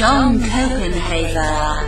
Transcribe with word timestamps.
John 0.00 0.38
Copenhaver, 0.38 1.84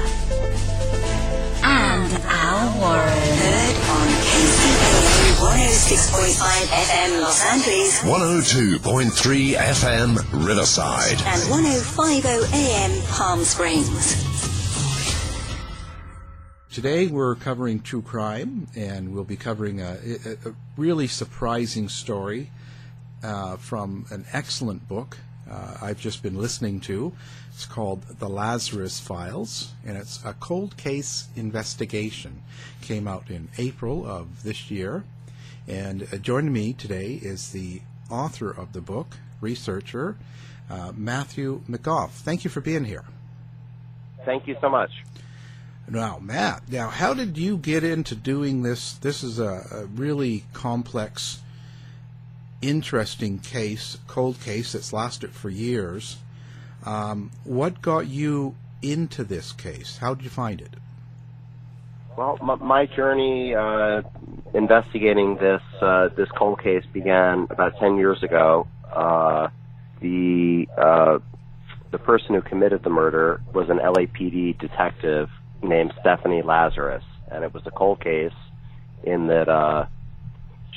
and 1.64 2.12
Al 2.26 2.78
Warren. 2.78 3.08
Heard 3.08 3.76
on 3.88 4.06
KCAA 4.20 5.40
106.5 5.40 6.44
FM 6.66 7.22
Los 7.22 7.42
Angeles 7.42 8.02
102.3 8.02 9.54
FM 9.54 10.46
Riverside. 10.46 11.22
and 11.24 11.50
1050 11.50 12.54
AM 12.54 13.02
Palm 13.06 13.44
Springs. 13.44 14.22
Today 16.70 17.06
we're 17.06 17.36
covering 17.36 17.80
true 17.80 18.02
crime, 18.02 18.66
and 18.76 19.14
we'll 19.14 19.24
be 19.24 19.36
covering 19.36 19.80
a, 19.80 19.96
a, 20.26 20.50
a 20.50 20.54
really 20.76 21.06
surprising 21.06 21.88
story 21.88 22.50
uh, 23.22 23.56
from 23.56 24.04
an 24.10 24.26
excellent 24.34 24.86
book 24.86 25.16
uh, 25.50 25.76
I've 25.80 26.00
just 26.00 26.22
been 26.22 26.36
listening 26.36 26.80
to. 26.80 27.12
It's 27.48 27.66
called 27.66 28.02
The 28.18 28.28
Lazarus 28.28 29.00
Files, 29.00 29.72
and 29.84 29.96
it's 29.96 30.24
a 30.24 30.34
cold 30.34 30.76
case 30.76 31.28
investigation. 31.36 32.42
Came 32.80 33.06
out 33.06 33.30
in 33.30 33.48
April 33.58 34.06
of 34.06 34.42
this 34.42 34.70
year, 34.70 35.04
and 35.68 36.08
uh, 36.12 36.16
joining 36.16 36.52
me 36.52 36.72
today 36.72 37.18
is 37.22 37.52
the 37.52 37.82
author 38.10 38.50
of 38.50 38.72
the 38.72 38.80
book, 38.80 39.16
researcher 39.40 40.16
uh, 40.70 40.92
Matthew 40.96 41.62
McGough. 41.68 42.10
Thank 42.10 42.44
you 42.44 42.50
for 42.50 42.60
being 42.60 42.84
here. 42.84 43.04
Thank 44.24 44.46
you 44.46 44.56
so 44.60 44.70
much. 44.70 44.90
Now, 45.88 46.18
Matt, 46.20 46.68
now 46.68 46.88
how 46.88 47.12
did 47.12 47.36
you 47.36 47.58
get 47.58 47.84
into 47.84 48.14
doing 48.14 48.62
this? 48.62 48.94
This 48.94 49.22
is 49.22 49.38
a, 49.38 49.66
a 49.70 49.84
really 49.86 50.44
complex, 50.52 51.40
interesting 52.62 53.38
case, 53.38 53.98
cold 54.06 54.40
case 54.40 54.72
that's 54.72 54.92
lasted 54.92 55.32
for 55.32 55.50
years. 55.50 56.16
Um, 56.84 57.30
what 57.44 57.82
got 57.82 58.06
you 58.06 58.54
into 58.80 59.24
this 59.24 59.52
case? 59.52 59.98
How 59.98 60.14
did 60.14 60.24
you 60.24 60.30
find 60.30 60.60
it? 60.60 60.74
Well, 62.16 62.38
my, 62.42 62.56
my 62.56 62.86
journey 62.86 63.54
uh, 63.54 64.02
investigating 64.54 65.36
this 65.36 65.62
uh, 65.80 66.08
this 66.16 66.28
cold 66.36 66.62
case 66.62 66.84
began 66.92 67.46
about 67.50 67.78
ten 67.78 67.96
years 67.96 68.22
ago. 68.22 68.66
Uh, 68.92 69.48
the 70.00 70.66
uh, 70.76 71.18
the 71.90 71.98
person 71.98 72.34
who 72.34 72.42
committed 72.42 72.82
the 72.82 72.90
murder 72.90 73.40
was 73.54 73.70
an 73.70 73.78
LAPD 73.78 74.58
detective 74.58 75.30
named 75.62 75.94
Stephanie 76.00 76.42
Lazarus, 76.42 77.04
and 77.30 77.44
it 77.44 77.54
was 77.54 77.62
a 77.66 77.70
cold 77.70 78.00
case 78.02 78.32
in 79.04 79.28
that 79.28 79.48
uh, 79.48 79.86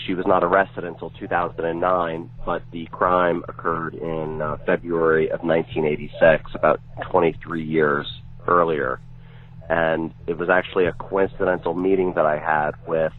she 0.05 0.13
was 0.13 0.25
not 0.27 0.43
arrested 0.43 0.83
until 0.83 1.09
2009, 1.11 2.29
but 2.45 2.63
the 2.71 2.85
crime 2.87 3.43
occurred 3.47 3.95
in 3.95 4.41
uh, 4.41 4.57
February 4.65 5.29
of 5.29 5.41
1986, 5.41 6.51
about 6.53 6.79
23 7.11 7.63
years 7.63 8.07
earlier. 8.47 8.99
And 9.69 10.13
it 10.27 10.37
was 10.37 10.49
actually 10.49 10.85
a 10.85 10.93
coincidental 10.93 11.73
meeting 11.73 12.13
that 12.15 12.25
I 12.25 12.37
had 12.37 12.71
with 12.87 13.13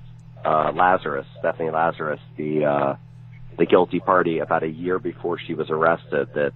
uh, 0.44 0.72
Lazarus, 0.72 1.26
Stephanie 1.40 1.70
Lazarus, 1.70 2.20
the 2.36 2.64
uh, 2.64 2.96
the 3.58 3.66
guilty 3.66 4.00
party, 4.00 4.38
about 4.38 4.62
a 4.62 4.68
year 4.68 4.98
before 4.98 5.38
she 5.44 5.54
was 5.54 5.70
arrested. 5.70 6.28
That 6.34 6.52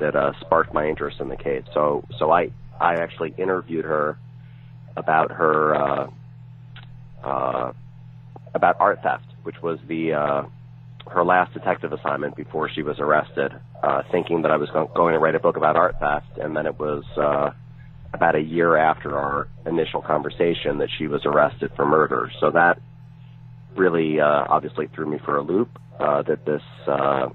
that 0.00 0.16
uh, 0.16 0.32
sparked 0.40 0.74
my 0.74 0.88
interest 0.88 1.20
in 1.20 1.28
the 1.28 1.36
case. 1.36 1.62
So 1.72 2.04
so 2.18 2.32
I 2.32 2.50
I 2.80 2.94
actually 2.94 3.34
interviewed 3.38 3.84
her 3.84 4.18
about 4.96 5.30
her 5.30 5.74
uh, 5.76 6.06
uh, 7.22 7.72
about 8.52 8.76
art 8.80 9.00
theft, 9.02 9.26
which 9.44 9.62
was 9.62 9.78
the 9.86 10.12
uh, 10.12 10.42
her 11.10 11.24
last 11.24 11.52
detective 11.54 11.92
assignment 11.92 12.34
before 12.36 12.68
she 12.68 12.82
was 12.82 12.98
arrested, 12.98 13.52
uh, 13.82 14.02
thinking 14.10 14.42
that 14.42 14.50
I 14.50 14.56
was 14.56 14.70
go- 14.70 14.90
going 14.94 15.12
to 15.12 15.18
write 15.18 15.34
a 15.34 15.40
book 15.40 15.56
about 15.56 15.76
art 15.76 15.96
theft, 16.00 16.38
and 16.38 16.56
then 16.56 16.66
it 16.66 16.78
was 16.78 17.04
uh, 17.16 17.50
about 18.12 18.34
a 18.34 18.40
year 18.40 18.76
after 18.76 19.16
our 19.18 19.48
initial 19.66 20.02
conversation 20.02 20.78
that 20.78 20.88
she 20.98 21.06
was 21.06 21.22
arrested 21.24 21.72
for 21.76 21.84
murder. 21.84 22.30
So 22.40 22.50
that 22.50 22.80
really 23.76 24.20
uh, 24.20 24.44
obviously 24.48 24.86
threw 24.88 25.06
me 25.06 25.18
for 25.24 25.36
a 25.36 25.42
loop. 25.42 25.68
Uh, 25.98 26.22
that 26.22 26.44
this 26.44 26.62
uh, 26.88 27.28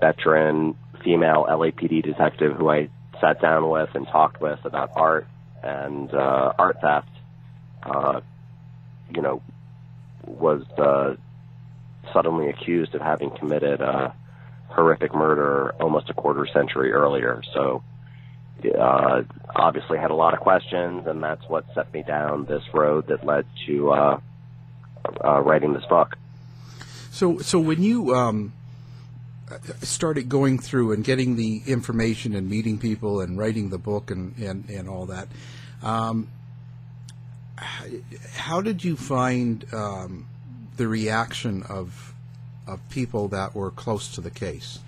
veteran 0.00 0.76
female 1.02 1.46
LAPD 1.48 2.04
detective 2.04 2.56
who 2.56 2.70
I 2.70 2.88
sat 3.20 3.40
down 3.40 3.68
with 3.68 3.88
and 3.94 4.06
talked 4.06 4.40
with 4.40 4.64
about 4.64 4.92
art 4.94 5.26
and 5.62 6.12
uh, 6.12 6.52
art 6.58 6.76
theft, 6.80 7.08
uh, 7.82 8.20
you 9.14 9.22
know, 9.22 9.42
was 10.26 10.62
uh, 10.78 11.14
suddenly 12.12 12.48
accused 12.48 12.94
of 12.94 13.00
having 13.00 13.30
committed 13.30 13.80
a 13.80 14.14
horrific 14.68 15.14
murder 15.14 15.74
almost 15.80 16.10
a 16.10 16.14
quarter 16.14 16.46
century 16.52 16.92
earlier. 16.92 17.42
So, 17.52 17.82
uh, 18.78 19.22
obviously 19.54 19.98
had 19.98 20.10
a 20.10 20.14
lot 20.14 20.34
of 20.34 20.40
questions, 20.40 21.06
and 21.06 21.22
that's 21.22 21.46
what 21.48 21.64
set 21.74 21.92
me 21.92 22.02
down 22.02 22.46
this 22.46 22.62
road 22.72 23.06
that 23.08 23.24
led 23.24 23.46
to 23.66 23.90
uh, 23.92 24.20
uh, 25.24 25.40
writing 25.40 25.72
this 25.72 25.84
book. 25.86 26.16
So, 27.10 27.38
so 27.38 27.60
when 27.60 27.82
you 27.82 28.14
um, 28.14 28.52
started 29.82 30.28
going 30.28 30.58
through 30.58 30.92
and 30.92 31.04
getting 31.04 31.36
the 31.36 31.62
information 31.66 32.34
and 32.34 32.48
meeting 32.48 32.78
people 32.78 33.20
and 33.20 33.38
writing 33.38 33.70
the 33.70 33.78
book 33.78 34.10
and, 34.10 34.36
and, 34.38 34.68
and 34.70 34.88
all 34.88 35.06
that, 35.06 35.28
um, 35.82 36.28
how 37.56 38.60
did 38.60 38.84
you 38.84 38.96
find 38.96 39.64
um, 39.72 40.26
the 40.76 40.88
reaction 40.88 41.62
of 41.64 42.14
of 42.66 42.80
people 42.88 43.28
that 43.28 43.54
were 43.54 43.70
close 43.70 44.14
to 44.14 44.20
the 44.20 44.30
case? 44.30 44.78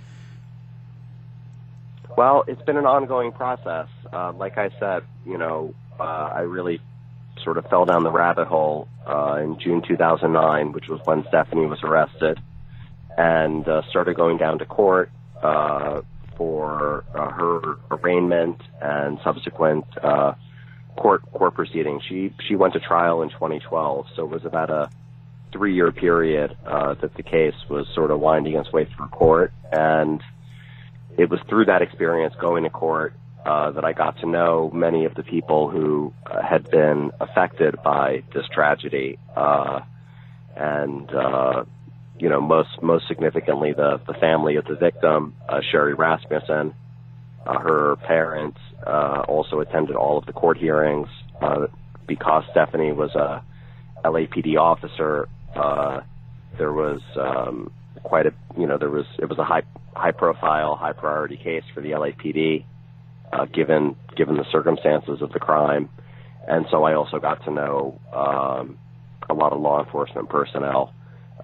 Well, 2.17 2.45
it's 2.47 2.63
been 2.63 2.79
an 2.79 2.87
ongoing 2.87 3.33
process. 3.33 3.89
Uh, 4.11 4.33
like 4.33 4.57
I 4.57 4.71
said, 4.81 5.03
you 5.27 5.37
know, 5.37 5.75
uh, 6.01 6.03
I 6.03 6.41
really 6.41 6.81
sort 7.45 7.59
of 7.59 7.67
fell 7.67 7.85
down 7.85 8.03
the 8.03 8.11
rabbit 8.11 8.47
hole 8.47 8.89
uh, 9.07 9.39
in 9.43 9.59
June 9.61 9.83
2009, 9.87 10.73
which 10.73 10.89
was 10.89 11.01
when 11.05 11.27
Stephanie 11.29 11.67
was 11.67 11.83
arrested, 11.83 12.41
and 13.19 13.69
uh, 13.69 13.83
started 13.91 14.17
going 14.17 14.39
down 14.39 14.59
to 14.61 14.65
court, 14.65 15.11
uh, 15.43 16.01
her 17.37 17.79
arraignment 17.91 18.61
and 18.81 19.19
subsequent 19.23 19.85
uh, 20.03 20.33
court 20.97 21.23
court 21.33 21.55
proceedings. 21.55 22.03
She 22.09 22.33
she 22.49 22.57
went 22.57 22.75
to 22.75 22.81
trial 22.81 23.23
in 23.23 23.31
2012, 23.31 24.07
so 24.15 24.25
it 24.25 24.31
was 24.31 24.45
about 24.45 24.71
a 24.71 24.91
three 25.53 25.75
year 25.75 25.93
period 25.93 26.57
uh, 26.67 26.95
that 26.95 27.15
the 27.15 27.23
case 27.23 27.55
was 27.69 27.87
sort 27.95 28.11
of 28.11 28.21
winding 28.21 28.57
its 28.57 28.73
way 28.73 28.85
through 28.85 29.09
court, 29.09 29.53
and 29.73 30.23
it 31.17 31.31
was 31.31 31.41
through 31.49 31.67
that 31.67 31.83
experience 31.83 32.35
going 32.41 32.65
to 32.65 32.71
court 32.71 33.15
uh, 33.47 33.71
that 33.71 33.85
I 33.85 33.93
got 33.93 34.19
to 34.21 34.27
know 34.27 34.71
many 34.75 35.05
of 35.05 35.15
the 35.15 35.23
people 35.23 35.71
who 35.71 36.13
uh, 36.27 36.43
had 36.43 36.69
been 36.71 37.13
affected 37.21 37.77
by 37.83 38.25
this 38.35 38.45
tragedy, 38.53 39.19
uh, 39.37 39.81
and 40.57 41.09
uh, 41.15 41.65
you 42.19 42.29
know 42.29 42.41
most 42.41 42.83
most 42.83 43.07
significantly 43.09 43.73
the 43.73 44.01
the 44.07 44.15
family 44.15 44.57
of 44.57 44.65
the 44.65 44.75
victim, 44.75 45.35
uh, 45.49 45.61
Sherri 45.71 45.95
Rasmussen. 45.95 46.75
Uh, 47.47 47.59
her 47.59 47.97
parents 47.97 48.59
uh, 48.87 49.23
also 49.29 49.61
attended 49.61 49.95
all 49.95 50.19
of 50.19 50.27
the 50.27 50.33
court 50.33 50.59
hearings 50.59 51.09
uh, 51.41 51.67
because 52.07 52.45
Stephanie 52.51 52.93
was 52.93 53.15
a 53.15 53.43
LAPD 54.05 54.57
officer. 54.59 55.29
Uh, 55.55 56.01
there 56.59 56.73
was 56.73 57.01
um, 57.17 57.71
quite 58.03 58.27
a 58.27 58.33
you 58.59 58.67
know 58.67 58.79
there 58.79 58.91
was 58.91 59.07
it 59.19 59.29
was 59.29 59.39
a 59.39 59.45
high 59.45 59.63
high 59.95 60.13
profile 60.13 60.77
high 60.77 60.93
priority 60.93 61.37
case 61.37 61.63
for 61.75 61.81
the 61.81 61.91
LAPD 61.91 62.65
uh, 63.33 63.45
given 63.47 63.97
given 64.17 64.37
the 64.37 64.47
circumstances 64.51 65.23
of 65.23 65.33
the 65.33 65.39
crime, 65.39 65.89
and 66.49 66.67
so 66.71 66.85
I 66.85 66.95
also 66.95 67.19
got 67.19 67.45
to 67.45 67.51
know 67.51 68.01
um, 68.13 68.79
a 69.29 69.35
lot 69.35 69.53
of 69.53 69.61
law 69.61 69.85
enforcement 69.85 70.29
personnel, 70.29 70.93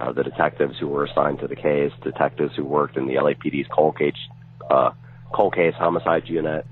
uh, 0.00 0.12
the 0.12 0.22
detectives 0.22 0.78
who 0.80 0.88
were 0.88 1.04
assigned 1.04 1.40
to 1.40 1.48
the 1.48 1.56
case, 1.56 1.92
detectives 2.02 2.54
who 2.56 2.64
worked 2.64 2.96
in 2.96 3.06
the 3.06 3.14
LAPD's 3.14 3.68
cold 3.72 3.98
case 3.98 4.14
uh, 4.70 4.90
cold 5.32 5.54
case 5.54 5.74
homicide 5.74 6.28
unit, 6.28 6.66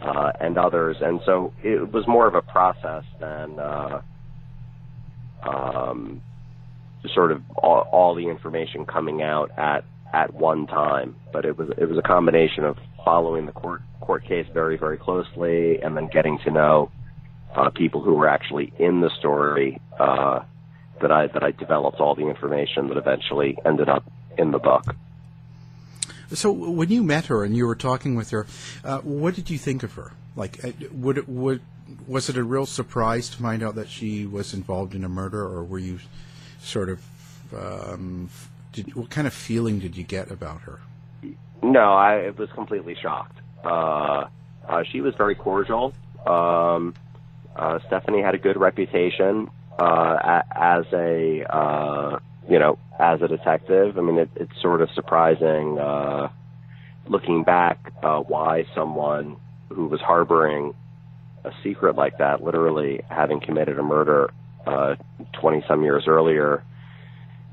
uh, 0.00 0.32
and 0.40 0.58
others, 0.58 0.96
and 1.00 1.20
so 1.24 1.52
it 1.62 1.92
was 1.92 2.06
more 2.06 2.26
of 2.26 2.34
a 2.34 2.42
process 2.42 3.04
than. 3.20 3.58
Uh, 3.58 4.00
um, 5.42 6.22
sort 7.14 7.30
of 7.30 7.42
all, 7.56 7.88
all 7.92 8.14
the 8.14 8.28
information 8.28 8.84
coming 8.84 9.22
out 9.22 9.50
at 9.56 9.84
at 10.12 10.32
one 10.34 10.66
time, 10.66 11.16
but 11.32 11.44
it 11.44 11.56
was 11.58 11.70
it 11.78 11.88
was 11.88 11.98
a 11.98 12.02
combination 12.02 12.64
of 12.64 12.76
following 13.04 13.46
the 13.46 13.52
court 13.52 13.82
court 14.00 14.24
case 14.26 14.46
very 14.52 14.76
very 14.76 14.96
closely, 14.96 15.80
and 15.80 15.96
then 15.96 16.08
getting 16.12 16.38
to 16.44 16.50
know 16.50 16.90
uh, 17.54 17.70
people 17.70 18.02
who 18.02 18.14
were 18.14 18.28
actually 18.28 18.72
in 18.78 19.00
the 19.00 19.10
story. 19.18 19.80
Uh, 19.98 20.40
that 21.00 21.12
I 21.12 21.26
that 21.26 21.42
I 21.42 21.50
developed 21.50 22.00
all 22.00 22.14
the 22.14 22.26
information 22.26 22.88
that 22.88 22.96
eventually 22.96 23.58
ended 23.66 23.88
up 23.88 24.10
in 24.38 24.50
the 24.50 24.58
book. 24.58 24.94
So 26.32 26.50
when 26.50 26.88
you 26.88 27.02
met 27.02 27.26
her 27.26 27.44
and 27.44 27.56
you 27.56 27.66
were 27.66 27.76
talking 27.76 28.16
with 28.16 28.30
her, 28.30 28.46
uh, 28.84 28.98
what 28.98 29.34
did 29.34 29.50
you 29.50 29.58
think 29.58 29.82
of 29.82 29.92
her? 29.94 30.12
Like, 30.34 30.64
uh, 30.64 30.72
would 30.92 31.18
it 31.18 31.28
would 31.28 31.60
was 32.06 32.28
it 32.28 32.36
a 32.36 32.44
real 32.44 32.66
surprise 32.66 33.28
to 33.30 33.38
find 33.38 33.62
out 33.62 33.76
that 33.76 33.88
she 33.88 34.26
was 34.26 34.52
involved 34.52 34.94
in 34.94 35.04
a 35.04 35.08
murder, 35.08 35.40
or 35.40 35.64
were 35.64 35.78
you 35.78 36.00
sort 36.60 36.88
of 36.88 37.00
um, 37.54 38.28
did, 38.72 38.94
what 38.94 39.10
kind 39.10 39.26
of 39.26 39.32
feeling 39.32 39.78
did 39.78 39.96
you 39.96 40.04
get 40.04 40.30
about 40.30 40.62
her? 40.62 40.80
No, 41.62 41.94
I 41.94 42.30
was 42.30 42.50
completely 42.52 42.96
shocked. 43.00 43.38
Uh, 43.64 44.26
uh, 44.68 44.82
she 44.90 45.00
was 45.00 45.14
very 45.14 45.34
cordial. 45.34 45.94
Um, 46.26 46.94
uh, 47.54 47.78
Stephanie 47.86 48.20
had 48.20 48.34
a 48.34 48.38
good 48.38 48.56
reputation 48.56 49.48
uh, 49.78 50.42
as 50.52 50.84
a 50.92 51.44
uh, 51.48 52.18
you 52.48 52.58
know 52.58 52.78
as 52.98 53.22
a 53.22 53.28
detective. 53.28 53.98
I 53.98 54.00
mean, 54.00 54.18
it, 54.18 54.30
it's 54.36 54.60
sort 54.60 54.80
of 54.80 54.88
surprising 54.94 55.78
uh, 55.78 56.28
looking 57.08 57.44
back 57.44 57.92
uh, 58.02 58.20
why 58.20 58.64
someone 58.74 59.36
who 59.68 59.86
was 59.86 60.00
harboring 60.00 60.74
a 61.44 61.50
secret 61.62 61.96
like 61.96 62.18
that, 62.18 62.42
literally 62.42 63.00
having 63.08 63.40
committed 63.40 63.78
a 63.78 63.82
murder 63.82 64.30
uh, 64.66 64.96
some 65.68 65.82
years 65.82 66.04
earlier, 66.06 66.64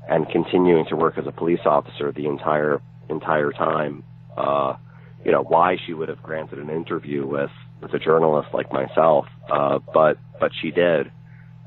and 0.08 0.28
continuing 0.28 0.84
to 0.86 0.96
work 0.96 1.16
as 1.16 1.26
a 1.26 1.32
police 1.32 1.60
officer 1.64 2.12
the 2.12 2.26
entire 2.26 2.80
entire 3.08 3.52
time. 3.52 4.02
Uh, 4.36 4.76
you 5.24 5.30
know 5.32 5.42
why 5.42 5.76
she 5.86 5.94
would 5.94 6.08
have 6.08 6.22
granted 6.22 6.58
an 6.58 6.70
interview 6.70 7.26
with 7.26 7.50
with 7.80 7.94
a 7.94 7.98
journalist 7.98 8.48
like 8.52 8.72
myself, 8.72 9.26
uh, 9.50 9.78
but 9.92 10.18
but 10.40 10.50
she 10.60 10.70
did. 10.70 11.10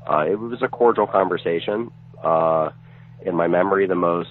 Uh, 0.08 0.24
it 0.26 0.38
was 0.38 0.62
a 0.62 0.68
cordial 0.68 1.06
conversation. 1.06 1.90
Uh, 2.22 2.70
in 3.28 3.36
my 3.36 3.46
memory, 3.46 3.86
the 3.86 3.94
most 3.94 4.30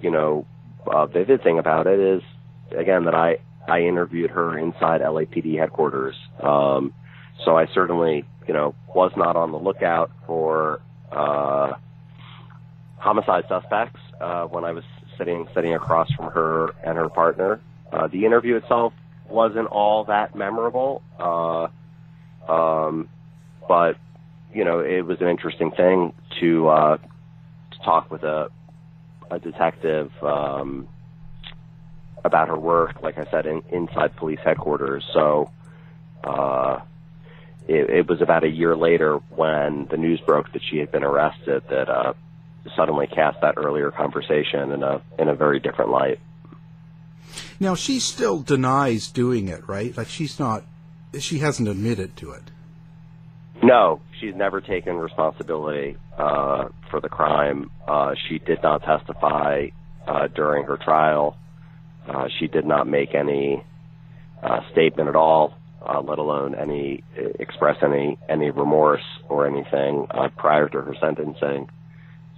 you 0.00 0.10
know 0.10 0.46
uh, 0.86 1.06
vivid 1.06 1.42
thing 1.42 1.58
about 1.58 1.86
it 1.86 2.00
is 2.00 2.22
again 2.76 3.04
that 3.04 3.14
I 3.14 3.38
I 3.68 3.80
interviewed 3.82 4.30
her 4.30 4.58
inside 4.58 5.00
LAPD 5.00 5.58
headquarters. 5.58 6.16
Um, 6.42 6.92
so 7.44 7.56
I 7.56 7.66
certainly 7.72 8.24
you 8.48 8.54
know 8.54 8.74
was 8.94 9.12
not 9.16 9.36
on 9.36 9.52
the 9.52 9.58
lookout 9.58 10.10
for 10.26 10.80
uh, 11.12 11.74
homicide 12.96 13.44
suspects 13.48 14.00
uh, 14.20 14.44
when 14.44 14.64
I 14.64 14.72
was 14.72 14.84
sitting 15.18 15.46
sitting 15.54 15.74
across 15.74 16.10
from 16.12 16.30
her 16.32 16.70
and 16.82 16.96
her 16.96 17.08
partner. 17.08 17.60
Uh, 17.92 18.08
the 18.08 18.24
interview 18.24 18.56
itself 18.56 18.92
wasn't 19.28 19.68
all 19.68 20.04
that 20.04 20.34
memorable, 20.34 21.02
uh, 21.18 21.68
um, 22.50 23.08
but 23.68 23.96
you 24.52 24.64
know 24.64 24.80
it 24.80 25.02
was 25.02 25.20
an 25.20 25.28
interesting 25.28 25.70
thing 25.70 26.12
to 26.40 26.68
uh, 26.68 26.96
talk 27.84 28.10
with 28.10 28.22
a 28.22 28.50
a 29.30 29.38
detective 29.38 30.10
um, 30.22 30.88
about 32.24 32.48
her 32.48 32.58
work. 32.58 33.02
Like 33.02 33.18
I 33.18 33.24
said, 33.30 33.46
in, 33.46 33.62
inside 33.70 34.16
police 34.16 34.40
headquarters. 34.44 35.04
So. 35.12 35.50
Uh, 36.22 36.80
it, 37.66 37.88
it 37.88 38.08
was 38.08 38.20
about 38.20 38.44
a 38.44 38.48
year 38.48 38.76
later 38.76 39.16
when 39.30 39.86
the 39.90 39.96
news 39.96 40.20
broke 40.20 40.52
that 40.52 40.62
she 40.62 40.76
had 40.76 40.92
been 40.92 41.02
arrested 41.02 41.62
that 41.70 41.88
uh, 41.88 42.12
suddenly 42.76 43.06
cast 43.06 43.40
that 43.40 43.54
earlier 43.56 43.90
conversation 43.90 44.72
in 44.72 44.82
a 44.82 45.00
in 45.18 45.28
a 45.28 45.34
very 45.34 45.60
different 45.60 45.90
light. 45.90 46.18
Now 47.60 47.74
she 47.74 48.00
still 48.00 48.40
denies 48.40 49.08
doing 49.08 49.48
it, 49.48 49.66
right? 49.68 49.96
Like 49.96 50.08
she's 50.08 50.38
not, 50.38 50.64
she 51.18 51.38
hasn't 51.38 51.68
admitted 51.68 52.16
to 52.18 52.32
it. 52.32 52.50
No, 53.64 54.02
she's 54.20 54.34
never 54.34 54.60
taken 54.60 54.96
responsibility 54.96 55.96
uh, 56.18 56.66
for 56.90 57.00
the 57.00 57.08
crime. 57.08 57.70
Uh, 57.88 58.14
she 58.28 58.38
did 58.38 58.62
not 58.62 58.82
testify 58.82 59.68
uh, 60.06 60.28
during 60.28 60.64
her 60.64 60.76
trial. 60.76 61.38
Uh, 62.06 62.28
she 62.38 62.46
did 62.46 62.66
not 62.66 62.86
make 62.86 63.14
any 63.14 63.64
uh, 64.42 64.60
statement 64.70 65.08
at 65.08 65.16
all, 65.16 65.54
uh, 65.80 65.98
let 66.02 66.18
alone 66.18 66.54
any 66.54 67.02
express 67.40 67.78
any 67.82 68.18
any 68.28 68.50
remorse 68.50 69.06
or 69.30 69.46
anything 69.46 70.06
prior 70.36 70.68
to 70.68 70.82
her 70.82 70.94
sentencing. 71.00 71.66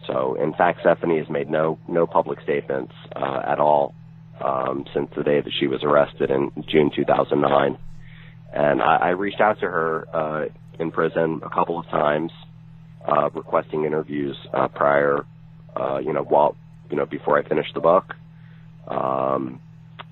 So, 0.06 0.36
in 0.40 0.52
fact, 0.54 0.78
Stephanie 0.82 1.18
has 1.18 1.28
made 1.28 1.50
no 1.50 1.76
no 1.88 2.06
public 2.06 2.40
statements 2.42 2.92
uh, 3.16 3.42
at 3.44 3.58
all 3.58 3.96
um, 4.40 4.84
since 4.94 5.10
the 5.16 5.24
day 5.24 5.40
that 5.40 5.52
she 5.58 5.66
was 5.66 5.82
arrested 5.82 6.30
in 6.30 6.52
June 6.68 6.92
2009. 6.94 7.78
And 8.52 8.80
I, 8.80 8.96
I 8.96 9.08
reached 9.10 9.40
out 9.40 9.58
to 9.60 9.66
her 9.66 10.06
uh, 10.14 10.44
in 10.78 10.90
prison 10.90 11.40
a 11.44 11.50
couple 11.50 11.78
of 11.78 11.86
times, 11.86 12.32
uh, 13.06 13.30
requesting 13.34 13.84
interviews 13.84 14.36
uh, 14.52 14.68
prior, 14.68 15.24
uh, 15.74 15.98
you 15.98 16.12
know, 16.12 16.22
while 16.22 16.56
you 16.90 16.96
know 16.96 17.06
before 17.06 17.38
I 17.38 17.48
finished 17.48 17.74
the 17.74 17.80
book. 17.80 18.14
Um, 18.86 19.60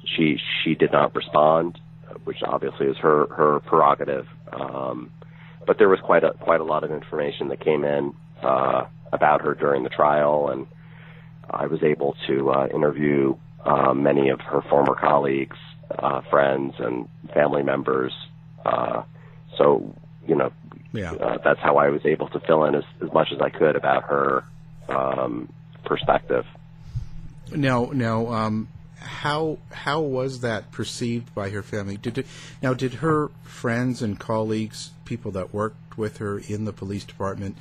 she 0.04 0.38
she 0.62 0.74
did 0.74 0.92
not 0.92 1.14
respond, 1.14 1.78
which 2.24 2.38
obviously 2.42 2.86
is 2.86 2.96
her 2.98 3.26
her 3.26 3.60
prerogative. 3.60 4.26
Um, 4.52 5.10
but 5.66 5.78
there 5.78 5.88
was 5.88 6.00
quite 6.00 6.24
a 6.24 6.32
quite 6.32 6.60
a 6.60 6.64
lot 6.64 6.84
of 6.84 6.90
information 6.90 7.48
that 7.48 7.60
came 7.60 7.84
in. 7.84 8.14
Uh, 8.42 8.86
about 9.14 9.40
her 9.42 9.54
during 9.54 9.84
the 9.84 9.88
trial, 9.88 10.48
and 10.50 10.66
I 11.48 11.66
was 11.66 11.82
able 11.82 12.16
to 12.26 12.50
uh, 12.50 12.66
interview 12.74 13.36
uh, 13.64 13.94
many 13.94 14.28
of 14.28 14.40
her 14.40 14.60
former 14.68 14.94
colleagues, 14.94 15.56
uh, 15.98 16.20
friends, 16.28 16.74
and 16.78 17.08
family 17.32 17.62
members. 17.62 18.12
Uh, 18.66 19.02
so, 19.56 19.94
you 20.26 20.34
know, 20.34 20.52
yeah. 20.92 21.12
uh, 21.12 21.38
that's 21.44 21.60
how 21.60 21.76
I 21.76 21.88
was 21.88 22.04
able 22.04 22.28
to 22.28 22.40
fill 22.40 22.64
in 22.64 22.74
as, 22.74 22.84
as 23.02 23.12
much 23.12 23.28
as 23.32 23.40
I 23.40 23.50
could 23.50 23.76
about 23.76 24.04
her 24.04 24.44
um, 24.88 25.52
perspective. 25.84 26.46
Now, 27.54 27.90
now, 27.92 28.28
um, 28.28 28.68
how 28.96 29.58
how 29.70 30.00
was 30.00 30.40
that 30.40 30.72
perceived 30.72 31.34
by 31.34 31.50
her 31.50 31.62
family? 31.62 31.96
Did 31.96 32.18
it, 32.18 32.26
now 32.62 32.72
did 32.74 32.94
her 32.94 33.30
friends 33.42 34.02
and 34.02 34.18
colleagues, 34.18 34.90
people 35.04 35.30
that 35.32 35.52
worked 35.52 35.98
with 35.98 36.18
her 36.18 36.38
in 36.38 36.64
the 36.64 36.72
police 36.72 37.04
department, 37.04 37.56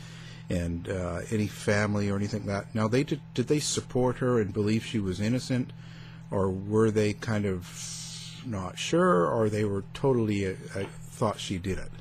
and 0.50 0.90
uh, 0.90 1.22
any 1.32 1.48
family 1.48 2.10
or 2.10 2.16
anything 2.16 2.46
like 2.46 2.66
that. 2.66 2.76
Now, 2.76 2.88
they 2.88 3.04
did, 3.04 3.22
did 3.34 3.48
they 3.48 3.60
support 3.60 4.18
her 4.18 4.40
and 4.40 4.54
believe 4.54 4.86
she 4.86 5.00
was 5.00 5.20
innocent, 5.20 5.72
or 6.32 6.50
were 6.50 6.92
they 6.92 7.14
kind 7.14 7.46
of 7.46 8.42
not 8.46 8.78
sure, 8.78 9.28
or 9.28 9.50
they 9.50 9.64
were 9.64 9.84
totally 9.94 10.46
uh, 10.46 10.54
uh 10.76 10.86
thought 11.02 11.40
she 11.40 11.58
did 11.58 11.78
it? 11.78 11.92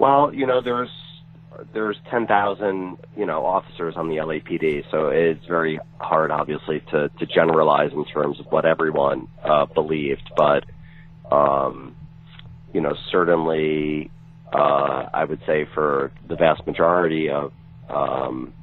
Well, 0.00 0.32
you 0.32 0.46
know, 0.46 0.62
there's 0.62 0.88
there's 1.74 1.96
10,000 2.10 2.96
you 3.18 3.26
know 3.26 3.44
officers 3.44 3.94
on 3.98 4.08
the 4.08 4.16
LAPD, 4.16 4.90
so 4.90 5.08
it's 5.08 5.44
very 5.44 5.78
hard, 5.98 6.30
obviously, 6.30 6.80
to 6.90 7.10
to 7.10 7.26
generalize 7.26 7.92
in 7.92 8.06
terms 8.06 8.40
of 8.40 8.46
what 8.46 8.64
everyone 8.64 9.28
uh, 9.44 9.66
believed. 9.66 10.32
But 10.34 10.64
um, 11.30 11.94
you 12.72 12.80
know, 12.80 12.94
certainly, 13.12 14.10
uh, 14.50 15.10
I 15.12 15.24
would 15.24 15.40
say 15.46 15.66
for 15.74 16.12
the 16.26 16.34
vast 16.34 16.66
majority 16.66 17.28
of, 17.28 17.52
um, 17.90 18.54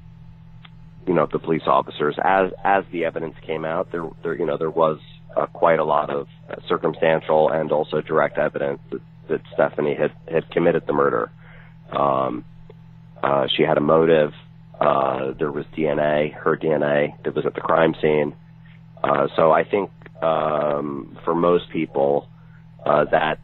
you 1.06 1.14
know, 1.14 1.28
the 1.32 1.38
police 1.38 1.68
officers, 1.68 2.16
as 2.24 2.52
as 2.64 2.84
the 2.92 3.06
evidence 3.06 3.36
came 3.46 3.64
out, 3.64 3.92
there, 3.92 4.10
there 4.24 4.34
you 4.34 4.48
know, 4.48 4.58
there 4.58 4.72
was 4.72 4.98
uh, 5.36 5.46
quite 5.46 5.78
a 5.78 5.86
lot 5.86 6.10
of 6.10 6.28
circumstantial 6.68 7.52
and 7.52 7.72
also 7.72 8.02
direct 8.02 8.40
evidence 8.40 8.80
that, 8.90 9.02
that 9.30 9.42
Stephanie 9.54 9.96
had 9.96 10.12
had 10.28 10.50
committed 10.52 10.86
the 10.88 10.94
murder. 10.94 11.32
Um, 11.92 12.46
uh, 13.22 13.48
she 13.56 13.64
had 13.64 13.78
a 13.78 13.82
motive. 13.82 14.34
Uh, 14.80 15.32
there 15.32 15.52
was 15.52 15.66
DNA, 15.76 16.34
her 16.34 16.56
DNA, 16.56 17.22
that 17.24 17.34
was 17.34 17.46
at 17.46 17.56
the 17.56 17.62
crime 17.62 17.96
scene. 18.02 18.36
Uh, 19.04 19.28
so 19.36 19.52
I 19.52 19.64
think 19.64 19.90
um, 20.22 21.18
for 21.24 21.34
most 21.34 21.70
people, 21.72 22.28
uh, 22.86 23.06
that 23.06 23.40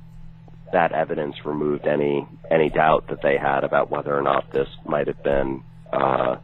that 0.72 0.92
evidence 0.92 1.36
removed 1.46 1.86
any 1.86 2.28
any 2.50 2.70
doubt 2.70 3.08
that 3.10 3.22
they 3.22 3.38
had 3.38 3.64
about 3.64 3.90
whether 3.92 4.18
or 4.18 4.22
not 4.22 4.52
this 4.52 4.68
might 4.86 5.08
have 5.08 5.22
been 5.24 5.64
uh, 5.92 6.36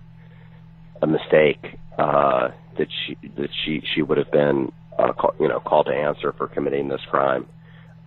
a 1.02 1.08
mistake 1.08 1.78
uh, 1.98 2.50
that 2.78 2.88
she 3.06 3.18
that 3.36 3.50
she 3.66 3.82
she 3.94 4.02
would 4.02 4.18
have 4.18 4.32
been 4.32 4.72
uh, 4.98 5.14
call, 5.14 5.34
you 5.40 5.48
know 5.48 5.60
called 5.60 5.88
to 5.88 5.94
answer 5.94 6.32
for 6.34 6.48
committing 6.48 6.88
this 6.88 7.02
crime. 7.10 7.48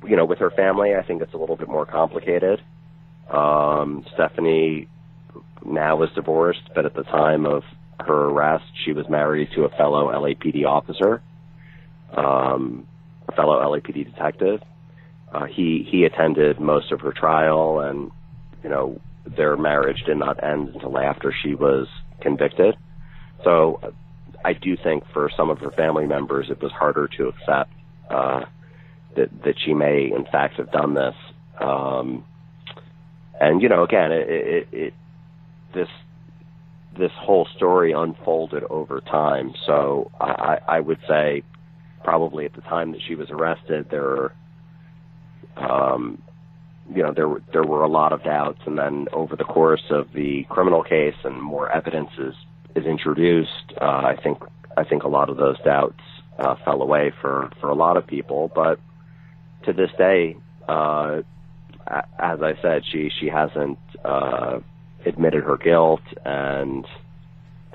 You 0.06 0.16
know, 0.16 0.24
with 0.24 0.38
her 0.38 0.50
family, 0.50 0.94
I 0.94 1.02
think 1.02 1.22
it's 1.22 1.34
a 1.34 1.36
little 1.36 1.56
bit 1.56 1.68
more 1.68 1.86
complicated. 1.86 2.60
Um, 3.30 4.04
Stephanie 4.14 4.88
now 5.64 6.02
is 6.02 6.10
divorced, 6.14 6.68
but 6.74 6.84
at 6.86 6.94
the 6.94 7.04
time 7.04 7.46
of 7.46 7.62
her 8.00 8.24
arrest, 8.30 8.64
she 8.84 8.92
was 8.92 9.08
married 9.08 9.50
to 9.54 9.64
a 9.64 9.68
fellow 9.70 10.10
LAPD 10.10 10.66
officer, 10.66 11.22
um, 12.16 12.86
a 13.28 13.32
fellow 13.32 13.60
LAPD 13.60 14.04
detective. 14.04 14.60
Uh, 15.32 15.44
he 15.44 15.86
he 15.88 16.04
attended 16.04 16.60
most 16.60 16.92
of 16.92 17.00
her 17.00 17.12
trial, 17.12 17.80
and 17.80 18.10
you 18.62 18.68
know 18.68 19.00
their 19.24 19.56
marriage 19.56 20.02
did 20.04 20.16
not 20.16 20.42
end 20.42 20.70
until 20.70 20.98
after 20.98 21.32
she 21.32 21.54
was 21.54 21.86
convicted. 22.20 22.76
So 23.44 23.94
I 24.44 24.52
do 24.52 24.76
think 24.76 25.04
for 25.12 25.30
some 25.36 25.48
of 25.50 25.58
her 25.60 25.70
family 25.70 26.06
members, 26.06 26.50
it 26.50 26.60
was 26.60 26.72
harder 26.72 27.08
to 27.16 27.28
accept 27.28 27.72
uh, 28.10 28.44
that 29.16 29.42
that 29.44 29.54
she 29.58 29.74
may 29.74 30.10
in 30.14 30.24
fact 30.24 30.56
have 30.56 30.70
done 30.70 30.94
this. 30.94 31.14
Um, 31.60 32.24
and 33.40 33.62
you 33.62 33.68
know, 33.68 33.82
again, 33.82 34.12
it, 34.12 34.28
it, 34.28 34.68
it 34.72 34.94
this 35.74 35.88
this 36.98 37.12
whole 37.12 37.46
story 37.56 37.92
unfolded 37.92 38.64
over 38.64 39.00
time. 39.00 39.54
So 39.66 40.10
I, 40.20 40.58
I 40.68 40.80
would 40.80 40.98
say 41.08 41.42
probably 42.04 42.44
at 42.44 42.52
the 42.52 42.60
time 42.60 42.92
that 42.92 43.00
she 43.06 43.14
was 43.14 43.30
arrested, 43.30 43.86
there 43.90 44.32
um, 45.56 46.22
you 46.94 47.02
know, 47.02 47.12
there 47.12 47.28
were 47.28 47.42
there 47.52 47.64
were 47.64 47.82
a 47.82 47.88
lot 47.88 48.12
of 48.12 48.22
doubts, 48.22 48.60
and 48.66 48.78
then 48.78 49.06
over 49.12 49.36
the 49.36 49.44
course 49.44 49.84
of 49.90 50.12
the 50.12 50.44
criminal 50.48 50.82
case 50.82 51.14
and 51.24 51.40
more 51.40 51.70
evidence 51.70 52.10
is 52.18 52.34
is 52.74 52.84
introduced, 52.86 53.72
uh, 53.80 53.84
I 53.84 54.16
think 54.22 54.38
I 54.76 54.84
think 54.84 55.02
a 55.02 55.08
lot 55.08 55.28
of 55.28 55.36
those 55.36 55.58
doubts 55.64 56.00
uh, 56.38 56.56
fell 56.64 56.82
away 56.82 57.12
for 57.20 57.50
for 57.60 57.68
a 57.68 57.74
lot 57.74 57.96
of 57.96 58.06
people. 58.06 58.50
But 58.54 58.80
to 59.64 59.72
this 59.72 59.90
day, 59.98 60.36
uh, 60.68 61.22
as 62.18 62.42
I 62.42 62.54
said, 62.62 62.82
she 62.90 63.10
she 63.20 63.28
hasn't 63.28 63.78
uh, 64.04 64.60
admitted 65.04 65.44
her 65.44 65.56
guilt, 65.56 66.02
and 66.24 66.86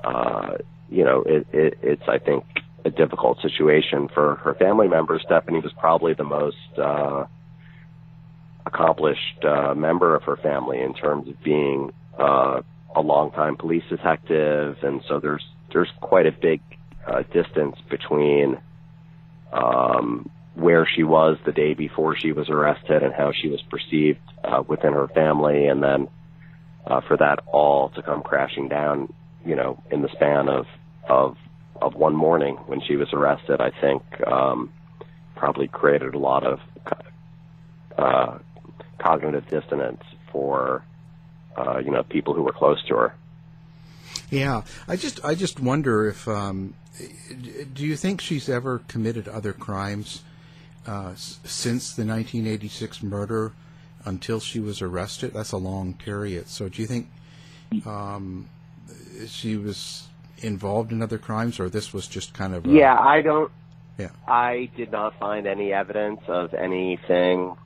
uh, 0.02 0.54
you 0.90 1.04
know, 1.04 1.22
it, 1.22 1.46
it, 1.52 1.78
it's 1.82 2.02
I 2.08 2.18
think 2.18 2.44
a 2.84 2.90
difficult 2.90 3.40
situation 3.42 4.08
for 4.14 4.36
her 4.36 4.54
family 4.54 4.88
members. 4.88 5.22
Stephanie 5.24 5.60
was 5.60 5.72
probably 5.78 6.14
the 6.14 6.24
most 6.24 6.78
uh, 6.78 7.26
accomplished 8.66 9.44
uh, 9.44 9.74
member 9.74 10.14
of 10.14 10.22
her 10.24 10.36
family 10.36 10.80
in 10.80 10.94
terms 10.94 11.28
of 11.28 11.42
being 11.42 11.92
uh, 12.18 12.60
a 12.94 13.00
longtime 13.00 13.56
police 13.56 13.84
detective, 13.88 14.76
and 14.82 15.02
so 15.08 15.20
there's 15.20 15.44
there's 15.72 15.90
quite 16.00 16.26
a 16.26 16.32
big 16.32 16.60
uh, 17.06 17.22
distance 17.32 17.76
between 17.90 18.58
um, 19.52 20.30
where 20.58 20.86
she 20.86 21.04
was 21.04 21.38
the 21.46 21.52
day 21.52 21.72
before 21.72 22.16
she 22.16 22.32
was 22.32 22.50
arrested 22.50 23.04
and 23.04 23.14
how 23.14 23.30
she 23.32 23.48
was 23.48 23.62
perceived 23.70 24.18
uh, 24.42 24.62
within 24.66 24.92
her 24.92 25.06
family, 25.08 25.66
and 25.66 25.82
then 25.82 26.08
uh, 26.84 27.00
for 27.06 27.16
that 27.16 27.38
all 27.46 27.90
to 27.90 28.02
come 28.02 28.22
crashing 28.22 28.68
down, 28.68 29.12
you 29.46 29.54
know, 29.54 29.80
in 29.92 30.02
the 30.02 30.08
span 30.08 30.48
of 30.48 30.66
of 31.08 31.36
of 31.80 31.94
one 31.94 32.16
morning 32.16 32.56
when 32.66 32.80
she 32.80 32.96
was 32.96 33.08
arrested, 33.12 33.60
I 33.60 33.70
think 33.80 34.02
um, 34.26 34.72
probably 35.36 35.68
created 35.68 36.14
a 36.14 36.18
lot 36.18 36.44
of 36.44 36.58
uh, 37.96 38.38
cognitive 38.98 39.46
dissonance 39.48 40.02
for 40.32 40.84
uh, 41.56 41.78
you 41.78 41.92
know 41.92 42.02
people 42.02 42.34
who 42.34 42.42
were 42.42 42.52
close 42.52 42.84
to 42.88 42.96
her. 42.96 43.14
Yeah, 44.28 44.62
I 44.88 44.96
just 44.96 45.24
I 45.24 45.36
just 45.36 45.60
wonder 45.60 46.08
if 46.08 46.26
um, 46.26 46.74
do 47.72 47.86
you 47.86 47.94
think 47.94 48.20
she's 48.20 48.48
ever 48.48 48.80
committed 48.88 49.28
other 49.28 49.52
crimes 49.52 50.24
uh, 50.86 51.14
since 51.14 51.94
the 51.94 52.04
1986 52.04 53.02
murder 53.02 53.52
until 54.04 54.40
she 54.40 54.60
was 54.60 54.80
arrested? 54.82 55.32
That's 55.34 55.52
a 55.52 55.56
long 55.56 55.94
period. 55.94 56.48
So 56.48 56.68
do 56.68 56.80
you 56.82 56.88
think 56.88 57.08
um, 57.86 58.48
she 59.26 59.56
was 59.56 60.08
involved 60.38 60.92
in 60.92 61.02
other 61.02 61.18
crimes, 61.18 61.60
or 61.60 61.68
this 61.68 61.92
was 61.92 62.06
just 62.06 62.34
kind 62.34 62.54
of 62.54 62.66
a, 62.66 62.68
Yeah, 62.68 62.96
I 62.98 63.22
don't. 63.22 63.50
Yeah. 63.98 64.10
I 64.26 64.70
did 64.76 64.92
not 64.92 65.18
find 65.18 65.46
any 65.46 65.72
evidence 65.72 66.20
of 66.28 66.54
anything 66.54 67.56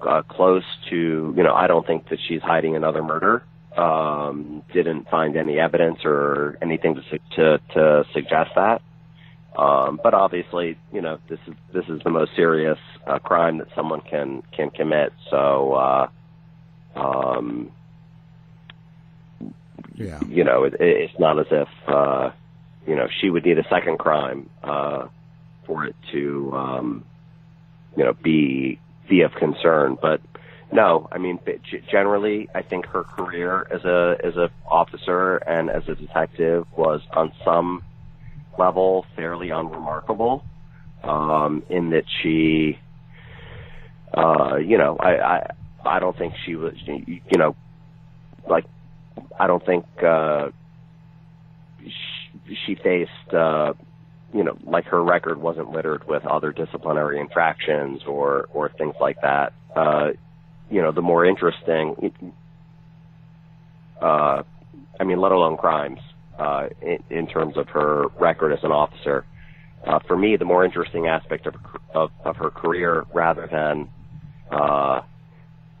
uh, 0.00 0.22
close 0.22 0.64
to. 0.90 1.34
You 1.36 1.42
know, 1.42 1.54
I 1.54 1.66
don't 1.66 1.86
think 1.86 2.08
that 2.08 2.18
she's 2.28 2.42
hiding 2.42 2.76
another 2.76 3.02
murder. 3.02 3.42
Um, 3.76 4.62
didn't 4.72 5.08
find 5.08 5.36
any 5.36 5.58
evidence 5.58 6.00
or 6.04 6.58
anything 6.62 6.94
to 6.94 7.18
to, 7.36 7.58
to 7.74 8.04
suggest 8.12 8.50
that. 8.54 8.82
Um, 9.56 10.00
but 10.02 10.14
obviously, 10.14 10.78
you 10.92 11.02
know, 11.02 11.18
this 11.28 11.38
is 11.46 11.54
this 11.74 11.84
is 11.88 12.00
the 12.04 12.10
most 12.10 12.34
serious 12.34 12.78
uh, 13.06 13.18
crime 13.18 13.58
that 13.58 13.68
someone 13.74 14.00
can 14.00 14.42
can 14.56 14.70
commit. 14.70 15.12
So, 15.30 15.74
uh, 15.74 16.08
um, 16.96 17.70
yeah, 19.94 20.20
you 20.26 20.44
know, 20.44 20.64
it, 20.64 20.74
it's 20.80 21.18
not 21.18 21.38
as 21.38 21.46
if 21.50 21.68
uh, 21.86 22.30
you 22.86 22.96
know 22.96 23.08
she 23.20 23.28
would 23.28 23.44
need 23.44 23.58
a 23.58 23.68
second 23.68 23.98
crime 23.98 24.48
uh, 24.62 25.08
for 25.66 25.84
it 25.84 25.96
to 26.12 26.52
um, 26.54 27.04
you 27.96 28.04
know 28.04 28.14
be 28.14 28.80
be 29.06 29.20
of 29.20 29.32
concern. 29.32 29.98
But 30.00 30.22
no, 30.72 31.08
I 31.12 31.18
mean, 31.18 31.38
generally, 31.90 32.48
I 32.54 32.62
think 32.62 32.86
her 32.86 33.04
career 33.04 33.66
as 33.70 33.84
a 33.84 34.16
as 34.24 34.36
a 34.36 34.48
officer 34.66 35.36
and 35.36 35.68
as 35.68 35.86
a 35.88 35.94
detective 35.94 36.66
was 36.74 37.02
on 37.12 37.32
some 37.44 37.84
level 38.58 39.04
fairly 39.16 39.50
unremarkable. 39.50 40.44
Um, 41.02 41.64
in 41.68 41.90
that 41.90 42.04
she, 42.22 42.78
uh, 44.14 44.56
you 44.56 44.78
know, 44.78 44.96
I, 45.00 45.16
I 45.16 45.50
I 45.84 45.98
don't 45.98 46.16
think 46.16 46.34
she 46.46 46.54
was, 46.54 46.74
you 46.86 47.36
know, 47.36 47.56
like 48.48 48.66
I 49.38 49.48
don't 49.48 49.64
think 49.66 49.84
uh, 50.00 50.50
she, 51.82 52.56
she 52.66 52.74
faced, 52.76 53.34
uh, 53.34 53.72
you 54.32 54.44
know, 54.44 54.56
like 54.64 54.84
her 54.86 55.02
record 55.02 55.38
wasn't 55.38 55.70
littered 55.70 56.06
with 56.06 56.24
other 56.24 56.52
disciplinary 56.52 57.18
infractions 57.20 58.02
or 58.06 58.48
or 58.52 58.68
things 58.68 58.94
like 59.00 59.20
that. 59.22 59.52
Uh, 59.74 60.10
you 60.70 60.80
know, 60.82 60.92
the 60.92 61.02
more 61.02 61.24
interesting, 61.24 62.12
uh, 64.00 64.42
I 65.00 65.04
mean, 65.04 65.20
let 65.20 65.32
alone 65.32 65.56
crimes, 65.56 65.98
uh, 66.42 66.68
in, 66.82 66.98
in 67.10 67.26
terms 67.26 67.56
of 67.56 67.68
her 67.68 68.06
record 68.18 68.52
as 68.52 68.58
an 68.64 68.72
officer. 68.72 69.24
Uh, 69.86 69.98
for 70.06 70.16
me, 70.16 70.36
the 70.36 70.44
more 70.44 70.64
interesting 70.64 71.06
aspect 71.06 71.46
of 71.46 71.54
of, 71.94 72.10
of 72.24 72.36
her 72.36 72.50
career, 72.50 73.04
rather 73.14 73.48
than 73.50 73.88
uh, 74.50 75.02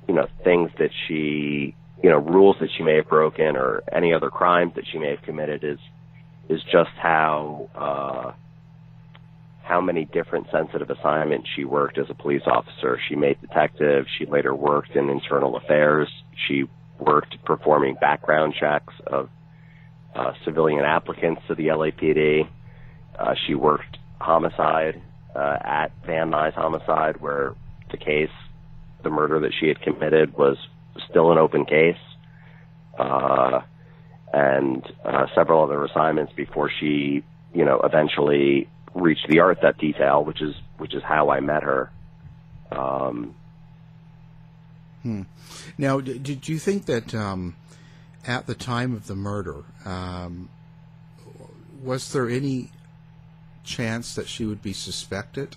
you 0.08 0.14
know 0.14 0.26
things 0.44 0.70
that 0.78 0.90
she 1.06 1.74
you 2.02 2.10
know 2.10 2.18
rules 2.18 2.56
that 2.60 2.68
she 2.76 2.82
may 2.82 2.96
have 2.96 3.08
broken 3.08 3.56
or 3.56 3.82
any 3.92 4.12
other 4.14 4.30
crimes 4.30 4.72
that 4.76 4.84
she 4.90 4.98
may 4.98 5.10
have 5.10 5.22
committed 5.22 5.64
is 5.64 5.78
is 6.48 6.60
just 6.70 6.90
how 6.96 7.68
uh, 7.74 8.32
how 9.62 9.80
many 9.80 10.04
different 10.04 10.46
sensitive 10.52 10.90
assignments 10.90 11.48
she 11.56 11.64
worked 11.64 11.98
as 11.98 12.06
a 12.10 12.14
police 12.14 12.42
officer. 12.46 12.98
She 13.08 13.16
made 13.16 13.40
detective. 13.40 14.06
She 14.18 14.26
later 14.26 14.54
worked 14.54 14.94
in 14.94 15.08
internal 15.08 15.56
affairs. 15.56 16.08
She 16.46 16.64
worked 16.98 17.36
performing 17.44 17.96
background 18.00 18.54
checks 18.58 18.94
of 19.06 19.28
uh, 20.14 20.32
civilian 20.44 20.84
applicants 20.84 21.42
to 21.48 21.54
the 21.54 21.68
LAPD. 21.68 22.48
Uh, 23.18 23.34
she 23.46 23.54
worked 23.54 23.98
homicide 24.20 25.00
uh, 25.34 25.56
at 25.62 25.92
Van 26.06 26.30
Nuys 26.30 26.52
homicide, 26.54 27.20
where 27.20 27.54
the 27.90 27.96
case, 27.96 28.30
the 29.02 29.10
murder 29.10 29.40
that 29.40 29.52
she 29.58 29.68
had 29.68 29.80
committed, 29.80 30.34
was 30.36 30.56
still 31.10 31.32
an 31.32 31.38
open 31.38 31.64
case, 31.64 31.96
uh, 32.98 33.60
and 34.32 34.84
uh, 35.04 35.26
several 35.34 35.62
other 35.62 35.84
assignments 35.84 36.32
before 36.34 36.70
she, 36.80 37.22
you 37.54 37.64
know, 37.64 37.80
eventually 37.82 38.68
reached 38.94 39.26
the 39.28 39.40
art 39.40 39.58
that 39.62 39.78
detail, 39.78 40.24
which 40.24 40.42
is 40.42 40.54
which 40.78 40.94
is 40.94 41.02
how 41.02 41.30
I 41.30 41.40
met 41.40 41.62
her. 41.62 41.90
Um, 42.70 43.34
Hmm. 45.02 45.22
Now, 45.78 46.00
d- 46.00 46.18
did 46.18 46.48
you 46.48 46.58
think 46.58 46.86
that 46.86 47.12
um, 47.12 47.56
at 48.26 48.46
the 48.46 48.54
time 48.54 48.94
of 48.94 49.06
the 49.06 49.14
murder, 49.14 49.64
um, 49.84 50.48
was 51.82 52.12
there 52.12 52.28
any 52.28 52.70
chance 53.64 54.14
that 54.14 54.28
she 54.28 54.44
would 54.44 54.62
be 54.62 54.72
suspected? 54.72 55.56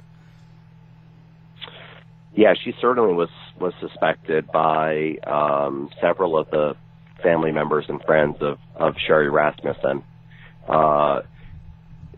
yeah, 2.36 2.54
she 2.62 2.74
certainly 2.82 3.14
was 3.14 3.30
was 3.60 3.74
suspected 3.80 4.48
by 4.52 5.18
um, 5.26 5.90
several 6.02 6.38
of 6.38 6.50
the 6.52 6.76
family 7.24 7.52
members 7.52 7.86
and 7.88 8.02
friends 8.04 8.38
of 8.42 8.60
of 8.76 8.96
Sherri 9.08 9.30
Rasmussen. 9.30 10.04
Uh, 10.68 11.22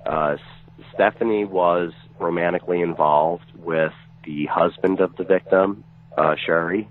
uh, 0.06 0.38
Stephanie 0.94 1.46
was 1.46 1.92
romantically 2.20 2.82
involved 2.82 3.46
with 3.56 3.94
the 4.24 4.48
husband 4.48 5.00
of 5.00 5.16
the 5.18 5.24
victim, 5.24 5.84
uh, 6.18 6.36
Sherri. 6.44 6.90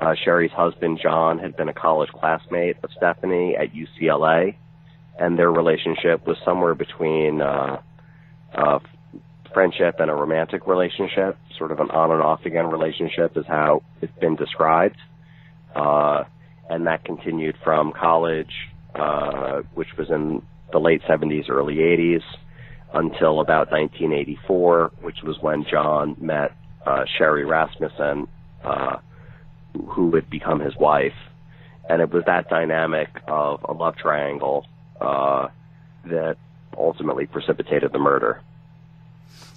Uh, 0.00 0.14
Sherri's 0.24 0.52
husband, 0.52 1.00
John, 1.02 1.38
had 1.38 1.56
been 1.56 1.68
a 1.68 1.72
college 1.72 2.10
classmate 2.10 2.76
of 2.82 2.90
Stephanie 2.96 3.56
at 3.56 3.72
UCLA, 3.72 4.56
and 5.18 5.38
their 5.38 5.50
relationship 5.50 6.26
was 6.26 6.36
somewhere 6.44 6.74
between 6.74 7.40
uh, 7.40 7.80
uh, 8.54 8.78
friendship 9.54 9.96
and 10.00 10.10
a 10.10 10.14
romantic 10.14 10.66
relationship, 10.66 11.38
sort 11.56 11.72
of 11.72 11.80
an 11.80 11.90
on 11.90 12.10
and 12.10 12.20
off 12.20 12.44
again 12.44 12.66
relationship, 12.66 13.36
is 13.36 13.46
how 13.46 13.82
it's 14.02 14.18
been 14.20 14.36
described. 14.36 14.98
Uh, 15.74 16.24
and 16.68 16.86
that 16.86 17.04
continued 17.04 17.56
from 17.64 17.92
college, 17.92 18.52
uh, 18.94 19.62
which 19.74 19.88
was 19.96 20.10
in 20.10 20.42
the 20.72 20.78
late 20.78 21.00
70s, 21.08 21.48
early 21.48 21.76
80s, 21.76 22.22
until 22.92 23.40
about 23.40 23.70
1984, 23.70 24.92
which 25.00 25.22
was 25.22 25.38
when 25.40 25.64
John 25.70 26.16
met 26.18 26.52
uh, 26.84 27.04
Sherri 27.16 27.44
Rasmussen, 27.44 28.28
uh, 28.64 28.96
who 29.82 30.08
would 30.08 30.28
become 30.30 30.60
his 30.60 30.76
wife. 30.76 31.14
And 31.88 32.02
it 32.02 32.12
was 32.12 32.24
that 32.26 32.48
dynamic 32.48 33.08
of 33.28 33.64
a 33.68 33.72
love 33.72 33.96
triangle 33.96 34.66
uh, 35.00 35.48
that 36.06 36.36
ultimately 36.76 37.26
precipitated 37.26 37.92
the 37.92 37.98
murder. 37.98 38.40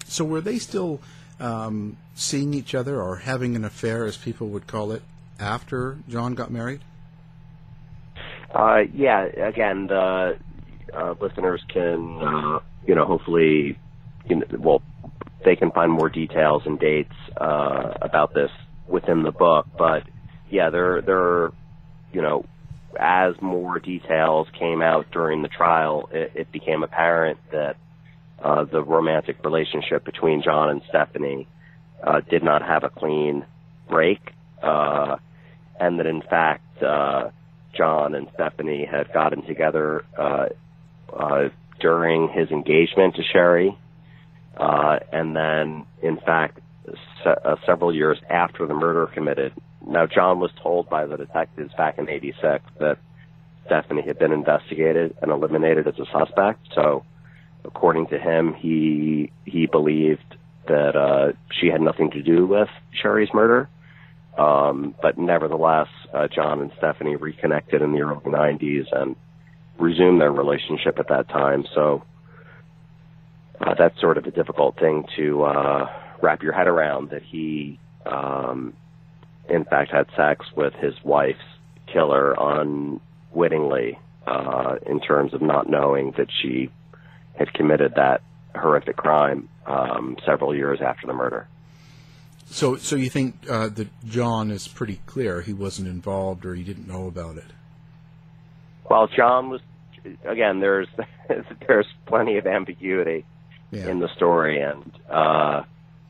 So, 0.05 0.25
were 0.25 0.41
they 0.41 0.57
still 0.57 1.01
um, 1.39 1.97
seeing 2.15 2.53
each 2.53 2.75
other 2.75 3.01
or 3.01 3.17
having 3.17 3.55
an 3.55 3.63
affair, 3.63 4.05
as 4.05 4.17
people 4.17 4.47
would 4.49 4.67
call 4.67 4.91
it, 4.91 5.03
after 5.39 5.97
John 6.07 6.35
got 6.35 6.51
married? 6.51 6.81
Uh, 8.53 8.81
yeah, 8.93 9.25
again, 9.25 9.88
the 9.88 10.38
uh, 10.93 11.15
listeners 11.21 11.63
can, 11.71 12.19
uh, 12.21 12.59
you 12.88 12.95
know, 12.95 13.05
hopefully, 13.05 13.77
you 14.27 14.35
know, 14.35 14.45
well, 14.57 14.81
they 15.45 15.55
can 15.55 15.71
find 15.71 15.91
more 15.91 16.09
details 16.09 16.63
and 16.65 16.79
dates 16.79 17.13
uh, 17.38 17.93
about 18.01 18.33
this 18.33 18.51
within 18.89 19.24
the 19.24 19.31
book. 19.31 19.67
But 19.77 20.03
yeah, 20.50 20.69
there, 20.69 21.01
there, 21.01 21.51
you 22.12 22.22
know, 22.22 22.46
as 23.00 23.36
more 23.41 23.79
details 23.79 24.48
came 24.58 24.81
out 24.81 25.12
during 25.12 25.41
the 25.41 25.48
trial, 25.48 26.10
it, 26.12 26.31
it 26.36 26.51
became 26.51 26.84
apparent 26.84 27.39
that 27.51 27.77
uh, 28.43 28.63
the 28.65 28.81
romantic 28.81 29.43
relationship 29.43 30.05
between 30.05 30.41
John 30.41 30.69
and 30.69 30.81
Stephanie 30.89 31.48
uh, 32.03 32.22
did 32.29 32.43
not 32.43 32.62
have 32.62 32.84
a 32.84 32.89
clean 32.89 33.46
break, 33.89 34.19
uh, 34.63 35.17
and 35.79 36.00
that 36.00 36.05
in 36.05 36.22
fact 36.22 36.81
uh, 36.81 37.29
John 37.75 38.15
and 38.15 38.27
Stephanie 38.34 38.88
had 38.89 39.13
gotten 39.13 39.46
together 39.46 40.05
uh, 40.17 40.48
uh, 41.13 41.50
during 41.79 42.29
his 42.29 42.50
engagement 42.50 43.15
to 43.15 43.24
Sherri, 43.31 43.77
uh, 44.58 45.00
and 45.12 45.36
then 45.36 45.86
in 46.01 46.17
fact 46.17 46.60
se- 47.24 47.41
uh, 47.43 47.55
several 47.65 47.93
years 47.93 48.17
after 48.29 48.65
the 48.65 48.74
murder 48.74 49.08
committed. 49.08 49.53
Now 49.86 50.05
John 50.05 50.39
was 50.39 50.51
told 50.62 50.89
by 50.89 51.06
the 51.06 51.17
detectives 51.17 51.73
back 51.75 51.97
in 51.97 52.10
'86 52.10 52.63
that 52.80 52.97
Stephanie 53.65 54.02
had 54.02 54.17
been 54.17 54.32
investigated 54.32 55.15
and 55.21 55.32
eliminated 55.32 55.88
as 55.88 55.95
a 55.99 56.06
suspect, 56.12 56.60
so 56.73 57.04
according 57.65 58.08
to 58.08 58.17
him, 58.17 58.54
he 58.54 59.32
he 59.45 59.65
believed 59.65 60.36
that 60.67 60.95
uh, 60.95 61.34
she 61.60 61.67
had 61.67 61.82
nothing 61.82 62.12
to 62.12 62.21
do 62.21 62.45
with 62.45 62.69
Sherri's 62.91 63.30
murder. 63.34 63.69
Um, 64.38 64.95
but 65.02 65.17
nevertheless, 65.17 65.88
uh, 66.13 66.28
John 66.28 66.62
and 66.62 66.71
Stephanie 66.78 67.15
reconnected 67.15 67.82
in 67.82 67.91
the 67.91 68.02
early 68.02 68.21
90s 68.23 68.86
and 68.91 69.15
resumed 69.80 70.21
their 70.21 70.32
relationship 70.32 70.99
at 70.99 71.10
that 71.10 71.28
time. 71.30 71.65
So 71.73 72.04
uh, 73.60 73.73
that's 73.78 73.99
sort 73.99 74.17
of 74.17 74.25
a 74.25 74.32
difficult 74.32 74.80
thing 74.80 75.06
to 75.17 75.43
uh, 75.43 75.89
wrap 76.21 76.41
your 76.43 76.53
head 76.53 76.67
around 76.67 77.10
that 77.12 77.21
he, 77.23 77.79
um, 78.05 78.73
in 79.49 79.65
fact, 79.65 79.91
had 79.91 80.08
sex 80.15 80.45
with 80.55 80.73
his 80.75 80.93
wife's 81.03 81.39
killer 81.91 82.36
unwittingly 82.39 83.97
uh, 84.27 84.75
in 84.86 84.99
terms 84.99 85.34
of 85.34 85.41
not 85.41 85.69
knowing 85.69 86.13
that 86.17 86.27
she 86.41 86.69
had 87.38 87.51
committed 87.53 87.93
that 87.95 88.21
horrific 88.55 88.97
crime 88.97 89.47
um, 89.65 90.17
several 90.25 90.55
years 90.55 90.79
after 90.82 91.08
the 91.08 91.13
murder. 91.13 91.47
So, 92.47 92.75
so 92.77 92.95
you 92.95 93.10
think 93.10 93.36
uh, 93.49 93.69
that 93.69 93.88
John 94.05 94.49
is 94.51 94.67
pretty 94.67 94.99
clear 95.05 95.41
he 95.41 95.53
wasn't 95.53 95.88
involved 95.88 96.45
or 96.45 96.55
he 96.55 96.63
didn't 96.63 96.88
know 96.88 97.08
about 97.08 97.38
it? 97.38 97.45
Well, 98.89 99.08
John 99.15 99.49
was 99.51 99.62
again. 100.25 100.60
There's 100.60 100.88
there's 101.67 101.86
plenty 102.08 102.38
of 102.38 102.47
ambiguity 102.47 103.23
Yeah. 103.71 103.88
in 103.89 103.99
the 103.99 104.10
story, 104.15 104.60
and 104.62 104.91
uh, 105.08 105.62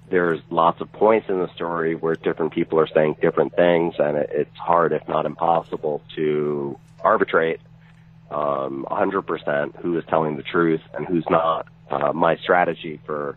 there's 0.10 0.40
lots 0.50 0.82
of 0.82 0.92
points 0.92 1.30
in 1.30 1.40
the 1.40 1.54
story 1.54 1.96
where 1.96 2.16
different 2.16 2.54
people 2.54 2.80
are 2.80 2.88
saying 2.88 3.18
different 3.22 3.56
things, 3.56 3.96
and 4.00 4.18
it, 4.18 4.30
it's 4.34 4.58
hard, 4.58 4.92
if 4.92 5.08
not 5.08 5.26
impossible, 5.26 6.02
to 6.16 6.78
arbitrate 7.02 7.60
um, 8.32 8.86
100% 8.90 9.76
who 9.78 9.98
is 9.98 10.04
telling 10.10 10.38
the 10.38 10.44
truth 10.44 10.82
and 10.94 11.06
who's 11.06 11.26
not. 11.30 11.68
Uh, 11.90 12.14
my 12.14 12.36
strategy 12.38 13.00
for 13.06 13.36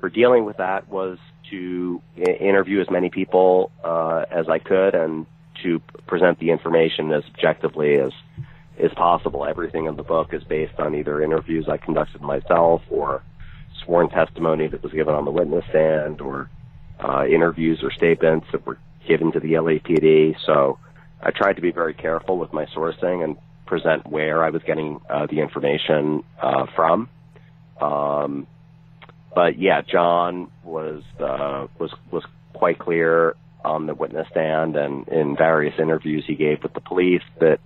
for 0.00 0.10
dealing 0.10 0.44
with 0.44 0.58
that 0.58 0.88
was 0.88 1.18
to 1.50 2.00
I- 2.16 2.30
interview 2.32 2.80
as 2.80 2.90
many 2.90 3.10
people 3.10 3.70
uh, 3.84 4.24
as 4.30 4.48
I 4.48 4.58
could 4.58 4.94
and 4.94 5.26
to 5.62 5.80
present 6.06 6.38
the 6.38 6.50
information 6.50 7.12
as 7.12 7.24
objectively 7.34 7.98
as 7.98 8.12
as 8.78 8.92
possible. 8.92 9.46
Everything 9.46 9.86
in 9.86 9.96
the 9.96 10.02
book 10.02 10.34
is 10.34 10.44
based 10.44 10.78
on 10.78 10.94
either 10.94 11.22
interviews 11.22 11.66
I 11.68 11.78
conducted 11.78 12.20
myself 12.20 12.82
or 12.90 13.22
sworn 13.86 14.10
testimony 14.10 14.68
that 14.68 14.82
was 14.82 14.92
given 14.92 15.14
on 15.14 15.24
the 15.24 15.30
witness 15.30 15.64
stand 15.70 16.20
or 16.20 16.50
uh, 17.00 17.24
interviews 17.26 17.80
or 17.82 17.90
statements 17.90 18.46
that 18.52 18.66
were 18.66 18.78
given 19.08 19.32
to 19.32 19.40
the 19.40 19.54
LAPD. 19.54 20.36
So 20.44 20.78
I 21.20 21.30
tried 21.30 21.54
to 21.54 21.62
be 21.62 21.70
very 21.70 21.94
careful 21.94 22.38
with 22.38 22.52
my 22.52 22.66
sourcing 22.66 23.24
and 23.24 23.36
present 23.66 24.06
where 24.06 24.44
I 24.44 24.50
was 24.50 24.62
getting 24.62 25.00
uh, 25.08 25.26
the 25.26 25.40
information 25.40 26.24
uh, 26.40 26.66
from. 26.74 27.08
Um, 27.80 28.46
but 29.34 29.58
yeah, 29.58 29.82
John 29.82 30.50
was 30.64 31.02
uh, 31.20 31.66
was 31.78 31.92
was 32.10 32.24
quite 32.54 32.78
clear 32.78 33.34
on 33.64 33.86
the 33.86 33.94
witness 33.94 34.26
stand 34.30 34.76
and 34.76 35.06
in 35.08 35.36
various 35.36 35.74
interviews 35.78 36.24
he 36.26 36.36
gave 36.36 36.62
with 36.62 36.72
the 36.72 36.80
police 36.80 37.22
that 37.40 37.58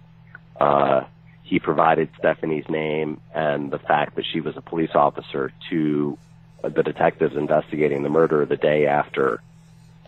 uh, 0.59 1.03
he 1.51 1.59
provided 1.59 2.09
Stephanie's 2.17 2.69
name 2.69 3.21
and 3.35 3.73
the 3.73 3.81
fact 3.81 4.15
that 4.15 4.25
she 4.25 4.41
was 4.41 4.57
a 4.57 4.61
police 4.61 4.95
officer 4.95 5.53
to 5.69 6.17
the 6.63 6.85
detectives 6.85 7.37
investigating 7.37 8.05
the 8.05 8.09
murder 8.09 8.47
the 8.47 8.57
day 8.57 8.87
after 8.87 9.43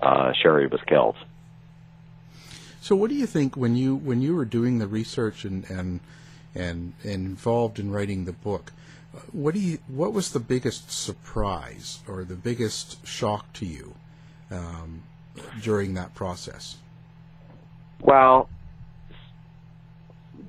uh, 0.01 0.33
Sherri 0.41 0.69
was 0.69 0.81
killed. 0.87 1.17
So, 2.81 2.95
what 2.95 3.11
do 3.11 3.17
you 3.17 3.27
think 3.27 3.57
when 3.57 3.75
you 3.75 3.97
when 3.97 4.23
you 4.23 4.37
were 4.37 4.45
doing 4.45 4.79
the 4.79 4.87
research 4.87 5.45
and 5.45 5.69
and 5.69 5.99
and, 6.55 6.93
and 7.03 7.27
involved 7.27 7.81
in 7.81 7.91
writing 7.91 8.25
the 8.25 8.33
book? 8.33 8.73
What 9.33 9.55
do 9.55 9.61
you 9.61 9.79
what 9.89 10.13
was 10.13 10.31
the 10.31 10.41
biggest 10.41 10.93
surprise 10.93 12.01
or 12.07 12.23
the 12.23 12.37
biggest 12.37 13.05
shock 13.05 13.53
to 13.55 13.67
you 13.67 13.95
um, 14.51 15.03
during 15.61 15.95
that 15.95 16.15
process? 16.15 16.77
Well, 18.01 18.49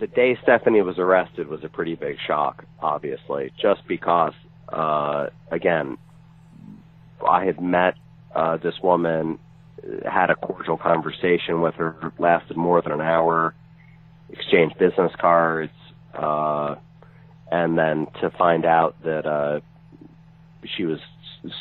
the 0.03 0.07
day 0.07 0.37
Stephanie 0.43 0.81
was 0.81 0.99
arrested 0.99 1.47
was 1.47 1.63
a 1.63 1.69
pretty 1.69 1.95
big 1.95 2.17
shock, 2.27 2.65
obviously, 2.81 3.53
just 3.57 3.87
because, 3.87 4.33
uh, 4.67 5.27
again, 5.49 5.97
I 7.25 7.45
had 7.45 7.61
met 7.61 7.93
uh, 8.35 8.57
this 8.57 8.73
woman, 8.83 9.39
had 10.03 10.29
a 10.29 10.35
cordial 10.35 10.75
conversation 10.75 11.61
with 11.61 11.75
her, 11.75 12.11
lasted 12.19 12.57
more 12.57 12.81
than 12.81 12.91
an 12.91 12.99
hour, 12.99 13.55
exchanged 14.29 14.77
business 14.77 15.13
cards, 15.21 15.71
uh, 16.13 16.75
and 17.49 17.77
then 17.77 18.07
to 18.19 18.29
find 18.31 18.65
out 18.65 19.01
that 19.05 19.25
uh, 19.25 19.61
she 20.65 20.83
was 20.83 20.99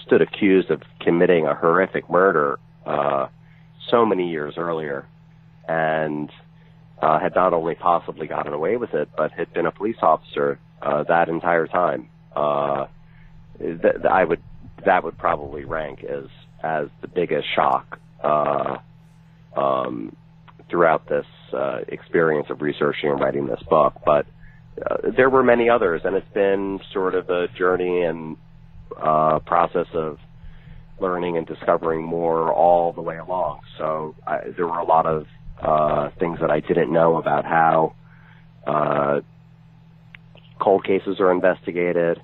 stood 0.05 0.21
accused 0.21 0.73
of 0.73 0.83
committing 0.99 1.47
a 1.47 1.55
horrific 1.55 2.11
murder 2.11 2.59
uh, 2.87 3.29
so 3.89 4.05
many 4.05 4.33
years 4.33 4.55
earlier, 4.57 5.07
and 5.69 6.29
uh, 7.03 7.19
had 7.19 7.35
not 7.35 7.53
only 7.53 7.75
possibly 7.75 8.29
gotten 8.29 8.53
away 8.53 8.77
with 8.77 8.95
it, 8.95 9.09
but 9.17 9.33
had 9.33 9.53
been 9.53 9.67
a 9.67 9.73
police 9.73 9.97
officer 10.01 10.59
uh, 10.81 11.03
that 11.05 11.29
entire 11.29 11.67
time. 11.67 12.09
Uh, 12.35 12.87
th- 13.59 13.83
th- 13.83 14.05
I 14.09 14.25
would 14.25 14.41
that 14.87 15.05
would 15.05 15.19
probably 15.19 15.65
rank 15.65 16.05
as 16.05 16.27
as 16.63 16.87
the 17.01 17.09
biggest 17.09 17.47
shock 17.55 17.99
uh, 18.23 18.79
um, 19.57 20.17
throughout 20.71 21.09
this 21.09 21.27
uh, 21.53 21.81
experience 21.89 22.47
of 22.51 22.63
researching 22.63 23.11
and 23.11 23.21
writing 23.21 23.47
this 23.47 23.63
book. 23.69 23.95
But 24.07 24.27
uh, 24.81 25.11
there 25.17 25.29
were 25.29 25.43
many 25.43 25.69
others, 25.69 26.03
and 26.05 26.15
it's 26.15 26.33
been 26.33 26.81
sort 26.93 27.17
of 27.17 27.29
a 27.29 27.49
journey 27.49 28.03
and 28.03 28.37
uh, 28.97 29.41
process 29.41 29.89
of 29.93 30.19
learning 31.01 31.37
and 31.37 31.47
discovering 31.47 32.03
more 32.03 32.53
all 32.53 32.93
the 32.93 33.03
way 33.03 33.19
along. 33.19 33.61
So 33.77 34.15
I, 34.25 34.39
there 34.57 34.69
were 34.69 34.79
a 34.79 34.85
lot 34.85 35.07
of 35.07 35.27
uh, 35.63 36.11
things 36.19 36.41
that 36.41 36.51
I 36.51 36.61
didn't 36.61 36.93
know 36.93 37.17
about 37.17 37.45
how 37.45 37.95
uh, 38.67 39.21
cold 40.61 40.85
cases 40.85 41.21
are 41.21 41.31
investigated, 41.31 42.21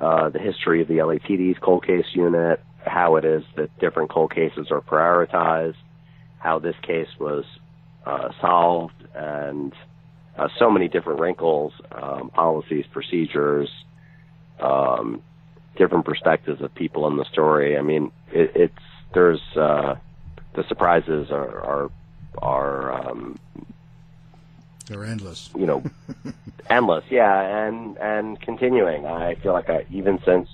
uh, 0.00 0.30
the 0.30 0.38
history 0.38 0.82
of 0.82 0.88
the 0.88 0.98
LAPD's 0.98 1.58
cold 1.60 1.86
case 1.86 2.06
unit, 2.12 2.60
how 2.84 3.16
it 3.16 3.24
is 3.24 3.42
that 3.56 3.76
different 3.78 4.10
cold 4.10 4.34
cases 4.34 4.68
are 4.70 4.80
prioritized, 4.80 5.76
how 6.38 6.58
this 6.58 6.76
case 6.82 7.08
was 7.20 7.44
uh, 8.04 8.30
solved, 8.40 8.94
and 9.14 9.72
uh, 10.36 10.48
so 10.58 10.70
many 10.70 10.88
different 10.88 11.20
wrinkles, 11.20 11.72
um, 11.92 12.30
policies, 12.30 12.84
procedures, 12.92 13.68
um, 14.60 15.22
different 15.76 16.04
perspectives 16.04 16.60
of 16.62 16.74
people 16.74 17.06
in 17.06 17.16
the 17.16 17.24
story. 17.32 17.76
I 17.76 17.82
mean, 17.82 18.10
it, 18.32 18.52
it's 18.54 18.74
there's 19.14 19.40
uh, 19.56 19.94
the 20.54 20.64
surprises 20.68 21.30
are 21.30 21.60
are, 21.60 21.90
are 22.38 22.92
um, 22.92 23.38
they're 24.86 25.04
endless. 25.04 25.50
You 25.54 25.66
know, 25.66 25.82
endless. 26.70 27.04
Yeah, 27.10 27.66
and 27.66 27.96
and 27.98 28.40
continuing. 28.40 29.06
I 29.06 29.36
feel 29.36 29.52
like 29.52 29.68
I, 29.68 29.86
even 29.90 30.20
since 30.24 30.48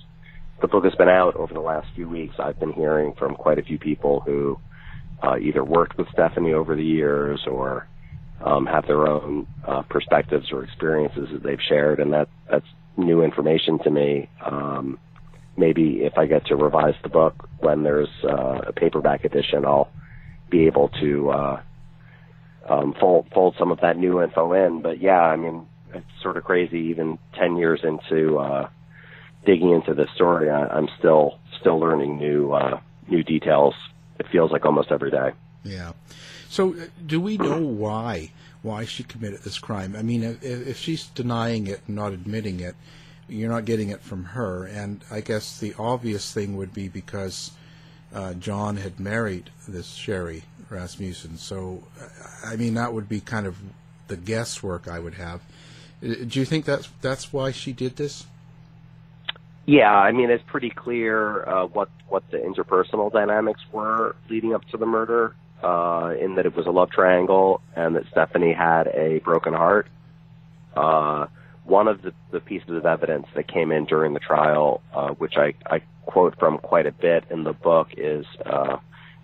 the 0.61 0.67
book 0.67 0.83
has 0.83 0.95
been 0.95 1.09
out 1.09 1.35
over 1.35 1.53
the 1.53 1.61
last 1.61 1.87
few 1.95 2.07
weeks, 2.07 2.35
I've 2.39 2.59
been 2.59 2.73
hearing 2.73 3.13
from 3.13 3.35
quite 3.35 3.59
a 3.59 3.63
few 3.63 3.79
people 3.79 4.21
who 4.21 4.59
uh, 5.21 5.37
either 5.37 5.63
worked 5.63 5.97
with 5.97 6.07
Stephanie 6.09 6.53
over 6.53 6.75
the 6.75 6.83
years 6.83 7.45
or 7.47 7.87
um, 8.41 8.65
have 8.65 8.87
their 8.87 9.07
own 9.07 9.47
uh, 9.67 9.81
perspectives 9.83 10.51
or 10.51 10.63
experiences 10.63 11.29
that 11.31 11.43
they've 11.43 11.61
shared, 11.67 11.99
and 11.99 12.13
that 12.13 12.29
that's 12.49 12.67
new 12.97 13.23
information 13.23 13.79
to 13.79 13.89
me. 13.89 14.29
Um, 14.43 14.99
maybe 15.57 16.03
if 16.03 16.17
I 16.17 16.25
get 16.25 16.45
to 16.47 16.55
revise 16.55 16.95
the 17.03 17.09
book 17.09 17.49
when 17.59 17.83
there's 17.83 18.09
uh, 18.23 18.61
a 18.67 18.73
paperback 18.73 19.25
edition, 19.25 19.65
I'll 19.65 19.89
be 20.49 20.67
able 20.67 20.89
to 21.01 21.29
uh, 21.29 21.61
um, 22.69 22.93
fold 22.99 23.27
fold 23.33 23.55
some 23.57 23.71
of 23.71 23.81
that 23.81 23.97
new 23.97 24.21
info 24.21 24.53
in. 24.53 24.81
But 24.81 25.01
yeah, 25.01 25.21
I 25.21 25.35
mean, 25.35 25.67
it's 25.93 26.05
sort 26.21 26.37
of 26.37 26.43
crazy. 26.43 26.79
Even 26.79 27.17
ten 27.33 27.57
years 27.57 27.81
into 27.83 28.37
uh, 28.37 28.69
digging 29.45 29.71
into 29.71 29.93
this 29.93 30.09
story, 30.15 30.49
I, 30.49 30.67
I'm 30.67 30.87
still 30.97 31.39
still 31.59 31.79
learning 31.79 32.17
new 32.17 32.53
uh, 32.53 32.79
new 33.07 33.23
details. 33.23 33.73
It 34.19 34.27
feels 34.31 34.51
like 34.51 34.65
almost 34.65 34.91
every 34.91 35.11
day. 35.11 35.31
Yeah. 35.63 35.93
So, 36.49 36.73
uh, 36.73 36.85
do 37.05 37.21
we 37.21 37.37
know 37.37 37.61
why 37.61 38.31
why 38.61 38.85
she 38.85 39.03
committed 39.03 39.41
this 39.41 39.59
crime? 39.59 39.95
I 39.95 40.01
mean, 40.01 40.23
if, 40.23 40.43
if 40.43 40.77
she's 40.77 41.07
denying 41.07 41.67
it 41.67 41.81
and 41.87 41.95
not 41.95 42.11
admitting 42.11 42.59
it, 42.59 42.75
you're 43.27 43.49
not 43.49 43.65
getting 43.65 43.89
it 43.89 44.01
from 44.01 44.25
her. 44.25 44.65
And 44.65 45.03
I 45.09 45.21
guess 45.21 45.59
the 45.59 45.73
obvious 45.77 46.33
thing 46.33 46.57
would 46.57 46.73
be 46.73 46.89
because 46.89 47.51
uh, 48.13 48.33
John 48.33 48.77
had 48.77 48.99
married 48.99 49.51
this 49.67 49.93
Sherri 49.93 50.43
Rasmussen. 50.69 51.37
So, 51.37 51.83
I 52.43 52.55
mean, 52.55 52.75
that 52.75 52.93
would 52.93 53.09
be 53.09 53.19
kind 53.19 53.45
of 53.45 53.57
the 54.07 54.17
guesswork 54.17 54.87
I 54.87 54.99
would 54.99 55.15
have. 55.15 55.41
Uh, 56.03 56.25
do 56.27 56.39
you 56.39 56.45
think 56.45 56.65
that's 56.65 56.89
that's 57.01 57.33
why 57.33 57.51
she 57.51 57.73
did 57.73 57.95
this? 57.95 58.25
Yeah, 59.65 59.93
I 59.93 60.11
mean, 60.11 60.31
it's 60.31 60.43
pretty 60.47 60.69
clear 60.69 61.47
uh, 61.47 61.65
what 61.67 61.89
what 62.07 62.23
the 62.31 62.37
interpersonal 62.37 63.11
dynamics 63.11 63.61
were 63.71 64.15
leading 64.29 64.53
up 64.53 64.65
to 64.69 64.77
the 64.77 64.85
murder. 64.85 65.35
Uh, 65.61 66.15
in 66.17 66.35
that 66.35 66.45
it 66.45 66.55
was 66.55 66.65
a 66.67 66.71
love 66.71 66.89
triangle, 66.89 67.59
and 67.75 67.97
that 67.97 68.03
Stephanie 68.09 68.53
had 68.53 68.87
a 68.87 69.19
broken 69.19 69.53
heart. 69.53 69.87
Uh, 70.73 71.27
one 71.65 71.89
of 71.89 72.01
the, 72.01 72.13
the 72.31 72.39
pieces 72.39 72.69
of 72.69 72.85
evidence 72.85 73.27
that 73.35 73.47
came 73.47 73.71
in 73.73 73.83
during 73.83 74.13
the 74.13 74.21
trial, 74.21 74.81
uh, 74.93 75.09
which 75.09 75.33
I, 75.35 75.53
I 75.65 75.81
quote 76.05 76.39
from 76.39 76.59
quite 76.59 76.85
a 76.85 76.93
bit 76.93 77.25
in 77.29 77.43
the 77.43 77.51
book, 77.51 77.89
is 77.97 78.25
uh, 78.45 78.77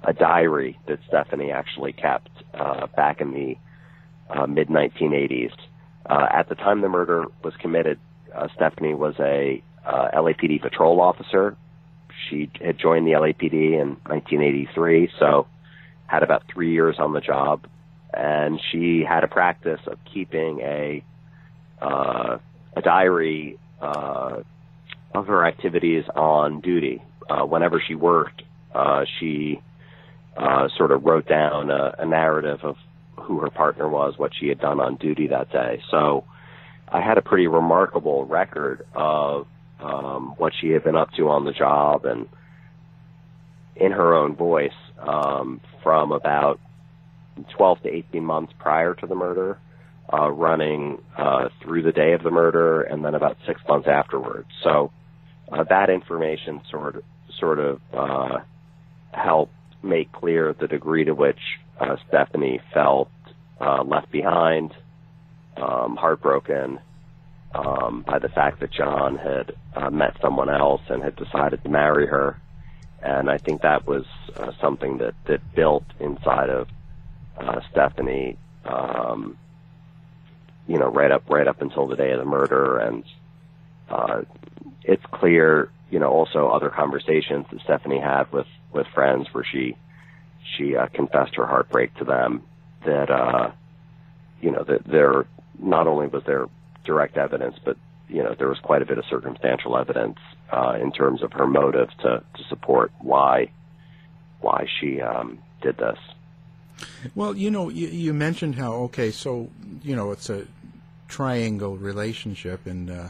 a 0.05 0.13
diary 0.13 0.79
that 0.87 0.99
Stephanie 1.07 1.51
actually 1.51 1.93
kept 1.93 2.29
uh, 2.53 2.87
back 2.95 3.21
in 3.21 3.31
the 3.31 3.57
uh, 4.29 4.45
mid 4.47 4.69
1980s. 4.69 5.51
Uh, 6.07 6.27
at 6.31 6.49
the 6.49 6.55
time 6.55 6.81
the 6.81 6.89
murder 6.89 7.25
was 7.43 7.53
committed, 7.59 7.99
uh, 8.33 8.47
Stephanie 8.55 8.93
was 8.93 9.15
a 9.19 9.61
uh, 9.85 10.09
LAPD 10.13 10.61
patrol 10.61 11.01
officer. 11.01 11.55
She 12.29 12.49
had 12.61 12.77
joined 12.77 13.07
the 13.07 13.11
LAPD 13.11 13.53
in 13.53 13.97
1983, 14.07 15.09
so 15.19 15.47
had 16.07 16.23
about 16.23 16.43
three 16.51 16.71
years 16.71 16.97
on 16.99 17.13
the 17.13 17.21
job, 17.21 17.67
and 18.13 18.59
she 18.71 19.03
had 19.03 19.23
a 19.23 19.27
practice 19.27 19.81
of 19.87 19.97
keeping 20.11 20.61
a 20.61 21.03
uh, 21.81 22.37
a 22.75 22.81
diary 22.81 23.57
uh, 23.81 24.37
of 25.13 25.27
her 25.27 25.45
activities 25.45 26.03
on 26.15 26.61
duty. 26.61 27.01
Uh, 27.29 27.43
whenever 27.43 27.81
she 27.85 27.95
worked, 27.95 28.43
uh, 28.73 29.05
she 29.19 29.59
uh, 30.35 30.67
sort 30.77 30.91
of 30.91 31.03
wrote 31.03 31.27
down 31.27 31.69
a, 31.69 31.95
a 31.99 32.05
narrative 32.05 32.59
of 32.63 32.75
who 33.17 33.39
her 33.39 33.49
partner 33.49 33.87
was, 33.87 34.17
what 34.17 34.31
she 34.37 34.47
had 34.47 34.59
done 34.59 34.79
on 34.79 34.95
duty 34.95 35.27
that 35.27 35.51
day. 35.51 35.81
So 35.89 36.25
I 36.87 37.01
had 37.01 37.17
a 37.17 37.21
pretty 37.21 37.47
remarkable 37.47 38.25
record 38.25 38.85
of 38.93 39.47
um, 39.79 40.35
what 40.37 40.53
she 40.59 40.69
had 40.69 40.83
been 40.83 40.95
up 40.95 41.11
to 41.13 41.29
on 41.29 41.45
the 41.45 41.51
job 41.51 42.05
and 42.05 42.27
in 43.75 43.91
her 43.91 44.13
own 44.13 44.35
voice 44.35 44.71
um, 44.99 45.59
from 45.83 46.11
about 46.11 46.59
12 47.57 47.83
to 47.83 47.89
18 47.89 48.23
months 48.23 48.53
prior 48.59 48.93
to 48.95 49.07
the 49.07 49.15
murder, 49.15 49.57
uh, 50.13 50.29
running 50.29 51.01
uh, 51.17 51.49
through 51.61 51.83
the 51.83 51.91
day 51.91 52.13
of 52.13 52.23
the 52.23 52.31
murder, 52.31 52.81
and 52.81 53.03
then 53.03 53.15
about 53.15 53.37
six 53.45 53.59
months 53.67 53.87
afterwards. 53.87 54.47
So 54.63 54.91
uh, 55.51 55.63
that 55.63 55.89
information 55.89 56.61
sort 56.69 56.95
of 56.97 57.03
sort 57.39 57.59
of 57.59 57.81
uh, 57.93 58.37
make 59.85 60.11
clear 60.11 60.53
the 60.53 60.67
degree 60.67 61.05
to 61.05 61.13
which 61.13 61.39
uh, 61.79 61.97
Stephanie 62.07 62.59
felt 62.73 63.09
uh, 63.59 63.83
left 63.83 64.11
behind, 64.11 64.73
um, 65.57 65.95
heartbroken 65.95 66.79
um, 67.53 68.03
by 68.05 68.19
the 68.19 68.29
fact 68.29 68.59
that 68.59 68.71
John 68.71 69.17
had 69.17 69.55
uh, 69.75 69.89
met 69.89 70.17
someone 70.21 70.49
else 70.49 70.81
and 70.89 71.01
had 71.01 71.15
decided 71.15 71.63
to 71.63 71.69
marry 71.69 72.07
her. 72.07 72.39
And 73.01 73.29
I 73.29 73.37
think 73.37 73.61
that 73.61 73.87
was 73.87 74.05
uh, 74.35 74.51
something 74.59 74.97
that, 74.97 75.13
that 75.25 75.53
built 75.53 75.85
inside 75.99 76.49
of 76.49 76.67
uh, 77.37 77.61
Stephanie, 77.71 78.37
um, 78.65 79.37
you 80.67 80.79
know, 80.79 80.87
right 80.87 81.11
up 81.11 81.29
right 81.29 81.47
up 81.47 81.61
until 81.61 81.87
the 81.87 81.95
day 81.95 82.11
of 82.11 82.19
the 82.19 82.25
murder. 82.25 82.77
And 82.79 83.03
uh, 83.89 84.21
it's 84.83 85.05
clear, 85.11 85.69
you 85.91 85.99
know, 85.99 86.09
also 86.09 86.47
other 86.47 86.69
conversations 86.69 87.45
that 87.51 87.61
Stephanie 87.61 87.99
had 87.99 88.31
with 88.31 88.47
with 88.75 88.85
friends 88.93 89.27
where 89.31 89.43
she 89.43 89.75
she 90.55 90.75
uh, 90.75 90.87
confessed 90.93 91.35
her 91.35 91.45
heartbreak 91.47 91.95
to 91.95 92.03
them 92.03 92.43
that 92.85 93.09
uh, 93.09 93.51
you 94.41 94.51
know 94.51 94.63
that 94.63 94.85
there 94.85 95.25
not 95.57 95.87
only 95.87 96.07
was 96.07 96.23
there 96.25 96.47
direct 96.83 97.17
evidence, 97.17 97.55
but 97.63 97.77
you 98.07 98.21
know 98.21 98.35
there 98.37 98.47
was 98.47 98.59
quite 98.59 98.81
a 98.81 98.85
bit 98.85 98.97
of 98.97 99.05
circumstantial 99.09 99.77
evidence 99.77 100.19
uh, 100.51 100.77
in 100.79 100.91
terms 100.91 101.23
of 101.23 101.31
her 101.33 101.47
motive 101.47 101.89
to, 102.01 102.23
to 102.35 102.43
support 102.49 102.91
why 102.99 103.49
why 104.41 104.67
she 104.79 105.01
um, 105.01 105.39
did 105.61 105.77
this. 105.77 105.97
Well, 107.15 107.35
you 107.35 107.49
know, 107.49 107.69
you, 107.69 107.87
you 107.87 108.13
mentioned 108.13 108.55
how 108.55 108.73
okay, 108.73 109.09
so 109.09 109.49
you 109.81 109.95
know 109.95 110.11
it's 110.11 110.29
a 110.29 110.45
triangle 111.07 111.77
relationship, 111.77 112.65
and 112.65 112.89
uh, 112.89 113.07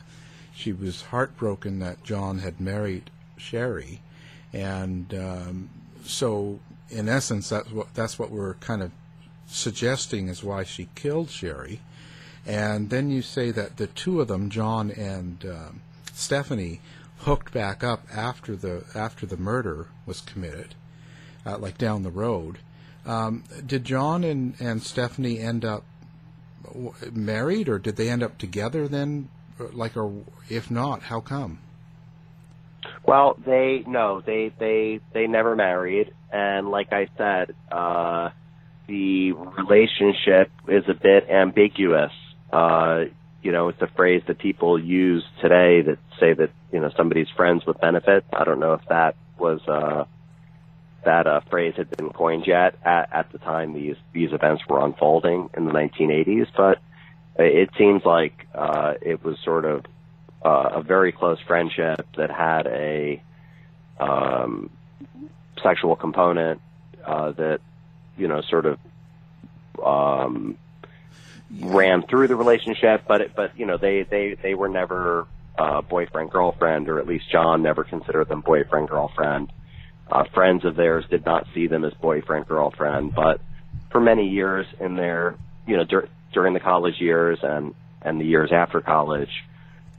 she 0.53 0.71
was 0.71 1.01
heartbroken 1.03 1.79
that 1.79 2.03
John 2.03 2.39
had 2.39 2.61
married 2.61 3.09
Sherri, 3.37 4.01
and 4.55 5.13
um, 5.13 5.69
so 6.05 6.59
in 6.89 7.09
essence, 7.09 7.49
that's 7.49 7.69
what 7.71 7.93
that's 7.93 8.17
what 8.17 8.31
we're 8.31 8.53
kind 8.55 8.81
of 8.81 8.91
suggesting 9.47 10.29
is 10.29 10.43
why 10.43 10.63
she 10.63 10.87
killed 10.95 11.29
Sherri. 11.29 11.81
And 12.45 12.89
then 12.89 13.09
you 13.09 13.21
say 13.21 13.51
that 13.51 13.77
the 13.77 13.87
two 13.87 14.21
of 14.21 14.27
them, 14.29 14.49
John 14.49 14.91
and 14.91 15.43
um, 15.45 15.81
Stephanie, 16.13 16.79
hooked 17.19 17.51
back 17.53 17.83
up 17.83 18.05
after 18.13 18.55
the 18.55 18.85
after 18.95 19.25
the 19.25 19.37
murder 19.37 19.87
was 20.05 20.21
committed, 20.21 20.73
uh, 21.45 21.57
like 21.57 21.77
down 21.77 22.03
the 22.03 22.09
road. 22.09 22.59
Um, 23.05 23.43
did 23.65 23.83
John 23.83 24.23
and, 24.23 24.55
and 24.59 24.81
Stephanie 24.81 25.39
end 25.39 25.65
up 25.65 25.83
married, 27.11 27.67
or 27.67 27.77
did 27.77 27.97
they 27.97 28.09
end 28.09 28.23
up 28.23 28.37
together 28.37 28.87
then? 28.87 29.29
Like, 29.59 29.97
or 29.97 30.23
if 30.49 30.71
not, 30.71 31.03
how 31.03 31.19
come? 31.19 31.59
Well, 33.07 33.37
they 33.45 33.83
no, 33.85 34.21
they 34.21 34.51
they 34.57 34.99
they 35.13 35.27
never 35.27 35.55
married, 35.55 36.13
and 36.31 36.69
like 36.69 36.91
I 36.91 37.07
said, 37.17 37.55
uh, 37.71 38.29
the 38.87 39.31
relationship 39.33 40.51
is 40.67 40.85
a 40.87 40.95
bit 40.95 41.29
ambiguous. 41.29 42.11
Uh, 42.51 43.05
you 43.43 43.51
know, 43.51 43.69
it's 43.69 43.81
a 43.81 43.87
phrase 43.95 44.23
that 44.27 44.39
people 44.39 44.83
use 44.83 45.23
today 45.39 45.83
that 45.83 45.99
say 46.19 46.33
that 46.33 46.49
you 46.71 46.79
know 46.79 46.89
somebody's 46.97 47.27
friends 47.35 47.63
with 47.65 47.79
benefits. 47.79 48.25
I 48.33 48.43
don't 48.43 48.59
know 48.59 48.73
if 48.73 48.81
that 48.89 49.15
was 49.37 49.61
uh, 49.67 50.05
that 51.03 51.27
uh, 51.27 51.41
phrase 51.51 51.75
had 51.77 51.91
been 51.91 52.09
coined 52.09 52.45
yet 52.47 52.75
at, 52.83 53.13
at 53.13 53.31
the 53.31 53.37
time 53.37 53.73
these 53.73 53.97
these 54.13 54.33
events 54.33 54.63
were 54.67 54.83
unfolding 54.83 55.49
in 55.55 55.65
the 55.65 55.71
1980s, 55.71 56.47
but 56.57 56.79
it 57.37 57.69
seems 57.77 58.03
like 58.03 58.47
uh, 58.55 58.93
it 59.01 59.23
was 59.23 59.37
sort 59.43 59.65
of 59.65 59.85
uh, 60.45 60.69
a 60.75 60.83
very 60.83 61.11
close 61.11 61.39
friendship 61.47 62.05
that 62.17 62.29
had 62.29 62.67
a 62.67 63.21
um, 63.99 64.69
sexual 65.63 65.95
component 65.95 66.61
uh, 67.03 67.31
that 67.31 67.61
you 68.15 68.27
know 68.27 68.41
sort 68.41 68.67
of 68.67 68.79
um, 69.83 70.55
ran 71.59 72.05
through 72.07 72.27
the 72.27 72.35
relationship, 72.35 73.05
but 73.07 73.21
it, 73.21 73.31
but 73.35 73.57
you 73.57 73.65
know 73.65 73.77
they 73.77 74.03
they 74.03 74.35
they 74.35 74.53
were 74.53 74.69
never 74.69 75.25
uh, 75.57 75.81
boyfriend 75.81 76.29
girlfriend, 76.29 76.89
or 76.89 76.99
at 76.99 77.07
least 77.07 77.25
John 77.31 77.63
never 77.63 77.83
considered 77.83 78.27
them 78.27 78.41
boyfriend 78.41 78.87
girlfriend. 78.87 79.51
Uh, 80.11 80.25
friends 80.35 80.63
of 80.63 80.75
theirs 80.75 81.05
did 81.09 81.25
not 81.25 81.47
see 81.55 81.65
them 81.65 81.83
as 81.83 81.93
boyfriend 81.95 82.47
girlfriend, 82.47 83.15
but 83.15 83.41
for 83.91 83.99
many 83.99 84.29
years 84.29 84.67
in 84.79 84.95
their 84.95 85.35
you 85.65 85.75
know 85.75 85.85
dur- 85.85 86.09
during 86.33 86.53
the 86.53 86.59
college 86.59 86.99
years 86.99 87.39
and 87.41 87.73
and 88.03 88.21
the 88.21 88.25
years 88.25 88.51
after 88.53 88.79
college, 88.81 89.31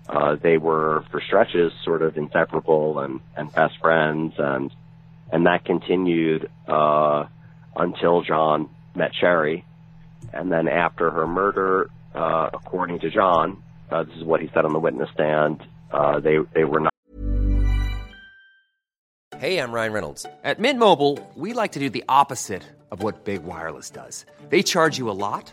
uh, 0.08 0.36
they 0.40 0.58
were 0.58 1.04
for 1.10 1.20
stretches 1.26 1.72
sort 1.84 2.02
of 2.02 2.16
inseparable 2.16 3.00
and 3.00 3.20
and 3.36 3.52
best 3.52 3.74
friends 3.80 4.34
and 4.38 4.70
and 5.32 5.46
that 5.46 5.64
continued 5.64 6.48
uh, 6.68 7.24
until 7.74 8.22
John 8.22 8.68
met 8.94 9.10
Sherri, 9.20 9.64
and 10.32 10.50
then 10.50 10.68
after 10.68 11.10
her 11.10 11.26
murder, 11.26 11.90
uh, 12.14 12.50
according 12.52 13.00
to 13.00 13.10
John, 13.10 13.62
uh, 13.90 14.04
this 14.04 14.16
is 14.16 14.24
what 14.24 14.40
he 14.40 14.48
said 14.54 14.64
on 14.64 14.72
the 14.72 14.78
witness 14.78 15.08
stand. 15.12 15.62
Uh, 15.90 16.20
they 16.20 16.36
they 16.54 16.64
were 16.64 16.80
not. 16.80 16.92
Hey, 19.38 19.58
I'm 19.58 19.70
Ryan 19.70 19.92
Reynolds. 19.92 20.24
At 20.44 20.58
Mint 20.58 20.78
Mobile, 20.78 21.18
we 21.34 21.52
like 21.52 21.72
to 21.72 21.78
do 21.78 21.90
the 21.90 22.04
opposite 22.08 22.62
of 22.90 23.02
what 23.02 23.24
Big 23.24 23.42
Wireless 23.44 23.90
does. 23.90 24.24
They 24.48 24.62
charge 24.62 24.96
you 24.96 25.10
a 25.10 25.12
lot, 25.12 25.52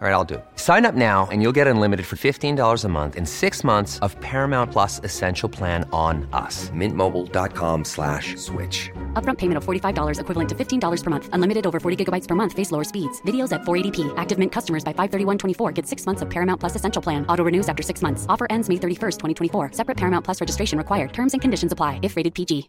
All 0.00 0.08
right, 0.08 0.12
I'll 0.12 0.24
do 0.24 0.34
it. 0.34 0.44
Sign 0.56 0.84
up 0.84 0.94
now 0.94 1.28
and 1.30 1.40
you'll 1.40 1.52
get 1.52 1.66
unlimited 1.66 2.04
for 2.04 2.16
$15 2.16 2.84
a 2.84 2.88
month 2.88 3.14
in 3.14 3.24
six 3.24 3.62
months 3.64 4.00
of 4.00 4.20
Paramount 4.20 4.70
Plus 4.72 5.00
Essential 5.04 5.48
Plan 5.48 5.88
on 5.92 6.28
us. 6.32 6.68
Mintmobile.com 6.70 7.84
slash 7.84 8.34
switch. 8.36 8.90
Upfront 9.14 9.38
payment 9.38 9.56
of 9.56 9.64
$45 9.64 10.20
equivalent 10.20 10.48
to 10.48 10.54
$15 10.54 11.02
per 11.04 11.10
month. 11.10 11.28
Unlimited 11.32 11.64
over 11.66 11.80
40 11.80 12.04
gigabytes 12.04 12.26
per 12.26 12.34
month. 12.34 12.52
Face 12.52 12.72
lower 12.72 12.84
speeds. 12.84 13.22
Videos 13.22 13.52
at 13.52 13.62
480p. 13.62 14.12
Active 14.18 14.36
Mint 14.36 14.52
customers 14.52 14.84
by 14.84 14.92
531.24 14.92 15.72
get 15.72 15.86
six 15.86 16.04
months 16.06 16.22
of 16.22 16.28
Paramount 16.28 16.60
Plus 16.60 16.74
Essential 16.74 17.00
Plan. 17.00 17.24
Auto 17.26 17.44
renews 17.44 17.68
after 17.68 17.82
six 17.82 18.02
months. 18.02 18.26
Offer 18.28 18.48
ends 18.50 18.68
May 18.68 18.76
31st, 18.76 19.16
2024. 19.52 19.70
Separate 19.72 19.96
Paramount 19.96 20.24
Plus 20.24 20.38
registration 20.38 20.76
required. 20.76 21.12
Terms 21.12 21.34
and 21.34 21.40
conditions 21.40 21.70
apply 21.72 22.00
if 22.02 22.16
rated 22.16 22.34
PG. 22.34 22.68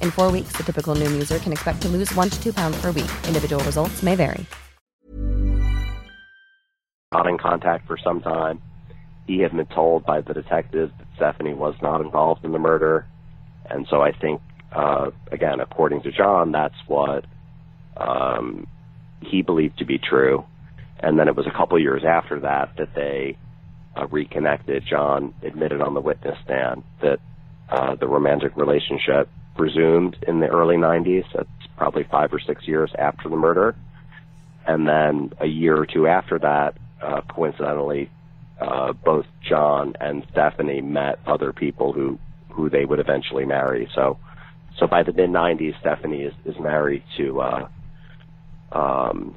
In 0.00 0.12
four 0.12 0.30
weeks, 0.30 0.56
the 0.56 0.62
typical 0.62 0.94
Noom 0.94 1.10
user 1.10 1.40
can 1.40 1.52
expect 1.52 1.82
to 1.82 1.88
lose 1.88 2.14
one 2.14 2.30
to 2.30 2.40
two 2.40 2.52
pounds 2.52 2.80
per 2.80 2.92
week. 2.92 3.10
Individual 3.26 3.64
results 3.64 4.04
may 4.04 4.14
vary. 4.14 4.46
not 7.12 7.26
in 7.26 7.38
contact 7.38 7.86
for 7.88 7.98
some 7.98 8.20
time. 8.20 8.62
He 9.26 9.40
had 9.40 9.54
been 9.54 9.66
told 9.66 10.06
by 10.06 10.20
the 10.20 10.32
detective 10.32 10.92
that 10.96 11.06
Stephanie 11.16 11.54
was 11.54 11.74
not 11.82 12.00
involved 12.00 12.44
in 12.44 12.52
the 12.52 12.58
murder, 12.58 13.04
and 13.68 13.86
so 13.90 14.00
I 14.00 14.12
think, 14.12 14.40
uh, 14.72 15.10
again, 15.32 15.60
according 15.60 16.02
to 16.02 16.12
John, 16.12 16.52
that's 16.52 16.76
what 16.86 17.24
um, 17.96 18.66
he 19.20 19.42
believed 19.42 19.78
to 19.78 19.84
be 19.84 19.98
true. 19.98 20.44
And 21.00 21.18
then 21.18 21.28
it 21.28 21.34
was 21.34 21.46
a 21.46 21.50
couple 21.50 21.78
years 21.80 22.02
after 22.06 22.40
that 22.40 22.76
that 22.78 22.94
they 22.94 23.36
uh, 23.96 24.06
reconnected. 24.06 24.84
John 24.88 25.34
admitted 25.42 25.80
on 25.80 25.94
the 25.94 26.00
witness 26.00 26.38
stand 26.44 26.84
that 27.02 27.18
uh, 27.68 27.96
the 27.96 28.06
romantic 28.06 28.56
relationship 28.56 29.28
resumed 29.60 30.16
in 30.26 30.40
the 30.40 30.48
early 30.48 30.76
90s. 30.76 31.24
That's 31.34 31.48
probably 31.76 32.04
five 32.04 32.32
or 32.32 32.40
six 32.40 32.66
years 32.66 32.90
after 32.98 33.28
the 33.28 33.36
murder. 33.36 33.76
And 34.66 34.88
then 34.88 35.32
a 35.38 35.46
year 35.46 35.76
or 35.76 35.86
two 35.86 36.06
after 36.06 36.38
that, 36.38 36.76
uh, 37.00 37.20
coincidentally, 37.22 38.10
uh, 38.60 38.92
both 38.92 39.26
John 39.42 39.94
and 40.00 40.26
Stephanie 40.30 40.80
met 40.80 41.18
other 41.26 41.52
people 41.52 41.92
who, 41.92 42.18
who 42.50 42.68
they 42.68 42.84
would 42.84 42.98
eventually 42.98 43.46
marry. 43.46 43.88
So, 43.94 44.18
so 44.78 44.86
by 44.86 45.02
the 45.02 45.12
mid 45.12 45.30
90s, 45.30 45.78
Stephanie 45.80 46.22
is, 46.22 46.34
is 46.44 46.58
married 46.58 47.02
to, 47.16 47.40
uh, 47.40 47.68
um, 48.72 49.36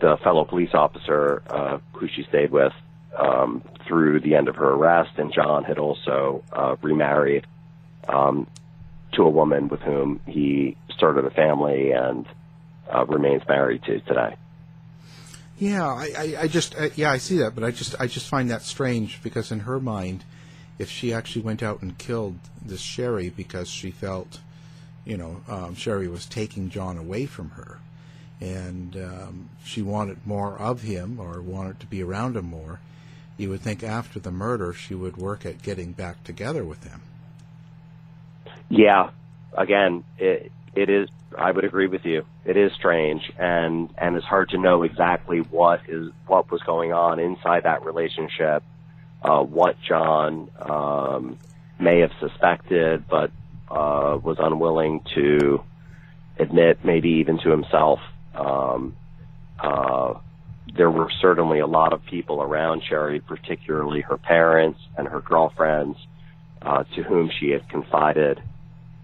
the 0.00 0.16
fellow 0.24 0.44
police 0.44 0.74
officer, 0.74 1.42
uh, 1.48 1.78
who 1.92 2.08
she 2.08 2.24
stayed 2.28 2.50
with, 2.50 2.72
um, 3.16 3.62
through 3.86 4.20
the 4.20 4.34
end 4.34 4.48
of 4.48 4.56
her 4.56 4.70
arrest. 4.70 5.10
And 5.18 5.32
John 5.32 5.64
had 5.64 5.78
also, 5.78 6.42
uh, 6.52 6.76
remarried, 6.82 7.46
um, 8.08 8.46
to 9.12 9.22
a 9.22 9.30
woman 9.30 9.68
with 9.68 9.80
whom 9.80 10.20
he 10.26 10.76
started 10.90 11.24
a 11.24 11.30
family 11.30 11.92
and, 11.92 12.26
uh, 12.92 13.04
remains 13.06 13.42
married 13.48 13.82
to 13.84 14.00
today. 14.00 14.36
Yeah, 15.58 15.86
I, 15.86 16.08
I, 16.16 16.36
I 16.40 16.48
just 16.48 16.74
uh, 16.76 16.88
yeah 16.96 17.12
I 17.12 17.18
see 17.18 17.38
that, 17.38 17.54
but 17.54 17.62
I 17.62 17.70
just 17.70 17.94
I 18.00 18.08
just 18.08 18.28
find 18.28 18.50
that 18.50 18.62
strange 18.62 19.22
because 19.22 19.52
in 19.52 19.60
her 19.60 19.78
mind, 19.78 20.24
if 20.78 20.90
she 20.90 21.12
actually 21.12 21.42
went 21.42 21.62
out 21.62 21.82
and 21.82 21.96
killed 21.98 22.36
this 22.60 22.80
Sherri 22.80 23.30
because 23.30 23.68
she 23.68 23.90
felt, 23.90 24.40
you 25.04 25.16
know, 25.16 25.42
um, 25.48 25.74
Sherri 25.76 26.08
was 26.08 26.26
taking 26.26 26.68
John 26.68 26.98
away 26.98 27.26
from 27.26 27.50
her, 27.50 27.78
and 28.40 28.96
um, 28.96 29.50
she 29.64 29.82
wanted 29.82 30.26
more 30.26 30.58
of 30.58 30.82
him 30.82 31.20
or 31.20 31.40
wanted 31.40 31.78
to 31.80 31.86
be 31.86 32.02
around 32.02 32.36
him 32.36 32.46
more, 32.46 32.80
you 33.36 33.48
would 33.50 33.60
think 33.60 33.84
after 33.84 34.18
the 34.18 34.32
murder 34.32 34.72
she 34.72 34.94
would 34.94 35.16
work 35.16 35.46
at 35.46 35.62
getting 35.62 35.92
back 35.92 36.24
together 36.24 36.64
with 36.64 36.82
him. 36.82 37.02
Yeah, 38.72 39.10
again, 39.52 40.02
it 40.16 40.50
it 40.74 40.88
is. 40.88 41.10
I 41.36 41.50
would 41.50 41.64
agree 41.64 41.88
with 41.88 42.06
you. 42.06 42.24
It 42.46 42.56
is 42.56 42.72
strange, 42.72 43.30
and 43.38 43.90
and 43.98 44.16
it's 44.16 44.24
hard 44.24 44.48
to 44.50 44.58
know 44.58 44.82
exactly 44.82 45.40
what 45.40 45.82
is 45.88 46.10
what 46.26 46.50
was 46.50 46.62
going 46.62 46.90
on 46.90 47.20
inside 47.20 47.64
that 47.64 47.84
relationship. 47.84 48.62
Uh, 49.22 49.42
what 49.42 49.76
John 49.86 50.50
um, 50.58 51.38
may 51.78 52.00
have 52.00 52.12
suspected, 52.18 53.06
but 53.06 53.30
uh, 53.70 54.18
was 54.22 54.38
unwilling 54.40 55.02
to 55.16 55.62
admit, 56.38 56.82
maybe 56.82 57.10
even 57.20 57.38
to 57.40 57.50
himself. 57.50 58.00
Um, 58.34 58.96
uh, 59.60 60.14
there 60.74 60.90
were 60.90 61.10
certainly 61.20 61.58
a 61.58 61.66
lot 61.66 61.92
of 61.92 62.02
people 62.06 62.40
around 62.40 62.84
Sherri, 62.88 63.20
particularly 63.20 64.00
her 64.00 64.16
parents 64.16 64.80
and 64.96 65.06
her 65.06 65.20
girlfriends, 65.20 65.98
uh, 66.62 66.84
to 66.96 67.02
whom 67.02 67.30
she 67.38 67.50
had 67.50 67.68
confided 67.68 68.40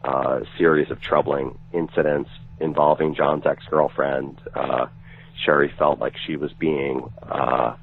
uh, 0.05 0.41
series 0.57 0.91
of 0.91 1.01
troubling 1.01 1.59
incidents 1.73 2.31
involving 2.61 3.15
John's 3.15 3.47
ex-girlfriend. 3.47 4.41
Uh, 4.55 4.87
Sherri 5.45 5.73
felt 5.79 6.01
like 6.01 6.15
she 6.27 6.37
was 6.37 6.53
being 6.53 7.13
uh, 7.23 7.77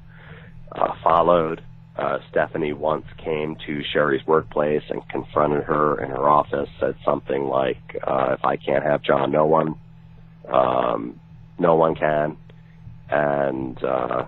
uh, 0.72 0.94
followed. 1.02 1.62
Uh, 1.96 2.18
Stephanie 2.30 2.74
once 2.74 3.06
came 3.16 3.56
to 3.66 3.82
Sherri's 3.92 4.26
workplace 4.26 4.82
and 4.90 5.06
confronted 5.08 5.64
her 5.64 6.02
in 6.02 6.10
her 6.10 6.28
office, 6.28 6.68
said 6.78 6.94
something 7.04 7.44
like, 7.44 7.80
uh, 8.06 8.36
"If 8.38 8.44
I 8.44 8.56
can't 8.56 8.84
have 8.84 9.02
John, 9.02 9.30
no 9.30 9.46
one, 9.46 9.76
um, 10.46 11.18
no 11.58 11.76
one 11.76 11.94
can." 11.94 12.36
And 13.08 13.82
uh, 13.82 14.26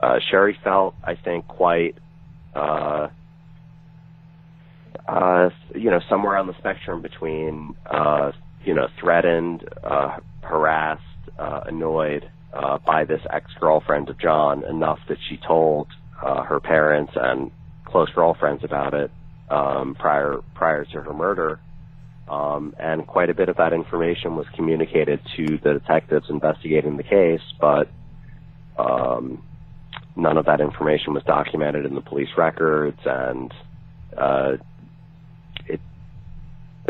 uh, 0.00 0.18
Sherri 0.30 0.58
felt, 0.64 0.94
I 1.04 1.16
think, 1.16 1.46
quite, 1.48 1.96
uh, 2.54 3.08
uh, 5.10 5.50
you 5.74 5.90
know, 5.90 6.00
somewhere 6.08 6.36
on 6.36 6.46
the 6.46 6.56
spectrum 6.58 7.02
between, 7.02 7.74
uh, 7.86 8.30
you 8.64 8.74
know, 8.74 8.86
threatened, 9.00 9.68
uh, 9.82 10.18
harassed, 10.40 11.02
uh, 11.38 11.62
annoyed 11.66 12.30
uh, 12.52 12.78
by 12.78 13.04
this 13.04 13.20
ex-girlfriend 13.30 14.08
of 14.08 14.18
John 14.18 14.64
enough 14.64 15.00
that 15.08 15.18
she 15.28 15.36
told 15.36 15.88
uh, 16.22 16.42
her 16.44 16.60
parents 16.60 17.12
and 17.16 17.50
close 17.84 18.08
girlfriends 18.10 18.62
about 18.62 18.94
it 18.94 19.10
um, 19.48 19.96
prior 19.98 20.40
prior 20.54 20.84
to 20.84 21.02
her 21.02 21.12
murder. 21.12 21.58
Um, 22.28 22.76
and 22.78 23.04
quite 23.04 23.30
a 23.30 23.34
bit 23.34 23.48
of 23.48 23.56
that 23.56 23.72
information 23.72 24.36
was 24.36 24.46
communicated 24.54 25.20
to 25.36 25.58
the 25.58 25.72
detectives 25.72 26.30
investigating 26.30 26.96
the 26.96 27.02
case, 27.02 27.40
but 27.60 27.88
um, 28.78 29.42
none 30.14 30.36
of 30.36 30.46
that 30.46 30.60
information 30.60 31.12
was 31.12 31.24
documented 31.24 31.84
in 31.84 31.96
the 31.96 32.00
police 32.00 32.28
records, 32.36 33.00
and 33.04 33.52
uh, 34.16 34.52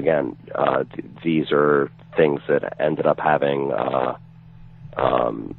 again, 0.01 0.37
uh, 0.55 0.85
th- 0.85 1.07
these 1.23 1.53
are 1.53 1.91
things 2.17 2.41
that 2.49 2.81
ended 2.81 3.07
up 3.07 3.21
having, 3.21 3.71
uh, 3.71 4.17
um, 4.97 5.55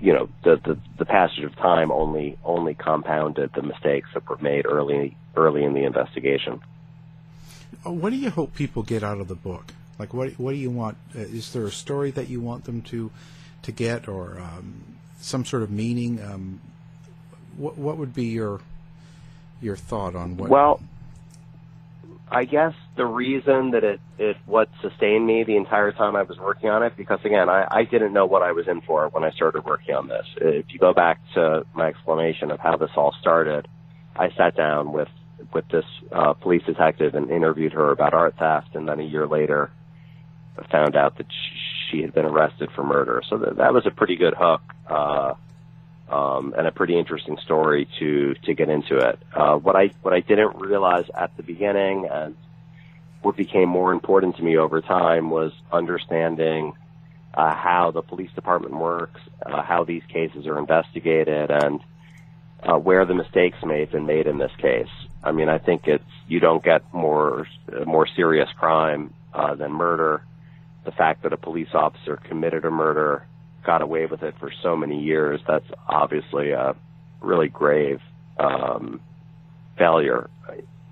you 0.00 0.12
know, 0.12 0.28
the, 0.44 0.56
the 0.64 0.78
the 0.98 1.04
passage 1.04 1.42
of 1.44 1.56
time 1.56 1.90
only 1.90 2.38
only 2.44 2.74
compounded 2.74 3.50
the 3.54 3.62
mistakes 3.62 4.08
that 4.14 4.28
were 4.28 4.38
made 4.38 4.66
early 4.66 5.16
early 5.36 5.64
in 5.64 5.74
the 5.74 5.84
investigation. 5.84 6.60
Uh, 7.84 7.90
What 7.90 8.10
do 8.10 8.16
you 8.16 8.30
hope 8.30 8.54
people 8.54 8.82
get 8.82 9.02
out 9.02 9.20
of 9.20 9.28
the 9.28 9.34
book? 9.34 9.72
Like, 9.98 10.12
what 10.14 10.32
what 10.38 10.52
do 10.52 10.58
you 10.58 10.70
want? 10.70 10.96
Uh, 11.16 11.20
is 11.20 11.52
there 11.52 11.64
a 11.64 11.72
story 11.72 12.10
that 12.12 12.28
you 12.28 12.40
want 12.40 12.64
them 12.64 12.82
to 12.82 13.10
to 13.62 13.72
get, 13.72 14.08
or 14.08 14.38
um, 14.38 14.96
some 15.20 15.44
sort 15.44 15.62
of 15.62 15.70
meaning? 15.70 16.22
Um, 16.22 16.60
what 17.56 17.78
what 17.78 17.96
would 17.96 18.14
be 18.14 18.26
your 18.26 18.60
your 19.62 19.76
thought 19.76 20.14
on 20.14 20.36
what? 20.36 20.50
Well, 20.50 20.80
I 22.34 22.44
guess 22.44 22.74
the 22.96 23.06
reason 23.06 23.70
that 23.72 23.84
it, 23.84 24.00
it 24.18 24.36
what 24.46 24.68
sustained 24.82 25.26
me 25.26 25.44
the 25.44 25.56
entire 25.56 25.92
time 25.92 26.16
I 26.16 26.22
was 26.22 26.38
working 26.38 26.68
on 26.68 26.82
it, 26.82 26.96
because 26.96 27.20
again, 27.24 27.48
I, 27.48 27.66
I 27.70 27.84
didn't 27.84 28.12
know 28.12 28.26
what 28.26 28.42
I 28.42 28.52
was 28.52 28.66
in 28.68 28.80
for 28.80 29.08
when 29.08 29.24
I 29.24 29.30
started 29.30 29.64
working 29.64 29.94
on 29.94 30.08
this. 30.08 30.26
If 30.40 30.66
you 30.70 30.78
go 30.78 30.92
back 30.92 31.20
to 31.34 31.64
my 31.74 31.88
explanation 31.88 32.50
of 32.50 32.60
how 32.60 32.76
this 32.76 32.90
all 32.96 33.14
started, 33.20 33.68
I 34.16 34.30
sat 34.36 34.56
down 34.56 34.92
with 34.92 35.08
with 35.52 35.68
this 35.68 35.84
uh, 36.10 36.32
police 36.34 36.62
detective 36.64 37.14
and 37.14 37.30
interviewed 37.30 37.72
her 37.72 37.90
about 37.90 38.14
art 38.14 38.34
theft, 38.38 38.74
and 38.74 38.88
then 38.88 38.98
a 39.00 39.04
year 39.04 39.26
later, 39.26 39.70
found 40.70 40.96
out 40.96 41.16
that 41.18 41.26
sh- 41.30 41.90
she 41.90 42.02
had 42.02 42.14
been 42.14 42.24
arrested 42.24 42.70
for 42.74 42.84
murder. 42.84 43.22
So 43.28 43.38
that, 43.38 43.56
that 43.56 43.72
was 43.72 43.86
a 43.86 43.90
pretty 43.90 44.16
good 44.16 44.34
hook. 44.36 44.62
Uh, 44.88 45.34
um, 46.08 46.54
and 46.56 46.66
a 46.66 46.72
pretty 46.72 46.98
interesting 46.98 47.38
story 47.44 47.88
to 47.98 48.34
to 48.44 48.54
get 48.54 48.68
into 48.68 48.96
it. 48.96 49.18
Uh, 49.34 49.56
what 49.56 49.76
I 49.76 49.90
what 50.02 50.14
I 50.14 50.20
didn't 50.20 50.56
realize 50.56 51.06
at 51.14 51.36
the 51.36 51.42
beginning, 51.42 52.08
and 52.10 52.36
what 53.22 53.36
became 53.36 53.68
more 53.68 53.92
important 53.92 54.36
to 54.36 54.42
me 54.42 54.56
over 54.56 54.80
time, 54.80 55.30
was 55.30 55.52
understanding 55.72 56.74
uh, 57.32 57.54
how 57.54 57.90
the 57.90 58.02
police 58.02 58.30
department 58.34 58.74
works, 58.74 59.20
uh, 59.44 59.62
how 59.62 59.84
these 59.84 60.02
cases 60.08 60.46
are 60.46 60.58
investigated, 60.58 61.50
and 61.50 61.80
uh, 62.62 62.78
where 62.78 63.04
the 63.04 63.14
mistakes 63.14 63.58
may 63.64 63.80
have 63.80 63.90
been 63.90 64.06
made 64.06 64.26
in 64.26 64.38
this 64.38 64.52
case. 64.58 64.88
I 65.22 65.32
mean, 65.32 65.48
I 65.48 65.58
think 65.58 65.88
it's 65.88 66.04
you 66.28 66.38
don't 66.38 66.62
get 66.62 66.82
more 66.92 67.46
more 67.86 68.06
serious 68.14 68.48
crime 68.58 69.14
uh, 69.32 69.54
than 69.54 69.72
murder. 69.72 70.22
The 70.84 70.92
fact 70.92 71.22
that 71.22 71.32
a 71.32 71.38
police 71.38 71.72
officer 71.72 72.16
committed 72.16 72.66
a 72.66 72.70
murder 72.70 73.26
got 73.64 73.82
away 73.82 74.06
with 74.06 74.22
it 74.22 74.34
for 74.38 74.52
so 74.62 74.76
many 74.76 75.02
years, 75.02 75.40
that's 75.46 75.66
obviously 75.88 76.50
a 76.50 76.74
really 77.20 77.48
grave 77.48 78.00
um, 78.38 79.00
failure 79.78 80.28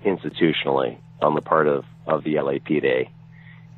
institutionally 0.05 0.97
on 1.21 1.35
the 1.35 1.41
part 1.41 1.67
of, 1.67 1.85
of 2.07 2.23
the 2.23 2.35
LAPD. 2.35 3.09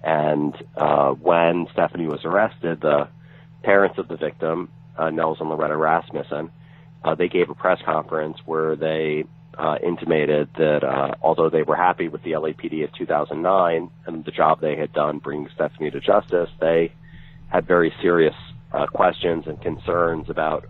And 0.03 0.55
uh, 0.77 1.11
when 1.11 1.67
Stephanie 1.73 2.07
was 2.07 2.21
arrested, 2.25 2.81
the 2.81 3.07
parents 3.63 3.97
of 3.97 4.07
the 4.07 4.17
victim, 4.17 4.69
uh, 4.97 5.09
Nels 5.09 5.39
and 5.39 5.49
Loretta 5.49 5.75
Rasmussen, 5.75 6.51
uh, 7.03 7.15
they 7.15 7.27
gave 7.27 7.49
a 7.49 7.55
press 7.55 7.79
conference 7.83 8.37
where 8.45 8.75
they 8.75 9.25
uh, 9.57 9.77
intimated 9.83 10.49
that 10.57 10.83
uh, 10.83 11.15
although 11.21 11.49
they 11.49 11.63
were 11.63 11.75
happy 11.75 12.07
with 12.07 12.23
the 12.23 12.31
LAPD 12.31 12.83
of 12.83 12.93
2009 12.93 13.89
and 14.05 14.25
the 14.25 14.31
job 14.31 14.59
they 14.59 14.75
had 14.75 14.91
done 14.93 15.19
bringing 15.19 15.47
Stephanie 15.55 15.91
to 15.91 15.99
justice, 15.99 16.49
they 16.59 16.91
had 17.47 17.65
very 17.67 17.93
serious 18.01 18.35
uh, 18.71 18.87
questions 18.87 19.45
and 19.47 19.61
concerns 19.61 20.29
about 20.29 20.65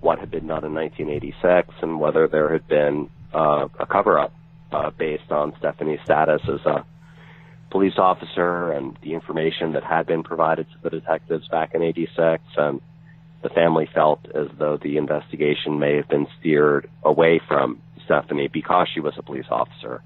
what 0.00 0.18
had 0.18 0.30
been 0.30 0.46
done 0.46 0.64
in 0.64 0.74
1986 0.74 1.74
and 1.82 2.00
whether 2.00 2.28
there 2.28 2.52
had 2.52 2.66
been 2.68 3.10
uh, 3.34 3.68
a 3.78 3.86
cover-up 3.86 4.32
uh, 4.72 4.90
based 4.90 5.30
on 5.30 5.54
Stephanie's 5.58 6.00
status 6.04 6.42
as 6.48 6.64
a 6.66 6.84
police 7.70 7.98
officer 7.98 8.72
and 8.72 8.96
the 9.02 9.14
information 9.14 9.72
that 9.72 9.84
had 9.84 10.06
been 10.06 10.22
provided 10.22 10.66
to 10.70 10.76
the 10.82 10.90
detectives 10.90 11.48
back 11.48 11.74
in 11.74 11.82
86 11.82 12.42
and 12.56 12.80
the 13.42 13.48
family 13.50 13.88
felt 13.92 14.20
as 14.34 14.48
though 14.58 14.76
the 14.76 14.96
investigation 14.96 15.78
may 15.78 15.96
have 15.96 16.08
been 16.08 16.26
steered 16.38 16.88
away 17.04 17.40
from 17.46 17.80
Stephanie 18.04 18.48
because 18.48 18.88
she 18.92 19.00
was 19.00 19.14
a 19.18 19.22
police 19.22 19.46
officer. 19.50 20.02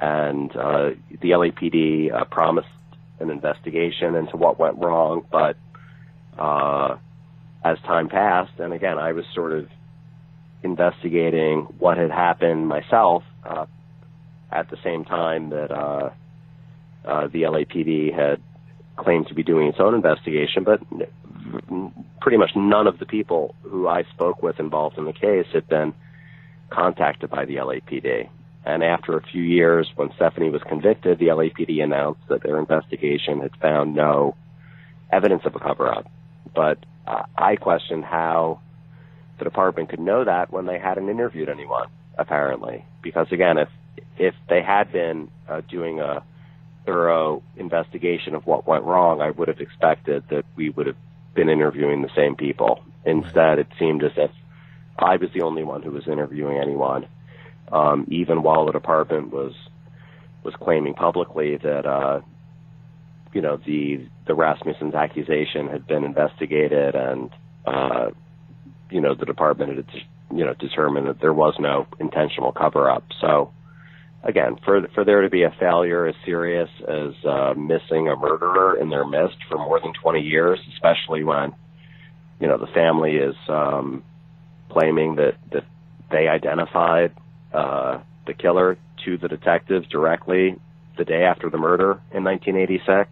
And 0.00 0.50
uh, 0.56 0.90
the 1.20 1.30
LAPD 1.30 2.12
uh, 2.12 2.24
promised 2.24 2.68
an 3.20 3.30
investigation 3.30 4.14
into 4.14 4.36
what 4.36 4.58
went 4.58 4.78
wrong, 4.78 5.26
but 5.30 5.56
uh, 6.38 6.96
as 7.64 7.78
time 7.80 8.08
passed, 8.08 8.58
and 8.58 8.72
again, 8.72 8.98
I 8.98 9.12
was 9.12 9.24
sort 9.34 9.52
of 9.52 9.68
investigating 10.62 11.62
what 11.78 11.98
had 11.98 12.10
happened 12.10 12.66
myself 12.68 13.22
uh, 13.44 13.66
at 14.50 14.70
the 14.70 14.76
same 14.82 15.04
time 15.04 15.50
that 15.50 15.70
uh, 15.70 16.10
uh, 17.04 17.26
the 17.28 17.42
LAPD 17.42 18.14
had 18.14 18.40
claimed 18.96 19.26
to 19.28 19.34
be 19.34 19.42
doing 19.42 19.68
its 19.68 19.78
own 19.80 19.94
investigation, 19.94 20.64
but 20.64 20.80
pretty 22.20 22.38
much 22.38 22.50
none 22.56 22.86
of 22.86 22.98
the 22.98 23.06
people 23.06 23.54
who 23.62 23.86
I 23.86 24.04
spoke 24.14 24.42
with 24.42 24.60
involved 24.60 24.98
in 24.98 25.04
the 25.04 25.12
case 25.12 25.46
had 25.52 25.68
been 25.68 25.94
contacted 26.70 27.30
by 27.30 27.44
the 27.44 27.56
LAPD. 27.56 28.28
And 28.64 28.82
after 28.82 29.16
a 29.16 29.22
few 29.22 29.42
years, 29.42 29.88
when 29.96 30.10
Stephanie 30.16 30.48
was 30.48 30.62
convicted, 30.62 31.18
the 31.18 31.26
LAPD 31.26 31.82
announced 31.82 32.22
that 32.28 32.42
their 32.42 32.58
investigation 32.58 33.40
had 33.40 33.54
found 33.60 33.94
no 33.94 34.36
evidence 35.12 35.42
of 35.44 35.54
a 35.54 35.58
cover 35.58 35.88
up. 35.88 36.10
But 36.54 36.78
uh, 37.06 37.24
I 37.36 37.56
question 37.56 38.02
how 38.02 38.60
the 39.38 39.44
department 39.44 39.88
could 39.88 40.00
know 40.00 40.24
that 40.24 40.52
when 40.52 40.66
they 40.66 40.78
hadn't 40.78 41.08
interviewed 41.08 41.48
anyone, 41.48 41.88
apparently. 42.16 42.84
Because 43.02 43.26
again, 43.32 43.58
if 43.58 43.68
if 44.18 44.34
they 44.48 44.62
had 44.62 44.92
been 44.92 45.28
uh, 45.48 45.60
doing 45.68 46.00
a 46.00 46.22
thorough 46.86 47.42
investigation 47.56 48.34
of 48.34 48.46
what 48.46 48.66
went 48.66 48.84
wrong, 48.84 49.20
I 49.20 49.30
would 49.30 49.48
have 49.48 49.60
expected 49.60 50.24
that 50.30 50.44
we 50.56 50.70
would 50.70 50.86
have 50.86 50.96
been 51.34 51.48
interviewing 51.48 52.02
the 52.02 52.14
same 52.14 52.36
people. 52.36 52.84
Instead, 53.04 53.58
it 53.58 53.66
seemed 53.78 54.02
as 54.02 54.12
if 54.16 54.30
I 54.98 55.16
was 55.16 55.30
the 55.32 55.42
only 55.42 55.64
one 55.64 55.82
who 55.82 55.90
was 55.90 56.06
interviewing 56.06 56.58
anyone, 56.58 57.06
um, 57.72 58.06
even 58.08 58.42
while 58.42 58.66
the 58.66 58.72
department 58.72 59.32
was 59.32 59.54
was 60.44 60.54
claiming 60.56 60.94
publicly 60.94 61.56
that 61.56 61.86
uh, 61.86 62.20
you 63.34 63.42
know 63.42 63.56
the 63.56 64.06
the 64.26 64.34
Rasmussen's 64.34 64.94
accusation 64.94 65.68
had 65.68 65.86
been 65.86 66.04
investigated 66.04 66.94
and 66.94 67.30
uh, 67.66 68.10
you 68.90 69.00
know 69.00 69.14
the 69.14 69.26
department 69.26 69.76
had 69.76 69.86
you 70.32 70.44
know 70.44 70.54
determined 70.54 71.08
that 71.08 71.20
there 71.20 71.34
was 71.34 71.54
no 71.58 71.86
intentional 72.00 72.52
cover 72.52 72.88
up. 72.88 73.04
So 73.20 73.52
again, 74.22 74.56
for 74.64 74.86
for 74.94 75.04
there 75.04 75.22
to 75.22 75.30
be 75.30 75.42
a 75.42 75.54
failure 75.58 76.06
as 76.06 76.14
serious 76.24 76.70
as 76.86 77.12
uh, 77.24 77.54
missing 77.54 78.08
a 78.08 78.16
murderer 78.16 78.78
in 78.78 78.88
their 78.88 79.04
midst 79.04 79.36
for 79.48 79.58
more 79.58 79.80
than 79.80 79.92
20 79.92 80.20
years, 80.20 80.60
especially 80.72 81.24
when 81.24 81.52
you 82.40 82.46
know 82.46 82.56
the 82.56 82.68
family 82.68 83.16
is 83.16 83.34
um, 83.48 84.04
claiming 84.70 85.16
that 85.16 85.34
that 85.52 85.64
they 86.10 86.28
identified 86.28 87.12
uh, 87.52 87.98
the 88.26 88.34
killer 88.34 88.78
to 89.04 89.18
the 89.18 89.28
detectives 89.28 89.88
directly 89.88 90.56
the 90.96 91.04
day 91.04 91.24
after 91.24 91.50
the 91.50 91.58
murder 91.58 92.00
in 92.12 92.24
1986. 92.24 93.10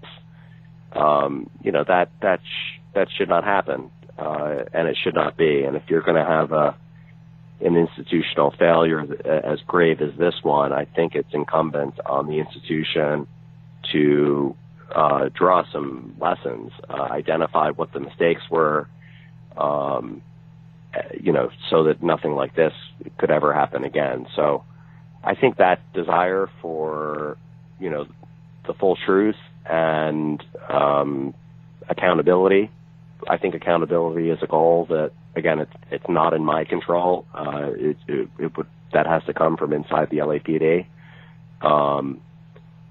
Um, 0.93 1.49
you 1.63 1.73
know 1.73 1.85
that 1.89 2.11
that 2.21 2.41
sh- 2.45 2.81
that 2.95 3.09
should 3.17 3.29
not 3.29 3.45
happen, 3.45 3.91
uh, 4.19 4.65
and 4.73 4.89
it 4.89 4.97
should 5.03 5.15
not 5.15 5.37
be. 5.37 5.65
And 5.65 5.77
if 5.77 5.83
you're 5.89 6.03
going 6.03 6.23
to 6.23 6.25
have 6.25 6.53
a 6.53 6.77
an 7.61 7.77
institutional 7.77 8.51
failure 8.59 9.01
as 9.25 9.61
grave 9.67 10.01
as 10.01 10.11
this 10.19 10.35
one, 10.43 10.73
I 10.73 10.85
think 10.85 11.15
it's 11.15 11.33
incumbent 11.33 11.95
on 12.05 12.27
the 12.27 12.39
institution 12.41 13.27
to 13.93 14.57
uh, 14.95 15.29
draw 15.35 15.65
some 15.73 16.15
lessons, 16.21 16.73
uh, 16.89 17.03
identify 17.03 17.71
what 17.71 17.93
the 17.93 18.01
mistakes 18.01 18.43
were, 18.51 18.89
um, 19.57 20.23
uh, 20.95 21.01
you 21.19 21.33
know, 21.33 21.51
so 21.71 21.85
that 21.85 22.03
nothing 22.03 22.35
like 22.35 22.55
this 22.55 22.73
could 23.19 23.31
ever 23.31 23.53
happen 23.55 23.85
again. 23.85 24.27
So 24.35 24.65
I 25.25 25.35
think 25.35 25.57
that 25.57 25.81
desire 25.93 26.49
for, 26.61 27.37
you 27.83 27.91
know, 27.91 28.07
the 28.67 28.75
full 28.75 28.97
truth 28.97 29.37
and 29.67 30.43
um, 30.69 31.35
accountability. 31.89 32.71
I 33.29 33.37
think 33.37 33.55
accountability 33.55 34.31
is 34.31 34.39
a 34.43 34.47
goal 34.47 34.87
that, 34.87 35.13
again, 35.37 35.59
it's 35.61 35.73
it's 35.91 36.09
not 36.09 36.33
in 36.33 36.45
my 36.45 36.65
control. 36.65 37.27
Uh, 37.35 37.71
it, 37.75 37.97
it, 38.09 38.29
it 38.39 38.57
would 38.57 38.67
that 38.93 39.07
has 39.07 39.25
to 39.25 39.35
come 39.35 39.57
from 39.57 39.73
inside 39.73 40.11
the 40.11 40.19
LAPD. 40.19 40.87
Um, 41.61 42.21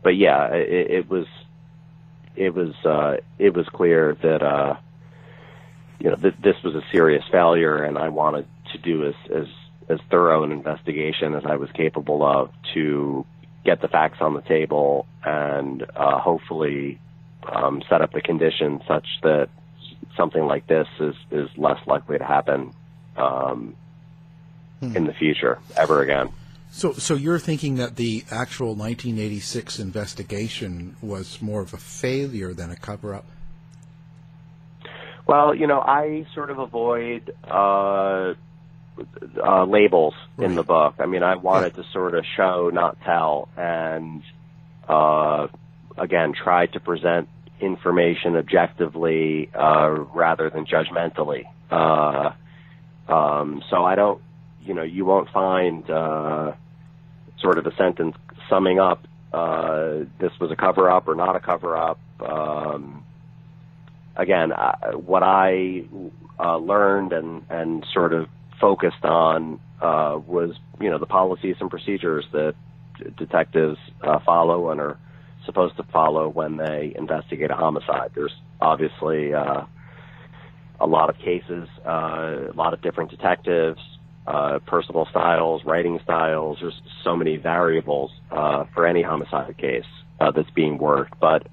but 0.04 0.16
yeah, 0.16 0.48
it, 0.54 0.92
it 0.92 1.10
was 1.10 1.28
it 2.36 2.54
was 2.54 2.74
uh, 2.86 3.18
it 3.38 3.54
was 3.54 3.68
clear 3.70 4.18
that 4.22 4.42
uh, 4.42 4.78
you 6.00 6.10
know 6.10 6.16
th- 6.16 6.36
this 6.42 6.62
was 6.64 6.76
a 6.76 6.84
serious 6.92 7.24
failure, 7.32 7.84
and 7.84 7.98
I 7.98 8.10
wanted 8.10 8.48
to 8.72 8.78
do 8.78 9.06
as 9.06 9.16
as 9.34 9.48
as 9.90 10.00
thorough 10.10 10.44
an 10.44 10.52
investigation 10.52 11.36
as 11.36 11.46
I 11.46 11.58
was 11.58 11.70
capable 11.72 12.24
of 12.24 12.52
to 12.74 13.26
get 13.64 13.82
the 13.82 13.88
facts 13.88 14.18
on 14.22 14.34
the 14.34 14.42
table 14.42 15.06
and 15.24 15.84
uh, 15.96 16.20
hopefully 16.20 17.00
um, 17.52 17.82
set 17.90 18.02
up 18.02 18.12
the 18.14 18.22
conditions 18.22 18.82
such 18.88 19.08
that 19.24 19.50
something 20.18 20.46
like 20.46 20.68
this 20.68 20.88
is 21.00 21.16
is 21.32 21.50
less 21.58 21.80
likely 21.88 22.18
to 22.18 22.26
happen 22.26 22.74
um, 23.18 23.76
Hmm. 24.82 24.98
in 24.98 25.06
the 25.06 25.14
future 25.14 25.60
ever 25.78 26.02
again. 26.02 26.30
So, 26.72 26.94
so 26.94 27.14
you're 27.14 27.38
thinking 27.38 27.76
that 27.76 27.98
the 27.98 28.26
actual 28.32 28.70
1986 28.70 29.78
investigation 29.78 30.96
was 31.04 31.40
more 31.40 31.62
of 31.62 31.76
a 31.76 31.78
failure 31.78 32.52
than 32.54 32.72
a 32.72 32.76
cover-up? 32.76 33.26
Well, 35.28 35.54
you 35.54 35.68
know, 35.68 35.82
I 35.82 36.26
sort 36.34 36.50
of 36.50 36.58
avoid 36.58 37.32
uh, 37.44 38.34
uh, 39.44 39.66
labels 39.66 40.14
in 40.38 40.56
the 40.56 40.64
book. 40.64 40.96
I 41.00 41.06
mean, 41.06 41.24
I 41.24 41.36
wanted 41.36 41.76
to 41.76 41.84
sort 41.92 42.16
of 42.16 42.26
show, 42.36 42.70
not 42.74 42.98
tell, 43.02 43.50
and 43.58 44.24
uh, 44.88 45.48
again, 45.98 46.34
try 46.34 46.66
to 46.68 46.80
present 46.80 47.30
information 47.60 48.36
objectively 48.36 49.50
uh, 49.54 49.90
rather 50.14 50.50
than 50.50 50.66
judgmentally. 50.66 51.46
Uh, 51.70 52.32
um, 53.08 53.64
so 53.70 53.84
I 53.84 53.96
don't, 53.96 54.22
you 54.64 54.74
know, 54.74 54.84
you 54.84 55.06
won't 55.06 55.30
find 55.30 55.90
uh, 55.90 56.54
sort 57.40 57.58
of 57.58 57.66
a 57.66 57.76
sentence 57.76 58.16
summing 58.50 58.80
up 58.80 59.08
uh, 59.34 60.04
this 60.20 60.32
was 60.40 60.52
a 60.52 60.56
cover 60.56 60.90
up 60.90 61.08
or 61.08 61.16
not 61.16 61.36
a 61.36 61.40
cover 61.40 61.78
up. 61.78 62.00
Um, 62.20 63.04
again, 64.16 64.52
I, 64.52 64.96
what 64.96 65.24
I 65.24 65.86
uh, 66.40 66.58
learned 66.58 67.14
and, 67.14 67.44
and 67.50 67.86
sort 67.94 68.14
of 68.14 68.28
focused 68.62 69.04
on 69.04 69.60
uh, 69.82 70.18
was, 70.26 70.56
you 70.80 70.90
know, 70.90 71.00
the 71.00 71.08
policies 71.08 71.56
and 71.60 71.70
procedures 71.70 72.24
that 72.32 72.54
detectives 73.18 73.78
uh, 74.02 74.20
follow 74.24 74.70
and 74.70 74.80
are 74.80 74.98
supposed 75.46 75.76
to 75.76 75.84
follow 75.92 76.30
when 76.30 76.58
they 76.58 76.94
investigate 76.96 77.50
a 77.50 77.56
homicide. 77.56 78.12
There's 78.14 78.36
obviously 78.62 79.34
uh, 79.34 79.64
a 80.80 80.86
lot 80.86 81.10
of 81.10 81.18
cases, 81.18 81.68
uh, 81.86 82.52
a 82.52 82.56
lot 82.56 82.74
of 82.74 82.82
different 82.82 83.10
detectives, 83.10 83.82
uh, 84.28 84.60
personal 84.68 85.08
styles, 85.10 85.66
writing 85.66 86.00
styles. 86.04 86.60
There's 86.62 86.80
so 87.04 87.16
many 87.16 87.38
variables 87.38 88.12
uh, 88.30 88.66
for 88.76 88.86
any 88.86 89.02
homicide 89.02 89.58
case 89.58 89.86
that's 90.20 90.52
being 90.52 90.78
worked, 90.78 91.20
but 91.20 91.48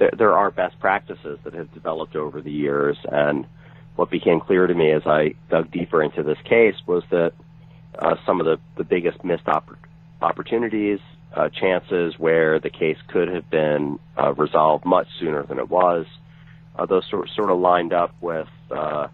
there, 0.00 0.10
there 0.18 0.36
are 0.36 0.50
best 0.50 0.80
practices 0.80 1.38
that 1.44 1.54
have 1.54 1.72
developed 1.72 2.16
over 2.16 2.40
the 2.40 2.50
years. 2.50 2.96
And 3.08 3.46
what 3.98 4.10
became 4.10 4.38
clear 4.38 4.64
to 4.64 4.74
me 4.74 4.92
as 4.92 5.02
I 5.06 5.34
dug 5.50 5.72
deeper 5.72 6.00
into 6.00 6.22
this 6.22 6.38
case 6.44 6.76
was 6.86 7.02
that 7.10 7.32
uh, 7.98 8.14
some 8.24 8.38
of 8.38 8.46
the, 8.46 8.58
the 8.76 8.84
biggest 8.84 9.24
missed 9.24 9.46
oppor- 9.46 9.76
opportunities, 10.22 11.00
uh, 11.34 11.48
chances 11.48 12.14
where 12.16 12.60
the 12.60 12.70
case 12.70 12.96
could 13.08 13.26
have 13.26 13.50
been 13.50 13.98
uh, 14.16 14.32
resolved 14.34 14.84
much 14.84 15.08
sooner 15.18 15.42
than 15.42 15.58
it 15.58 15.68
was, 15.68 16.06
uh, 16.78 16.86
those 16.86 17.02
sort, 17.10 17.28
sort 17.34 17.50
of 17.50 17.58
lined 17.58 17.92
up 17.92 18.14
with 18.20 18.46
uh, 18.70 19.08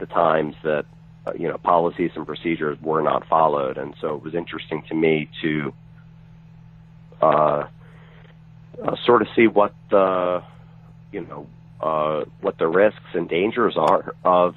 the 0.00 0.06
times 0.06 0.54
that 0.64 0.86
uh, 1.26 1.32
you 1.38 1.46
know 1.46 1.58
policies 1.58 2.10
and 2.16 2.26
procedures 2.26 2.78
were 2.80 3.02
not 3.02 3.28
followed, 3.28 3.76
and 3.76 3.94
so 4.00 4.16
it 4.16 4.22
was 4.22 4.34
interesting 4.34 4.82
to 4.88 4.94
me 4.94 5.28
to 5.42 5.74
sort 9.04 9.20
of 9.20 9.28
see 9.36 9.46
what 9.46 9.74
the 9.90 10.42
you 11.12 11.20
know 11.20 11.46
uh, 11.82 12.24
what 12.40 12.58
the 12.58 12.68
risks 12.68 13.14
and 13.14 13.28
dangers 13.28 13.76
are 13.76 14.14
of 14.24 14.54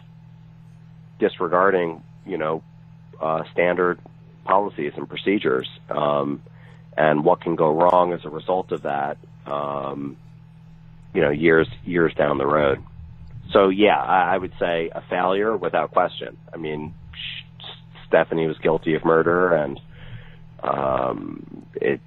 disregarding 1.20 2.04
you 2.26 2.38
know 2.38 2.64
uh, 3.20 3.44
standard 3.52 4.00
policies 4.44 4.94
and 4.96 5.10
procedures, 5.10 5.68
um, 5.90 6.42
and 6.96 7.24
what 7.24 7.42
can 7.42 7.56
go 7.56 7.74
wrong 7.74 8.14
as 8.14 8.24
a 8.26 8.30
result 8.30 8.72
of 8.72 8.84
that. 8.84 9.18
Um, 9.46 10.18
you 11.14 11.22
know, 11.22 11.30
years 11.30 11.68
years 11.86 12.14
down 12.14 12.38
the 12.38 12.46
road. 12.46 12.84
So 13.52 13.70
yeah, 13.70 13.98
I, 13.98 14.36
I 14.36 14.38
would 14.38 14.54
say 14.60 14.90
a 14.94 15.02
failure 15.10 15.56
without 15.56 15.92
question. 15.92 16.38
I 16.54 16.58
mean, 16.58 16.94
Stephanie 18.08 18.48
was 18.48 18.58
guilty 18.58 18.96
of 18.96 19.06
murder, 19.06 19.54
and 19.54 19.80
um, 20.62 21.66
it 21.76 22.02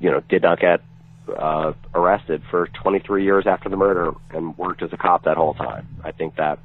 you 0.00 0.10
know 0.10 0.20
did 0.28 0.42
not 0.42 0.60
get 0.60 0.80
uh, 1.28 1.72
arrested 1.94 2.42
for 2.50 2.68
23 2.82 3.24
years 3.24 3.44
after 3.46 3.68
the 3.68 3.76
murder 3.76 4.12
and 4.30 4.56
worked 4.56 4.82
as 4.82 4.92
a 4.92 4.96
cop 4.96 5.24
that 5.24 5.36
whole 5.36 5.54
time. 5.54 5.86
I 6.04 6.12
think 6.12 6.36
that 6.36 6.58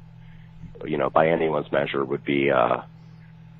you 0.84 0.98
know 0.98 1.10
by 1.10 1.28
anyone's 1.28 1.70
measure 1.72 2.04
would 2.04 2.24
be 2.24 2.48
a 2.48 2.84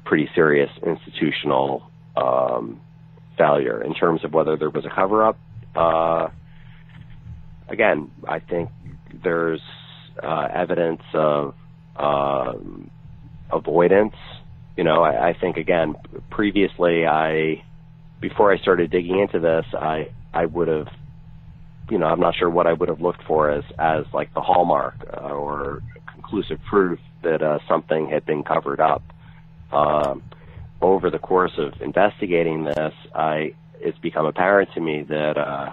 pretty 0.05 0.28
serious 0.34 0.70
institutional 0.84 1.90
um, 2.16 2.80
failure 3.36 3.82
in 3.82 3.94
terms 3.94 4.24
of 4.24 4.32
whether 4.32 4.57
there 4.57 4.70
was 4.70 4.84
a 4.84 4.90
cover 4.94 5.24
up. 5.24 5.38
Uh, 5.76 6.28
again, 7.68 8.11
I 8.26 8.40
think 8.40 8.70
there's 9.22 9.61
uh, 10.22 10.49
evidence 10.53 11.03
of 11.14 11.55
um, 11.96 12.90
avoidance. 13.53 14.14
You 14.76 14.84
know, 14.84 15.03
I, 15.03 15.30
I 15.30 15.36
think 15.38 15.57
again, 15.57 15.94
previously, 16.30 17.07
I 17.07 17.62
before 18.20 18.53
I 18.53 18.59
started 18.59 18.90
digging 18.90 19.20
into 19.20 19.38
this, 19.38 19.64
I 19.74 20.09
I 20.41 20.47
would 20.47 20.68
have, 20.68 20.89
you 21.91 21.99
know, 21.99 22.07
I'm 22.07 22.20
not 22.20 22.34
sure 22.39 22.51
what 22.51 22.66
I 22.66 22.72
would 22.78 22.89
have 22.89 23.01
looked 23.01 23.24
for 23.24 23.51
as 23.51 23.64
as 23.78 24.05
like 24.12 24.32
the 24.34 24.41
hallmark 24.41 24.97
uh, 25.12 25.34
or 25.45 25.82
conclusive 26.14 26.61
proof 26.70 26.99
that 27.22 27.43
uh, 27.43 27.59
something 27.66 28.09
had 28.09 28.24
been 28.24 28.43
covered 28.45 28.80
up. 28.80 29.03
Um, 29.72 30.22
over 30.80 31.11
the 31.11 31.18
course 31.18 31.57
of 31.59 31.70
investigating 31.80 32.64
this, 32.64 32.95
I 33.14 33.55
it's 33.80 33.99
become 33.99 34.26
apparent 34.26 34.70
to 34.74 34.80
me 34.80 35.03
that. 35.09 35.36
Uh, 35.36 35.72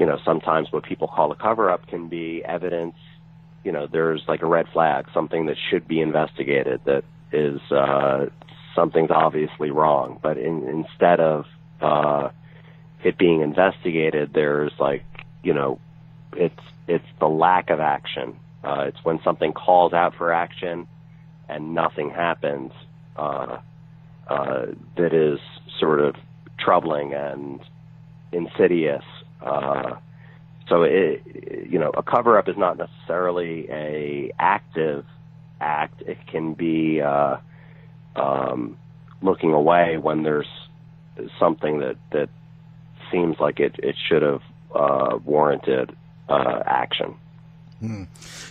you 0.00 0.06
know, 0.06 0.18
sometimes 0.24 0.72
what 0.72 0.82
people 0.84 1.06
call 1.06 1.30
a 1.30 1.36
cover 1.36 1.70
up 1.70 1.86
can 1.86 2.08
be 2.08 2.42
evidence, 2.42 2.96
you 3.64 3.70
know, 3.70 3.86
there's 3.86 4.22
like 4.26 4.40
a 4.40 4.46
red 4.46 4.66
flag, 4.72 5.04
something 5.12 5.44
that 5.44 5.56
should 5.68 5.86
be 5.86 6.00
investigated 6.00 6.80
that 6.86 7.04
is, 7.32 7.60
uh, 7.70 8.24
something's 8.74 9.10
obviously 9.10 9.70
wrong. 9.70 10.18
But 10.22 10.38
in, 10.38 10.66
instead 10.66 11.20
of, 11.20 11.44
uh, 11.82 12.30
it 13.04 13.18
being 13.18 13.40
investigated, 13.42 14.32
there's 14.34 14.72
like, 14.78 15.04
you 15.42 15.54
know, 15.54 15.78
it's, 16.32 16.60
it's 16.86 17.04
the 17.18 17.28
lack 17.28 17.70
of 17.70 17.80
action. 17.80 18.36
Uh, 18.62 18.84
it's 18.88 18.98
when 19.04 19.20
something 19.22 19.52
calls 19.52 19.92
out 19.92 20.14
for 20.16 20.32
action 20.32 20.86
and 21.48 21.74
nothing 21.74 22.10
happens, 22.10 22.72
uh, 23.16 23.58
uh, 24.28 24.66
that 24.96 25.12
is 25.12 25.40
sort 25.78 26.00
of 26.00 26.14
troubling 26.58 27.14
and 27.14 27.60
insidious 28.32 29.02
uh, 29.42 29.96
so 30.68 30.82
it, 30.84 31.22
you 31.68 31.78
know, 31.78 31.90
a 31.96 32.02
cover 32.02 32.38
up 32.38 32.48
is 32.48 32.56
not 32.56 32.78
necessarily 32.78 33.66
a 33.70 34.32
active 34.38 35.04
act. 35.60 36.00
It 36.02 36.18
can 36.30 36.54
be 36.54 37.00
uh, 37.00 37.38
um, 38.14 38.78
looking 39.20 39.52
away 39.52 39.98
when 39.98 40.22
there's 40.22 40.46
something 41.38 41.80
that 41.80 41.96
that 42.12 42.28
seems 43.10 43.38
like 43.38 43.60
it 43.60 43.76
it 43.78 43.96
should 44.08 44.22
have 44.22 44.42
uh, 44.74 45.18
warranted 45.24 45.96
uh, 46.28 46.62
action. 46.66 47.14
Hmm. 47.80 48.04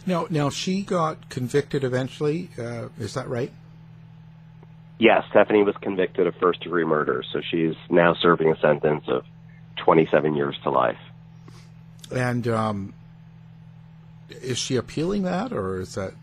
Now, 0.06 0.28
now 0.30 0.50
she 0.50 0.82
got 0.82 1.30
convicted 1.30 1.84
eventually. 1.84 2.50
Uh, 2.58 2.90
is 3.00 3.14
that 3.14 3.28
right? 3.28 3.52
Yes, 4.98 5.24
Stephanie 5.30 5.64
was 5.64 5.76
convicted 5.82 6.28
of 6.28 6.36
first 6.36 6.62
degree 6.62 6.84
murder, 6.84 7.24
so 7.32 7.40
she's 7.50 7.76
now 7.90 8.16
serving 8.16 8.52
a 8.52 8.60
sentence 8.60 9.06
of 9.08 9.24
27 9.78 10.36
years 10.36 10.58
to 10.64 10.72
life. 10.72 10.98
And 12.12 12.48
um, 12.48 12.94
is 14.30 14.58
she 14.58 14.76
appealing 14.76 15.24
that, 15.24 15.54
or 15.54 15.80
is 15.80 15.96
that? 15.96 16.14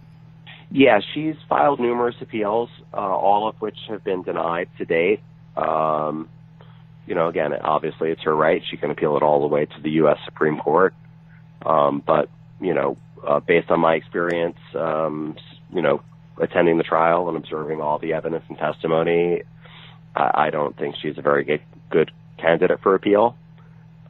Yeah, 0.71 1.01
she's 1.15 1.37
filed 1.49 1.81
numerous 1.81 2.17
appeals, 2.21 2.69
uh, 2.93 2.97
all 2.97 3.49
of 3.49 3.55
which 3.61 3.79
have 3.89 4.03
been 4.05 4.23
denied 4.23 4.69
to 4.79 4.85
date. 4.85 5.21
Um, 5.57 6.29
you 7.07 7.15
know, 7.15 7.29
again, 7.29 7.53
obviously 7.55 8.11
it's 8.11 8.23
her 8.23 8.35
right. 8.35 8.63
She 8.69 8.77
can 8.77 8.91
appeal 8.91 9.17
it 9.17 9.23
all 9.23 9.41
the 9.41 9.47
way 9.47 9.67
to 9.67 9.81
the 9.83 9.91
U.S. 9.93 10.19
Supreme 10.25 10.59
Court. 10.59 10.95
Um, 11.65 12.03
but 12.05 12.29
you 12.61 12.75
know, 12.75 12.97
uh, 13.27 13.41
based 13.41 13.71
on 13.71 13.81
my 13.81 13.95
experience, 13.95 14.59
um, 14.75 15.37
you 15.73 15.83
know, 15.83 16.03
attending 16.41 16.79
the 16.79 16.85
trial 16.85 17.29
and 17.29 17.37
observing 17.37 17.81
all 17.81 17.99
the 17.99 18.13
evidence 18.13 18.45
and 18.49 18.59
testimony, 18.59 19.43
I, 20.15 20.47
I 20.47 20.51
don't 20.51 20.77
think 20.77 20.97
she's 21.01 21.19
a 21.19 21.23
very 21.23 21.45
good, 21.45 21.63
good 21.91 22.11
candidate 22.39 22.81
for 22.83 22.95
appeal. 22.95 23.37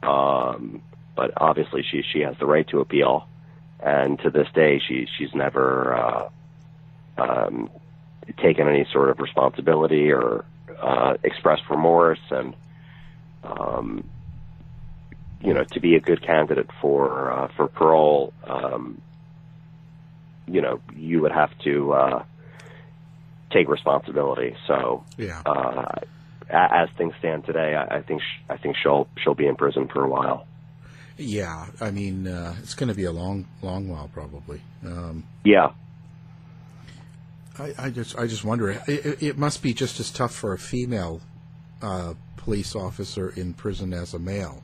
Um, 0.03 0.81
but 1.15 1.31
obviously, 1.37 1.83
she 1.89 2.03
she 2.13 2.19
has 2.19 2.35
the 2.39 2.45
right 2.45 2.67
to 2.69 2.79
appeal, 2.79 3.27
and 3.79 4.19
to 4.19 4.29
this 4.29 4.47
day, 4.53 4.79
she 4.87 5.07
she's 5.17 5.33
never 5.33 5.95
uh, 5.95 6.29
um, 7.17 7.69
taken 8.41 8.67
any 8.67 8.85
sort 8.91 9.09
of 9.09 9.19
responsibility 9.19 10.11
or 10.11 10.45
uh, 10.79 11.15
expressed 11.23 11.63
remorse, 11.71 12.19
and 12.29 12.53
um, 13.43 14.07
you 15.41 15.53
know, 15.53 15.63
to 15.63 15.79
be 15.79 15.95
a 15.95 15.99
good 15.99 16.21
candidate 16.21 16.69
for 16.81 17.31
uh, 17.31 17.47
for 17.55 17.67
parole, 17.67 18.33
um, 18.45 19.01
you 20.47 20.61
know, 20.61 20.79
you 20.95 21.21
would 21.21 21.31
have 21.31 21.51
to 21.59 21.93
uh, 21.93 22.23
take 23.51 23.67
responsibility. 23.69 24.55
So, 24.67 25.03
Yeah. 25.17 25.41
uh, 25.45 25.99
as 26.49 26.89
things 26.97 27.13
stand 27.19 27.45
today, 27.45 27.75
I, 27.75 27.97
I 27.97 28.01
think 28.01 28.21
sh- 28.21 28.41
I 28.49 28.57
think 28.57 28.75
she'll 28.81 29.07
she'll 29.23 29.35
be 29.35 29.47
in 29.47 29.55
prison 29.55 29.87
for 29.87 30.03
a 30.03 30.09
while. 30.09 30.47
Yeah, 31.19 31.65
I 31.81 31.89
mean, 31.91 32.27
uh, 32.27 32.55
it's 32.59 32.75
going 32.75 32.89
to 32.89 32.95
be 32.95 33.03
a 33.05 33.11
long, 33.11 33.47
long 33.63 33.87
while 33.89 34.07
probably. 34.13 34.61
Um, 34.85 35.23
Yeah, 35.43 35.71
I, 37.57 37.73
I 37.79 37.89
just, 37.89 38.17
I 38.19 38.27
just 38.27 38.43
wonder. 38.43 38.69
It, 38.87 39.23
it- 39.23 39.37
must 39.37 39.63
be 39.63 39.73
just 39.73 39.99
as 39.99 40.11
tough 40.11 40.33
for 40.33 40.53
a 40.53 40.59
female 40.59 41.21
uh, 41.81 42.13
police 42.47 42.77
officer 42.77 43.31
in 43.35 43.53
prison 43.53 43.93
as 43.93 44.13
a 44.13 44.19
male. 44.19 44.63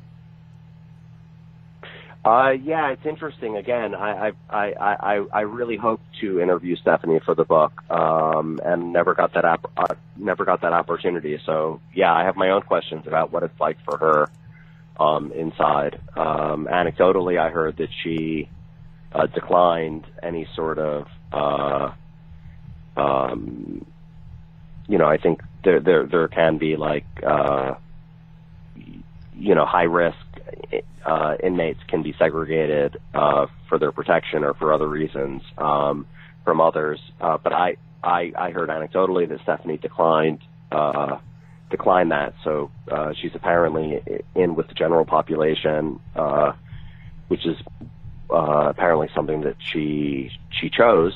Uh, 2.23 2.51
yeah, 2.63 2.91
it's 2.91 3.05
interesting. 3.05 3.57
Again, 3.57 3.93
I, 3.93 4.31
I, 4.49 4.73
I, 4.79 5.25
I, 5.33 5.41
really 5.41 5.75
hoped 5.75 6.05
to 6.21 6.39
interview 6.39 6.77
Stephanie 6.77 7.19
for 7.25 7.35
the 7.35 7.43
book, 7.43 7.73
um, 7.91 8.61
and 8.63 8.93
never 8.93 9.13
got 9.13 9.33
that 9.33 9.43
op- 9.43 9.69
uh, 9.75 9.95
never 10.15 10.45
got 10.45 10.61
that 10.61 10.71
opportunity. 10.71 11.37
So 11.45 11.81
yeah, 11.93 12.13
I 12.13 12.23
have 12.23 12.37
my 12.37 12.51
own 12.51 12.61
questions 12.61 13.05
about 13.05 13.33
what 13.33 13.43
it's 13.43 13.59
like 13.59 13.75
for 13.83 13.97
her 13.97 14.29
um, 14.97 15.33
inside. 15.33 15.99
Um, 16.15 16.69
anecdotally, 16.71 17.37
I 17.37 17.49
heard 17.49 17.75
that 17.75 17.89
she 18.01 18.47
uh, 19.11 19.25
declined 19.25 20.05
any 20.23 20.47
sort 20.55 20.79
of, 20.79 21.07
uh, 21.33 21.91
um, 22.95 23.85
you 24.87 24.97
know, 24.97 25.05
I 25.05 25.17
think 25.17 25.41
there 25.63 25.79
there 25.79 26.05
there 26.05 26.27
can 26.27 26.57
be 26.57 26.75
like, 26.75 27.05
uh, 27.25 27.75
you 29.35 29.55
know, 29.55 29.65
high 29.65 29.83
risk 29.83 30.17
uh, 31.05 31.35
inmates 31.43 31.79
can 31.87 32.03
be 32.03 32.13
segregated 32.17 32.97
uh, 33.13 33.47
for 33.67 33.77
their 33.77 33.91
protection 33.91 34.43
or 34.43 34.53
for 34.53 34.73
other 34.73 34.87
reasons 34.87 35.41
um, 35.57 36.07
from 36.43 36.61
others. 36.61 36.99
Uh, 37.19 37.37
but 37.37 37.53
I, 37.53 37.77
I, 38.03 38.31
I 38.37 38.51
heard 38.51 38.69
anecdotally 38.69 39.27
that 39.29 39.41
Stephanie 39.41 39.77
declined 39.77 40.39
uh, 40.71 41.17
declined 41.69 42.11
that. 42.11 42.33
So 42.43 42.71
uh, 42.91 43.13
she's 43.19 43.31
apparently 43.35 44.01
in 44.35 44.55
with 44.55 44.67
the 44.67 44.73
general 44.73 45.05
population, 45.05 45.99
uh, 46.15 46.53
which 47.27 47.45
is 47.45 47.57
uh, 48.29 48.69
apparently 48.69 49.09
something 49.15 49.41
that 49.41 49.55
she 49.59 50.31
she 50.49 50.69
chose. 50.69 51.13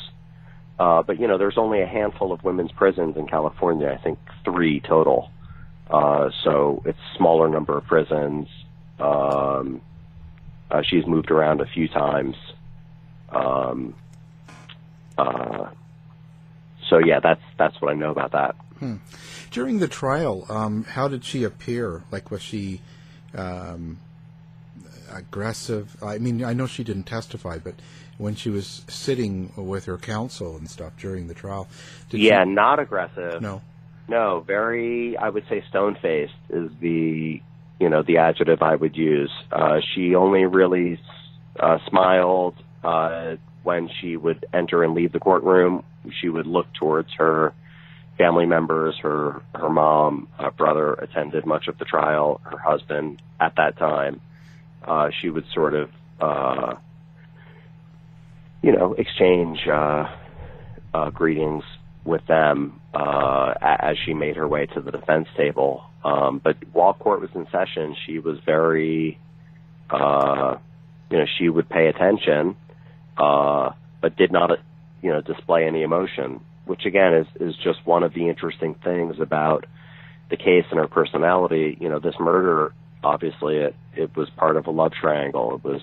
Uh, 0.79 1.01
but 1.01 1.19
you 1.19 1.27
know, 1.27 1.37
there's 1.37 1.57
only 1.57 1.81
a 1.81 1.87
handful 1.87 2.31
of 2.31 2.43
women's 2.43 2.71
prisons 2.71 3.17
in 3.17 3.27
California. 3.27 3.89
I 3.89 4.01
think 4.01 4.19
three 4.43 4.79
total. 4.79 5.31
Uh, 5.89 6.29
so 6.43 6.81
it's 6.85 6.99
smaller 7.15 7.47
number 7.49 7.77
of 7.77 7.85
prisons. 7.85 8.47
Um, 8.99 9.81
uh, 10.69 10.81
she's 10.83 11.05
moved 11.05 11.31
around 11.31 11.61
a 11.61 11.65
few 11.65 11.87
times. 11.87 12.35
Um, 13.29 13.95
uh, 15.17 15.69
so 16.89 16.99
yeah, 16.99 17.19
that's 17.19 17.41
that's 17.57 17.81
what 17.81 17.91
I 17.91 17.95
know 17.95 18.11
about 18.11 18.31
that. 18.33 18.55
Hmm. 18.79 18.95
During 19.49 19.79
the 19.79 19.87
trial, 19.87 20.45
um, 20.49 20.83
how 20.83 21.07
did 21.07 21.23
she 21.23 21.43
appear? 21.43 22.03
Like, 22.11 22.29
was 22.29 22.41
she 22.41 22.81
um, 23.33 23.99
aggressive? 25.11 25.95
I 26.03 26.19
mean, 26.19 26.43
I 26.43 26.53
know 26.53 26.67
she 26.67 26.83
didn't 26.83 27.03
testify, 27.05 27.57
but 27.57 27.75
when 28.17 28.35
she 28.35 28.49
was 28.49 28.83
sitting 28.87 29.51
with 29.55 29.85
her 29.85 29.97
counsel 29.97 30.57
and 30.57 30.69
stuff 30.69 30.93
during 30.97 31.27
the 31.27 31.33
trial, 31.33 31.67
did 32.09 32.19
yeah, 32.21 32.43
she, 32.43 32.49
not 32.49 32.79
aggressive. 32.79 33.41
no. 33.41 33.61
No, 34.09 34.39
very. 34.39 35.17
I 35.17 35.29
would 35.29 35.43
say 35.49 35.63
stone 35.67 35.97
faced 36.01 36.33
is 36.49 36.71
the 36.79 37.41
you 37.79 37.89
know 37.89 38.03
the 38.03 38.17
adjective 38.17 38.61
I 38.61 38.75
would 38.75 38.95
use. 38.95 39.31
Uh, 39.51 39.81
she 39.93 40.15
only 40.15 40.45
really 40.45 40.99
uh, 41.59 41.79
smiled 41.89 42.55
uh, 42.83 43.35
when 43.63 43.89
she 43.99 44.15
would 44.15 44.45
enter 44.53 44.83
and 44.83 44.93
leave 44.93 45.11
the 45.11 45.19
courtroom. 45.19 45.83
She 46.21 46.29
would 46.29 46.47
look 46.47 46.67
towards 46.73 47.13
her 47.15 47.53
family 48.17 48.45
members. 48.45 48.97
Her 48.99 49.41
her 49.53 49.69
mom, 49.69 50.29
uh, 50.39 50.51
brother 50.51 50.93
attended 50.93 51.45
much 51.45 51.67
of 51.67 51.77
the 51.77 51.85
trial. 51.85 52.39
Her 52.43 52.57
husband 52.57 53.21
at 53.39 53.55
that 53.57 53.77
time. 53.77 54.21
Uh, 54.83 55.09
she 55.19 55.29
would 55.29 55.45
sort 55.53 55.73
of 55.73 55.89
uh, 56.21 56.75
you 58.61 58.71
know 58.71 58.93
exchange 58.93 59.59
uh, 59.67 60.05
uh, 60.93 61.09
greetings 61.11 61.63
with 62.03 62.25
them 62.27 62.79
uh, 62.93 63.53
as 63.61 63.97
she 64.05 64.13
made 64.13 64.37
her 64.37 64.47
way 64.47 64.65
to 64.65 64.81
the 64.81 64.91
defense 64.91 65.27
table. 65.35 65.83
Um, 66.03 66.39
but 66.43 66.55
while 66.71 66.93
court 66.93 67.19
was 67.19 67.29
in 67.35 67.45
session, 67.51 67.95
she 68.05 68.19
was 68.19 68.37
very, 68.45 69.19
uh, 69.89 70.55
you 71.11 71.17
know, 71.17 71.25
she 71.37 71.49
would 71.49 71.67
pay 71.67 71.87
attention, 71.87 72.55
uh, 73.17 73.71
but 74.01 74.15
did 74.15 74.31
not, 74.31 74.51
you 75.01 75.11
know, 75.11 75.21
display 75.21 75.67
any 75.67 75.83
emotion. 75.83 76.39
Which 76.65 76.85
again 76.85 77.13
is 77.13 77.27
is 77.39 77.55
just 77.63 77.85
one 77.85 78.03
of 78.03 78.13
the 78.13 78.27
interesting 78.27 78.75
things 78.83 79.19
about 79.21 79.65
the 80.29 80.35
case 80.35 80.65
and 80.69 80.79
her 80.79 80.87
personality. 80.87 81.77
You 81.79 81.89
know, 81.89 81.99
this 81.99 82.15
murder 82.19 82.73
obviously 83.03 83.57
it 83.57 83.75
it 83.95 84.15
was 84.15 84.29
part 84.31 84.57
of 84.57 84.67
a 84.67 84.71
love 84.71 84.91
triangle. 84.91 85.55
It 85.55 85.63
was 85.63 85.81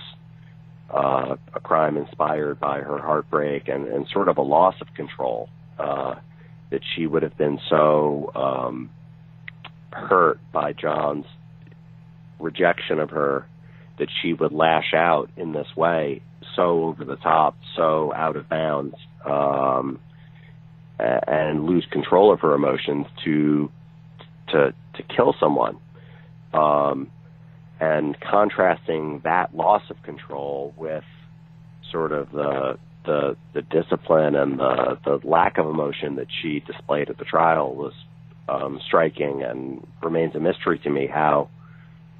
uh, 0.90 1.36
a 1.54 1.60
crime 1.60 1.96
inspired 1.96 2.60
by 2.60 2.80
her 2.80 2.98
heartbreak 2.98 3.68
and, 3.68 3.86
and 3.88 4.06
sort 4.08 4.28
of 4.28 4.38
a 4.38 4.42
loss 4.42 4.74
of 4.80 4.88
control. 4.94 5.48
Uh, 5.78 6.14
that 6.70 6.82
she 6.96 7.06
would 7.06 7.22
have 7.22 7.36
been 7.36 7.60
so 7.70 8.32
um, 8.34 8.90
hurt 9.92 10.40
by 10.52 10.72
John's 10.72 11.26
rejection 12.40 12.98
of 12.98 13.10
her 13.10 13.46
that 13.98 14.08
she 14.20 14.32
would 14.32 14.52
lash 14.52 14.92
out 14.92 15.30
in 15.36 15.52
this 15.52 15.68
way, 15.76 16.20
so 16.56 16.84
over 16.84 17.04
the 17.04 17.14
top, 17.16 17.56
so 17.76 18.12
out 18.12 18.34
of 18.36 18.48
bounds, 18.48 18.96
um, 19.24 20.00
and 20.98 21.64
lose 21.64 21.86
control 21.92 22.32
of 22.32 22.40
her 22.40 22.54
emotions 22.54 23.06
to 23.24 23.70
to 24.48 24.74
to 24.94 25.02
kill 25.04 25.34
someone. 25.38 25.76
Um, 26.52 27.10
and 27.80 28.18
contrasting 28.20 29.20
that 29.24 29.54
loss 29.54 29.82
of 29.90 30.02
control 30.02 30.72
with 30.76 31.04
sort 31.90 32.12
of 32.12 32.30
the 32.32 32.78
the 33.04 33.36
the 33.52 33.62
discipline 33.62 34.34
and 34.34 34.58
the 34.58 34.98
the 35.04 35.20
lack 35.26 35.58
of 35.58 35.66
emotion 35.66 36.16
that 36.16 36.26
she 36.42 36.60
displayed 36.60 37.10
at 37.10 37.18
the 37.18 37.24
trial 37.24 37.74
was 37.74 37.92
um, 38.48 38.80
striking 38.86 39.42
and 39.42 39.86
remains 40.02 40.34
a 40.34 40.40
mystery 40.40 40.78
to 40.78 40.90
me 40.90 41.06
how 41.06 41.48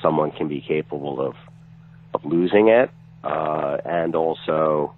someone 0.03 0.31
can 0.31 0.49
be 0.49 0.61
capable 0.61 1.21
of 1.21 1.35
of 2.13 2.25
losing 2.25 2.69
it 2.69 2.91
uh, 3.23 3.79
and 3.85 4.15
also 4.15 4.95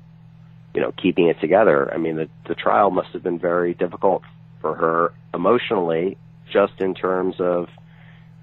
you 0.75 0.81
know 0.81 0.93
keeping 0.93 1.29
it 1.29 1.41
together. 1.41 1.93
I 1.93 1.99
mean 1.99 2.17
the 2.17 2.29
the 2.49 2.55
trial 2.55 2.91
must 2.91 3.11
have 3.11 3.23
been 3.23 3.39
very 3.39 3.75
difficult 3.75 4.23
for 4.61 4.75
her 4.75 5.13
emotionally, 5.33 6.17
just 6.53 6.81
in 6.81 6.95
terms 6.95 7.37
of 7.39 7.69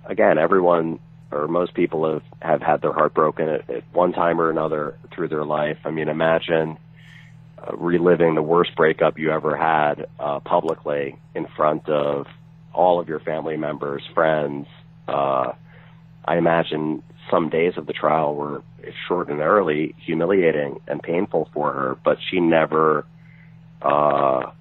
again 0.06 0.38
everyone 0.38 1.00
or 1.34 1.48
most 1.48 1.74
people 1.74 2.12
have 2.12 2.24
have 2.42 2.62
had 2.62 2.82
their 2.82 2.94
heart 2.94 3.14
broken 3.14 3.50
at, 3.50 3.70
at 3.70 3.84
one 3.92 4.14
time 4.14 4.40
or 4.40 4.50
another 4.50 4.98
through 5.14 5.28
their 5.28 5.46
life. 5.46 5.78
I 5.86 5.92
mean 5.92 6.08
imagine 6.08 6.78
uh, 7.58 7.76
reliving 7.76 8.36
the 8.36 8.42
worst 8.42 8.76
breakup 8.76 9.18
you 9.18 9.32
ever 9.32 9.56
had 9.56 10.06
uh, 10.20 10.40
publicly 10.40 11.18
in 11.36 11.48
front 11.56 11.90
of 11.90 12.28
all 12.74 13.00
of 13.00 13.08
your 13.08 13.20
family 13.20 13.58
members, 13.58 14.04
friends. 14.14 14.68
Uh, 15.08 15.54
I 16.26 16.38
imagine 16.38 17.04
some 17.30 17.50
days 17.50 17.74
of 17.78 17.86
the 17.86 17.94
trial 17.94 18.36
were 18.36 18.64
extraordinarily 18.84 19.96
humiliating 20.06 20.80
and 20.88 21.02
painful 21.02 21.50
for 21.54 21.72
her, 21.72 21.98
but 22.04 22.18
she 22.30 22.40
never 22.40 23.06
uh, 23.82 24.52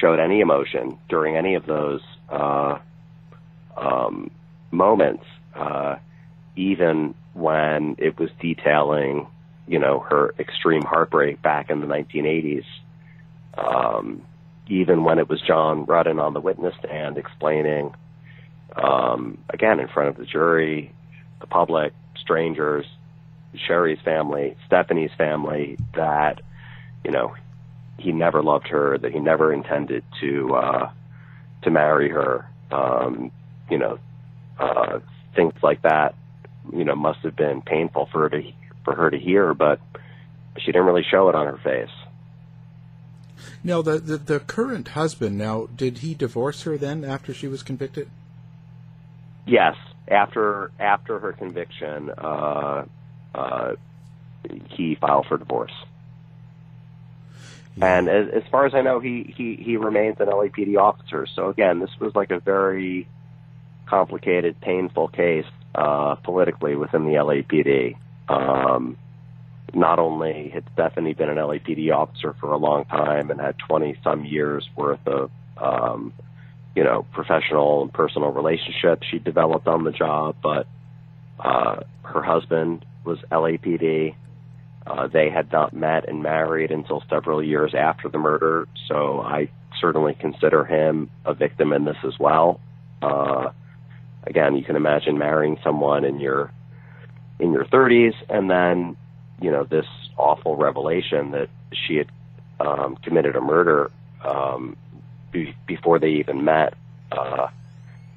showed 0.00 0.18
any 0.18 0.40
emotion 0.40 0.98
during 1.08 1.36
any 1.36 1.54
of 1.54 1.66
those 1.66 2.00
uh, 2.28 2.78
um, 3.76 4.30
moments, 4.70 5.24
uh, 5.56 5.96
even 6.56 7.14
when 7.32 7.96
it 7.98 8.18
was 8.18 8.30
detailing 8.40 9.26
you 9.66 9.78
know, 9.78 9.98
her 9.98 10.32
extreme 10.38 10.82
heartbreak 10.82 11.42
back 11.42 11.70
in 11.70 11.80
the 11.80 11.86
1980s. 11.86 12.64
Um, 13.58 14.22
even 14.68 15.04
when 15.04 15.18
it 15.18 15.28
was 15.28 15.40
John 15.40 15.86
Ruetten 15.86 16.22
on 16.22 16.34
the 16.34 16.40
witness 16.40 16.74
stand 16.78 17.18
explaining 17.18 17.94
um, 18.74 19.38
again, 19.48 19.80
in 19.80 19.88
front 19.88 20.10
of 20.10 20.16
the 20.16 20.26
jury, 20.26 20.92
the 21.40 21.46
public, 21.46 21.94
strangers, 22.20 22.84
Sherri's 23.66 24.00
family, 24.04 24.56
Stephanie's 24.66 25.12
family, 25.16 25.78
that, 25.94 26.42
you 27.04 27.10
know, 27.10 27.34
he 27.98 28.12
never 28.12 28.42
loved 28.42 28.68
her, 28.68 28.98
that 28.98 29.12
he 29.12 29.18
never 29.18 29.52
intended 29.52 30.04
to, 30.20 30.54
uh, 30.54 30.90
to 31.62 31.70
marry 31.70 32.10
her. 32.10 32.46
Um, 32.70 33.30
you 33.70 33.78
know, 33.78 33.98
uh, 34.58 34.98
things 35.36 35.54
like 35.62 35.82
that, 35.82 36.14
you 36.72 36.84
know, 36.84 36.96
must 36.96 37.20
have 37.20 37.36
been 37.36 37.62
painful 37.62 38.08
for 38.10 38.22
her 38.22 38.30
to, 38.30 38.52
for 38.84 38.94
her 38.94 39.10
to 39.10 39.18
hear, 39.18 39.54
but 39.54 39.80
she 40.58 40.66
didn't 40.72 40.86
really 40.86 41.04
show 41.08 41.28
it 41.28 41.34
on 41.34 41.46
her 41.46 41.58
face. 41.58 41.94
Now, 43.62 43.82
the, 43.82 43.98
the, 43.98 44.16
the 44.16 44.40
current 44.40 44.88
husband, 44.88 45.36
now, 45.36 45.68
did 45.76 45.98
he 45.98 46.14
divorce 46.14 46.62
her 46.62 46.76
then 46.78 47.04
after 47.04 47.34
she 47.34 47.46
was 47.46 47.62
convicted? 47.62 48.08
Yes, 49.46 49.76
after 50.08 50.72
after 50.80 51.18
her 51.18 51.32
conviction, 51.32 52.10
uh, 52.10 52.84
uh, 53.34 53.74
he 54.70 54.96
filed 54.96 55.26
for 55.26 55.36
divorce. 55.36 55.72
And 57.80 58.08
as, 58.08 58.28
as 58.32 58.42
far 58.50 58.66
as 58.66 58.74
I 58.74 58.80
know, 58.80 59.00
he, 59.00 59.34
he, 59.36 59.54
he 59.56 59.76
remains 59.76 60.16
an 60.18 60.28
LAPD 60.28 60.78
officer. 60.78 61.26
So 61.26 61.50
again, 61.50 61.78
this 61.78 61.90
was 62.00 62.14
like 62.14 62.30
a 62.30 62.40
very 62.40 63.06
complicated, 63.86 64.60
painful 64.60 65.08
case 65.08 65.46
uh, 65.74 66.16
politically 66.16 66.76
within 66.76 67.04
the 67.04 67.12
LAPD. 67.12 67.96
Um, 68.28 68.96
not 69.74 69.98
only 69.98 70.48
had 70.48 70.64
Stephanie 70.72 71.14
been 71.14 71.28
an 71.28 71.36
LAPD 71.36 71.92
officer 71.92 72.34
for 72.40 72.52
a 72.52 72.56
long 72.56 72.84
time 72.86 73.30
and 73.30 73.40
had 73.40 73.56
20 73.68 73.98
some 74.02 74.24
years 74.24 74.68
worth 74.76 75.06
of, 75.06 75.30
um, 75.58 76.12
you 76.74 76.84
know, 76.84 77.04
professional 77.12 77.82
and 77.82 77.92
personal 77.92 78.30
relationships 78.30 79.06
she 79.10 79.18
developed 79.18 79.66
on 79.66 79.84
the 79.84 79.92
job, 79.92 80.36
but 80.42 80.66
uh, 81.38 81.80
her 82.02 82.22
husband 82.22 82.84
was 83.04 83.18
LAPD. 83.30 84.14
Uh, 84.86 85.08
they 85.08 85.28
had 85.30 85.50
not 85.50 85.74
met 85.74 86.08
and 86.08 86.22
married 86.22 86.70
until 86.70 87.02
several 87.10 87.42
years 87.42 87.74
after 87.74 88.08
the 88.08 88.18
murder, 88.18 88.68
so 88.88 89.20
I 89.20 89.50
certainly 89.80 90.14
consider 90.14 90.64
him 90.64 91.10
a 91.24 91.34
victim 91.34 91.72
in 91.72 91.84
this 91.84 91.96
as 92.04 92.18
well. 92.18 92.60
Uh, 93.02 93.50
again, 94.26 94.56
you 94.56 94.64
can 94.64 94.76
imagine 94.76 95.18
marrying 95.18 95.58
someone 95.62 96.04
in 96.04 96.20
your 96.20 96.52
in 97.38 97.52
your 97.52 97.64
30s, 97.64 98.14
and 98.28 98.50
then 98.50 98.96
you 99.40 99.50
know 99.50 99.64
this 99.64 99.86
awful 100.16 100.56
revelation 100.56 101.32
that 101.32 101.48
she 101.72 101.96
had 101.96 102.08
um, 102.60 102.96
committed 103.02 103.36
a 103.36 103.40
murder 103.40 103.90
um, 104.24 104.76
be- 105.30 105.54
before 105.66 105.98
they 105.98 106.10
even 106.10 106.44
met. 106.44 106.74
Uh, 107.12 107.48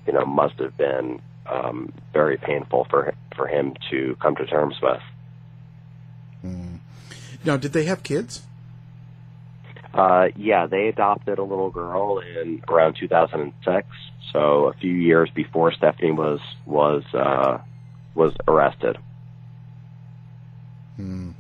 you 0.08 0.14
know, 0.14 0.26
must 0.26 0.56
have 0.60 0.76
been 0.78 1.22
um, 1.46 1.92
very 2.14 2.38
painful 2.38 2.88
for 2.90 3.14
for 3.36 3.48
him 3.48 3.74
to 3.92 4.16
come 4.22 4.36
to 4.36 4.46
terms 4.46 4.76
with. 4.82 5.02
Now, 7.46 7.58
did 7.58 7.74
they 7.74 7.86
have 7.86 8.04
kids? 8.04 8.42
Uh, 9.94 10.28
yeah, 10.36 10.68
they 10.68 10.88
adopted 10.88 11.40
a 11.40 11.44
little 11.44 11.72
girl 11.72 12.20
in 12.20 12.62
around 12.68 12.96
2006, 13.00 13.88
so 14.32 14.66
a 14.66 14.74
few 14.74 14.94
years 14.94 15.30
before 15.32 15.72
Stephanie 15.72 16.12
was 16.12 16.40
was 16.66 17.04
uh, 17.14 17.60
was 18.16 18.34
arrested. 18.48 18.98
Hmm. 20.96 21.32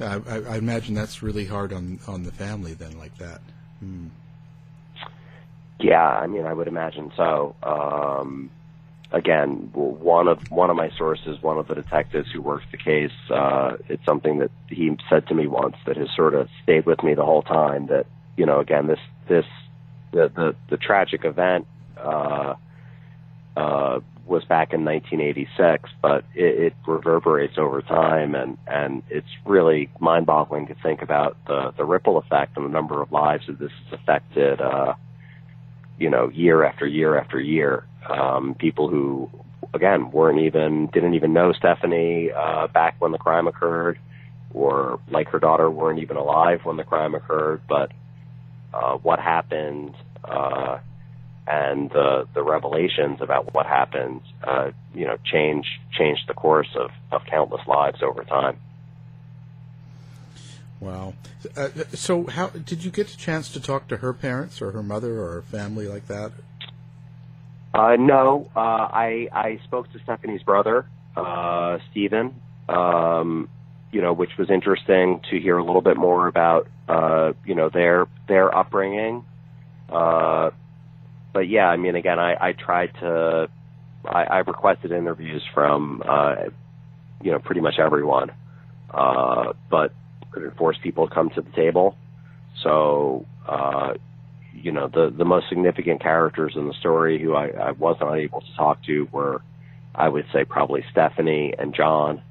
I, 0.00 0.20
I, 0.28 0.56
imagine 0.56 0.94
that's 0.94 1.22
really 1.22 1.46
hard 1.46 1.72
on 1.72 2.00
on 2.08 2.24
the 2.24 2.32
family 2.32 2.74
then, 2.74 2.98
like 2.98 3.16
that. 3.18 3.40
Hmm. 3.80 4.08
Yeah, 5.78 6.06
I 6.06 6.26
mean, 6.26 6.44
I 6.44 6.52
would 6.52 6.68
imagine 6.68 7.12
so. 7.16 7.54
Um, 7.62 8.50
again, 9.12 9.70
one 9.72 10.28
of 10.28 10.50
one 10.50 10.70
of 10.70 10.76
my 10.76 10.90
sources, 10.98 11.40
one 11.42 11.58
of 11.58 11.68
the 11.68 11.74
detectives 11.74 12.30
who 12.32 12.42
works 12.42 12.64
the 12.70 12.76
case, 12.76 13.12
uh, 13.30 13.76
it's 13.88 14.04
something 14.04 14.38
that 14.38 14.50
he 14.68 14.96
said 15.08 15.26
to 15.28 15.34
me 15.34 15.46
once 15.46 15.76
that 15.86 15.96
has 15.96 16.08
sort 16.14 16.34
of 16.34 16.48
stayed 16.62 16.86
with 16.86 17.02
me 17.02 17.14
the 17.14 17.24
whole 17.24 17.42
time. 17.42 17.86
That 17.86 18.06
you 18.36 18.46
know, 18.46 18.60
again, 18.60 18.88
this 18.88 19.00
this 19.28 19.46
the 20.10 20.28
the, 20.34 20.56
the 20.70 20.76
tragic 20.76 21.24
event 21.24 21.66
uh, 21.98 22.54
uh, 23.56 24.00
was 24.26 24.44
back 24.44 24.72
in 24.72 24.84
1986, 24.84 25.90
but 26.00 26.24
it, 26.34 26.72
it 26.72 26.74
reverberates 26.86 27.58
over 27.58 27.82
time, 27.82 28.34
and 28.34 28.56
and 28.66 29.02
it's 29.10 29.28
really 29.44 29.90
mind-boggling 30.00 30.66
to 30.68 30.74
think 30.82 31.02
about 31.02 31.36
the 31.46 31.72
the 31.76 31.84
ripple 31.84 32.16
effect 32.18 32.56
and 32.56 32.64
the 32.64 32.70
number 32.70 33.02
of 33.02 33.12
lives 33.12 33.46
that 33.46 33.58
this 33.58 33.72
has 33.90 34.00
affected. 34.00 34.60
Uh, 34.60 34.94
you 35.98 36.10
know, 36.10 36.28
year 36.28 36.64
after 36.64 36.86
year 36.86 37.18
after 37.18 37.40
year. 37.40 37.84
Um, 38.08 38.54
people 38.54 38.88
who, 38.88 39.30
again, 39.72 40.10
weren't 40.10 40.40
even, 40.40 40.88
didn't 40.88 41.14
even 41.14 41.32
know 41.32 41.52
Stephanie 41.52 42.30
uh, 42.32 42.66
back 42.68 42.96
when 42.98 43.12
the 43.12 43.18
crime 43.18 43.46
occurred, 43.46 43.98
or 44.52 45.00
like 45.10 45.28
her 45.28 45.38
daughter, 45.38 45.70
weren't 45.70 46.00
even 46.00 46.16
alive 46.16 46.60
when 46.64 46.76
the 46.76 46.84
crime 46.84 47.14
occurred. 47.14 47.62
But 47.68 47.92
uh, 48.72 48.96
what 48.98 49.20
happened 49.20 49.94
uh, 50.24 50.78
and 51.46 51.90
the 51.90 52.26
the 52.34 52.42
revelations 52.42 53.20
about 53.20 53.52
what 53.54 53.66
happened, 53.66 54.22
uh, 54.42 54.70
you 54.94 55.06
know, 55.06 55.16
change 55.24 55.66
changed 55.92 56.22
the 56.26 56.34
course 56.34 56.74
of, 56.74 56.90
of 57.12 57.22
countless 57.26 57.66
lives 57.66 58.02
over 58.02 58.24
time. 58.24 58.58
Wow. 60.80 61.14
Uh, 61.56 61.68
so, 61.92 62.26
how 62.26 62.48
did 62.48 62.84
you 62.84 62.90
get 62.90 63.12
a 63.12 63.16
chance 63.16 63.48
to 63.50 63.60
talk 63.60 63.88
to 63.88 63.98
her 63.98 64.12
parents 64.12 64.60
or 64.60 64.72
her 64.72 64.82
mother 64.82 65.20
or 65.20 65.34
her 65.34 65.42
family 65.42 65.86
like 65.86 66.06
that? 66.08 66.32
Uh, 67.72 67.96
no, 67.98 68.50
uh, 68.56 68.58
I 68.58 69.28
I 69.32 69.60
spoke 69.64 69.92
to 69.92 69.98
Stephanie's 70.00 70.42
brother, 70.42 70.86
uh, 71.16 71.78
Stephen. 71.90 72.34
Um, 72.68 73.48
you 73.94 74.02
know, 74.02 74.12
which 74.12 74.36
was 74.36 74.50
interesting 74.50 75.20
to 75.30 75.38
hear 75.38 75.56
a 75.56 75.64
little 75.64 75.80
bit 75.80 75.96
more 75.96 76.26
about, 76.26 76.66
uh, 76.88 77.32
you 77.46 77.54
know, 77.54 77.68
their 77.68 78.08
their 78.26 78.54
upbringing. 78.54 79.24
Uh, 79.88 80.50
but 81.34 81.48
yeah, 81.48 81.66
I 81.66 81.76
mean, 81.76 81.96
again, 81.96 82.18
I, 82.18 82.36
I 82.40 82.52
tried 82.52 82.94
to, 83.00 83.48
I, 84.06 84.22
I 84.22 84.38
requested 84.38 84.92
interviews 84.92 85.42
from, 85.52 86.02
uh, 86.08 86.36
you 87.20 87.32
know, 87.32 87.40
pretty 87.40 87.60
much 87.60 87.74
everyone, 87.78 88.30
uh, 88.90 89.52
but 89.68 89.92
couldn't 90.30 90.56
force 90.56 90.78
people 90.82 91.08
to 91.08 91.14
come 91.14 91.30
to 91.30 91.42
the 91.42 91.50
table. 91.50 91.96
So, 92.62 93.26
uh, 93.46 93.94
you 94.54 94.70
know, 94.70 94.88
the 94.88 95.12
the 95.16 95.24
most 95.24 95.48
significant 95.48 96.00
characters 96.00 96.52
in 96.54 96.68
the 96.68 96.74
story 96.74 97.20
who 97.20 97.34
I, 97.34 97.48
I 97.48 97.70
was 97.72 97.96
not 98.00 98.14
able 98.14 98.40
to 98.40 98.56
talk 98.56 98.84
to 98.84 99.08
were, 99.10 99.42
I 99.94 100.08
would 100.08 100.26
say, 100.32 100.44
probably 100.44 100.84
Stephanie 100.92 101.52
and 101.58 101.74
John. 101.74 102.22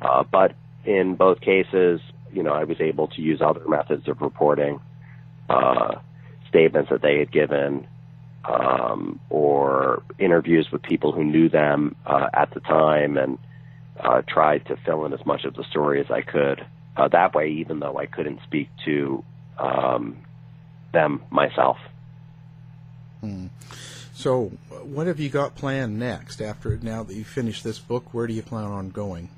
Uh, 0.00 0.24
but 0.24 0.54
in 0.86 1.16
both 1.16 1.40
cases, 1.42 2.00
you 2.32 2.42
know, 2.42 2.52
I 2.52 2.64
was 2.64 2.80
able 2.80 3.08
to 3.08 3.20
use 3.20 3.42
other 3.42 3.68
methods 3.68 4.08
of 4.08 4.22
reporting, 4.22 4.80
uh, 5.50 5.96
statements 6.48 6.88
that 6.90 7.02
they 7.02 7.18
had 7.18 7.30
given, 7.30 7.86
um, 8.48 9.20
or 9.30 10.02
interviews 10.18 10.68
with 10.70 10.82
people 10.82 11.12
who 11.12 11.24
knew 11.24 11.48
them 11.48 11.96
uh, 12.06 12.28
at 12.32 12.52
the 12.54 12.60
time, 12.60 13.16
and 13.16 13.38
uh, 14.00 14.22
tried 14.28 14.66
to 14.66 14.76
fill 14.84 15.04
in 15.06 15.12
as 15.12 15.24
much 15.26 15.44
of 15.44 15.54
the 15.54 15.64
story 15.64 16.00
as 16.00 16.10
I 16.10 16.22
could. 16.22 16.64
Uh, 16.96 17.08
that 17.08 17.34
way, 17.34 17.50
even 17.50 17.80
though 17.80 17.98
I 17.98 18.06
couldn't 18.06 18.40
speak 18.44 18.68
to 18.84 19.24
um, 19.58 20.16
them 20.92 21.22
myself. 21.30 21.76
Hmm. 23.20 23.46
So, 24.12 24.52
what 24.82 25.06
have 25.06 25.20
you 25.20 25.28
got 25.28 25.56
planned 25.56 25.98
next? 25.98 26.40
After 26.40 26.78
now 26.80 27.02
that 27.02 27.14
you 27.14 27.24
finish 27.24 27.62
this 27.62 27.78
book, 27.78 28.14
where 28.14 28.26
do 28.26 28.32
you 28.32 28.42
plan 28.42 28.64
on 28.64 28.88
going? 28.88 29.28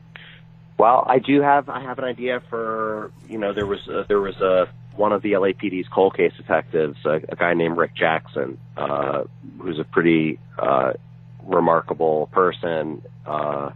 Well, 0.78 1.04
I 1.08 1.18
do 1.18 1.40
have 1.40 1.68
I 1.68 1.82
have 1.82 1.98
an 1.98 2.04
idea 2.04 2.40
for 2.48 3.10
you 3.28 3.38
know 3.38 3.52
there 3.52 3.66
was 3.66 3.86
a, 3.88 4.04
there 4.06 4.20
was 4.20 4.36
a 4.36 4.68
one 4.98 5.12
of 5.12 5.22
the 5.22 5.32
LAPD's 5.32 5.88
cold 5.88 6.16
case 6.16 6.32
detectives, 6.36 6.98
a, 7.04 7.20
a 7.28 7.36
guy 7.36 7.54
named 7.54 7.76
Rick 7.76 7.94
Jackson, 7.94 8.58
uh, 8.76 9.24
who's 9.58 9.78
a 9.78 9.84
pretty 9.84 10.38
uh, 10.58 10.94
remarkable 11.44 12.28
person. 12.32 13.02
Uh, 13.24 13.70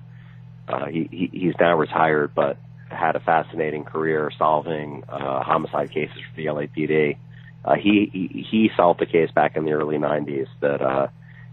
uh, 0.68 0.86
he, 0.86 1.08
he 1.10 1.30
he's 1.32 1.54
now 1.60 1.76
retired, 1.76 2.34
but 2.34 2.56
had 2.88 3.16
a 3.16 3.20
fascinating 3.20 3.84
career 3.84 4.30
solving 4.36 5.04
uh, 5.08 5.42
homicide 5.42 5.90
cases 5.90 6.18
for 6.30 6.36
the 6.36 6.46
LAPD. 6.46 7.16
Uh, 7.64 7.74
he, 7.76 8.10
he 8.12 8.46
he 8.50 8.70
solved 8.76 9.00
a 9.00 9.06
case 9.06 9.30
back 9.30 9.56
in 9.56 9.64
the 9.64 9.72
early 9.72 9.98
'90s 9.98 10.48
that 10.60 10.82
uh, 10.82 11.06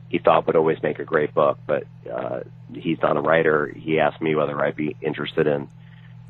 he 0.09 0.17
thought 0.17 0.47
would 0.47 0.55
always 0.55 0.81
make 0.81 0.97
a 0.97 1.05
great 1.05 1.33
book, 1.33 1.59
but 1.67 1.83
uh, 2.11 2.39
he's 2.73 2.97
not 3.01 3.17
a 3.17 3.21
writer. 3.21 3.67
He 3.67 3.99
asked 3.99 4.21
me 4.21 4.33
whether 4.33 4.59
I'd 4.63 4.75
be 4.75 4.95
interested 5.01 5.45
in 5.45 5.67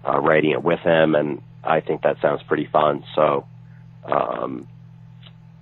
uh, 0.06 0.20
writing 0.20 0.52
it 0.52 0.64
with 0.64 0.80
him, 0.82 1.16
and 1.16 1.42
I 1.64 1.82
think 1.82 2.02
that 2.04 2.18
sounds 2.22 2.42
pretty 2.44 2.68
fun. 2.72 3.04
So, 3.16 3.46
um, 4.06 4.68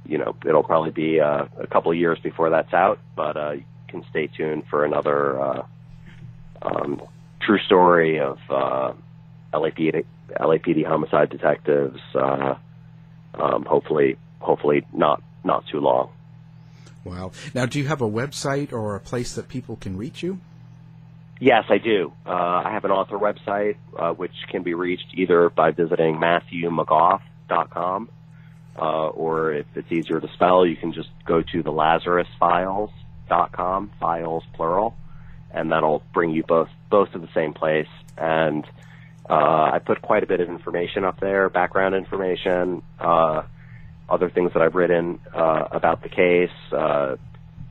you 0.05 0.17
know, 0.17 0.35
it'll 0.45 0.63
probably 0.63 0.91
be 0.91 1.19
uh, 1.19 1.45
a 1.59 1.67
couple 1.67 1.91
of 1.91 1.97
years 1.97 2.19
before 2.19 2.49
that's 2.49 2.73
out, 2.73 2.99
but 3.15 3.35
uh, 3.35 3.51
you 3.51 3.63
can 3.87 4.05
stay 4.09 4.27
tuned 4.27 4.63
for 4.69 4.85
another 4.85 5.41
uh, 5.41 5.65
um, 6.61 7.01
true 7.41 7.59
story 7.65 8.19
of 8.19 8.37
uh, 8.49 8.93
LAPD, 9.53 10.05
LAPD 10.39 10.85
homicide 10.85 11.29
detectives. 11.29 11.99
Uh, 12.13 12.55
um, 13.33 13.65
hopefully, 13.65 14.17
hopefully 14.39 14.85
not 14.93 15.21
not 15.43 15.63
too 15.71 15.79
long. 15.79 16.11
Wow. 17.03 17.31
Now, 17.53 17.65
do 17.65 17.79
you 17.79 17.87
have 17.87 18.01
a 18.01 18.09
website 18.09 18.73
or 18.73 18.95
a 18.95 18.99
place 18.99 19.33
that 19.35 19.47
people 19.47 19.77
can 19.77 19.97
reach 19.97 20.23
you? 20.23 20.39
Yes, 21.39 21.65
I 21.69 21.77
do. 21.77 22.11
Uh, 22.25 22.63
I 22.65 22.71
have 22.71 22.83
an 22.85 22.91
author 22.91 23.17
website, 23.17 23.75
uh, 23.97 24.11
which 24.13 24.33
can 24.49 24.63
be 24.63 24.73
reached 24.73 25.13
either 25.13 25.49
by 25.49 25.71
visiting 25.71 26.15
MatthewMcGough.com, 26.15 28.09
uh, 28.77 29.07
or 29.09 29.53
if 29.53 29.65
it's 29.75 29.91
easier 29.91 30.19
to 30.19 30.27
spell, 30.33 30.65
you 30.65 30.75
can 30.75 30.93
just 30.93 31.09
go 31.25 31.43
to 31.43 31.63
the 31.63 31.71
LazarusFiles.com, 31.71 33.91
files 33.99 34.43
plural, 34.53 34.95
and 35.51 35.71
that'll 35.71 36.01
bring 36.13 36.31
you 36.31 36.43
both 36.43 36.69
both 36.89 37.11
to 37.11 37.19
the 37.19 37.29
same 37.35 37.53
place. 37.53 37.87
And 38.17 38.65
uh, 39.29 39.69
I 39.73 39.79
put 39.85 40.01
quite 40.01 40.23
a 40.23 40.27
bit 40.27 40.39
of 40.39 40.47
information 40.49 41.03
up 41.03 41.19
there, 41.19 41.49
background 41.49 41.93
information, 41.95 42.81
uh, 42.99 43.43
other 44.09 44.29
things 44.29 44.53
that 44.53 44.61
I've 44.61 44.75
written 44.75 45.19
uh, 45.35 45.67
about 45.71 46.01
the 46.01 46.09
case, 46.09 46.49
uh, 46.71 47.17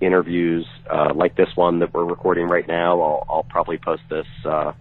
interviews 0.01 0.67
uh, 0.91 1.13
like 1.15 1.37
this 1.37 1.49
one 1.55 1.81
that 1.81 1.95
we're 1.95 2.05
recording 2.05 2.47
right 2.49 2.67
now. 2.67 3.01
I'll, 3.01 3.27
I'll 3.29 3.47
probably 3.49 3.79
post 3.79 4.03
this 4.11 4.27
uh, 4.45 4.73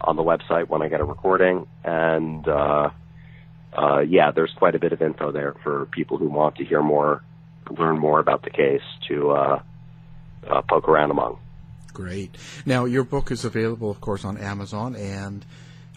on 0.00 0.16
the 0.16 0.22
website 0.22 0.68
when 0.68 0.82
I 0.82 0.88
get 0.88 1.00
a 1.00 1.04
recording, 1.04 1.66
and 1.84 2.46
uh, 2.46 2.90
uh, 3.72 4.00
yeah, 4.00 4.30
there's 4.30 4.52
quite 4.56 4.74
a 4.74 4.78
bit 4.78 4.92
of 4.92 5.02
info 5.02 5.32
there 5.32 5.54
for 5.62 5.86
people 5.86 6.18
who 6.18 6.28
want 6.28 6.56
to 6.56 6.64
hear 6.64 6.82
more, 6.82 7.22
learn 7.70 7.98
more 7.98 8.20
about 8.20 8.42
the 8.42 8.50
case 8.50 8.82
to 9.08 9.30
uh, 9.30 9.62
uh, 10.48 10.62
poke 10.62 10.88
around 10.88 11.10
among. 11.10 11.38
Great. 11.92 12.36
Now, 12.64 12.84
your 12.84 13.04
book 13.04 13.30
is 13.30 13.44
available, 13.44 13.90
of 13.90 14.00
course, 14.00 14.24
on 14.24 14.38
Amazon 14.38 14.94
and 14.96 15.44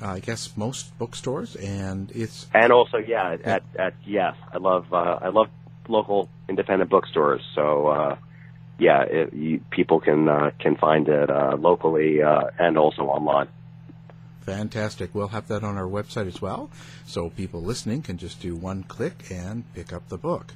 uh, 0.01 0.07
I 0.07 0.19
guess 0.19 0.57
most 0.57 0.97
bookstores, 0.97 1.55
and 1.55 2.11
it's 2.11 2.47
and 2.53 2.73
also 2.73 2.97
yeah, 2.97 3.37
at, 3.43 3.63
at 3.77 3.93
yes, 4.05 4.35
I 4.51 4.57
love 4.57 4.91
uh, 4.91 5.19
I 5.21 5.29
love 5.29 5.49
local 5.87 6.29
independent 6.49 6.89
bookstores. 6.89 7.41
So 7.55 7.87
uh, 7.87 8.15
yeah, 8.79 9.03
it, 9.03 9.33
you, 9.33 9.61
people 9.69 9.99
can 9.99 10.27
uh, 10.27 10.51
can 10.59 10.75
find 10.75 11.07
it 11.07 11.29
uh, 11.29 11.55
locally 11.57 12.21
uh, 12.21 12.49
and 12.59 12.77
also 12.77 13.03
online. 13.03 13.47
Fantastic. 14.41 15.15
We'll 15.15 15.29
have 15.29 15.47
that 15.47 15.63
on 15.63 15.77
our 15.77 15.87
website 15.87 16.27
as 16.27 16.41
well, 16.41 16.69
so 17.05 17.29
people 17.29 17.61
listening 17.61 18.01
can 18.01 18.17
just 18.17 18.41
do 18.41 18.55
one 18.55 18.83
click 18.83 19.31
and 19.31 19.63
pick 19.73 19.93
up 19.93 20.09
the 20.09 20.17
book. 20.17 20.53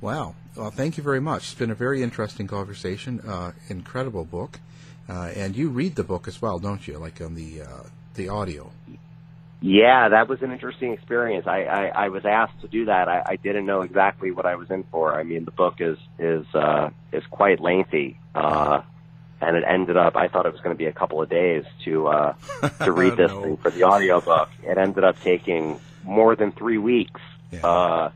Wow. 0.00 0.34
Well, 0.56 0.70
thank 0.70 0.96
you 0.96 1.02
very 1.02 1.20
much. 1.20 1.42
It's 1.42 1.54
been 1.54 1.70
a 1.70 1.74
very 1.74 2.02
interesting 2.02 2.46
conversation. 2.46 3.20
Uh, 3.20 3.52
incredible 3.68 4.24
book. 4.24 4.60
Uh, 5.08 5.32
and 5.34 5.56
you 5.56 5.70
read 5.70 5.96
the 5.96 6.04
book 6.04 6.28
as 6.28 6.40
well, 6.40 6.58
don't 6.58 6.86
you? 6.86 6.98
Like 6.98 7.20
on 7.20 7.34
the 7.34 7.62
uh, 7.62 7.82
the 8.14 8.28
audio. 8.28 8.70
Yeah, 9.62 10.08
that 10.08 10.26
was 10.28 10.40
an 10.40 10.52
interesting 10.52 10.92
experience. 10.92 11.46
I, 11.46 11.64
I, 11.64 11.86
I 12.04 12.08
was 12.08 12.24
asked 12.24 12.58
to 12.62 12.68
do 12.68 12.86
that. 12.86 13.08
I, 13.08 13.22
I 13.26 13.36
didn't 13.36 13.66
know 13.66 13.82
exactly 13.82 14.30
what 14.30 14.46
I 14.46 14.54
was 14.54 14.70
in 14.70 14.84
for. 14.90 15.18
I 15.18 15.22
mean, 15.22 15.44
the 15.44 15.50
book 15.50 15.74
is 15.80 15.98
is 16.18 16.46
uh, 16.54 16.90
is 17.12 17.22
quite 17.30 17.60
lengthy, 17.60 18.18
uh, 18.34 18.80
and 19.40 19.56
it 19.56 19.64
ended 19.68 19.98
up. 19.98 20.16
I 20.16 20.28
thought 20.28 20.46
it 20.46 20.52
was 20.52 20.62
going 20.62 20.74
to 20.74 20.78
be 20.78 20.86
a 20.86 20.92
couple 20.92 21.20
of 21.20 21.28
days 21.28 21.64
to 21.84 22.06
uh, 22.08 22.34
to 22.84 22.92
read 22.92 23.12
this 23.18 23.28
No. 23.28 23.42
thing 23.42 23.56
for 23.58 23.70
the 23.70 23.84
audiobook. 23.84 24.48
It 24.62 24.78
ended 24.78 25.04
up 25.04 25.16
taking 25.22 25.78
more 26.02 26.34
than 26.36 26.52
three 26.52 26.78
weeks, 26.78 27.20
uh, 27.62 28.08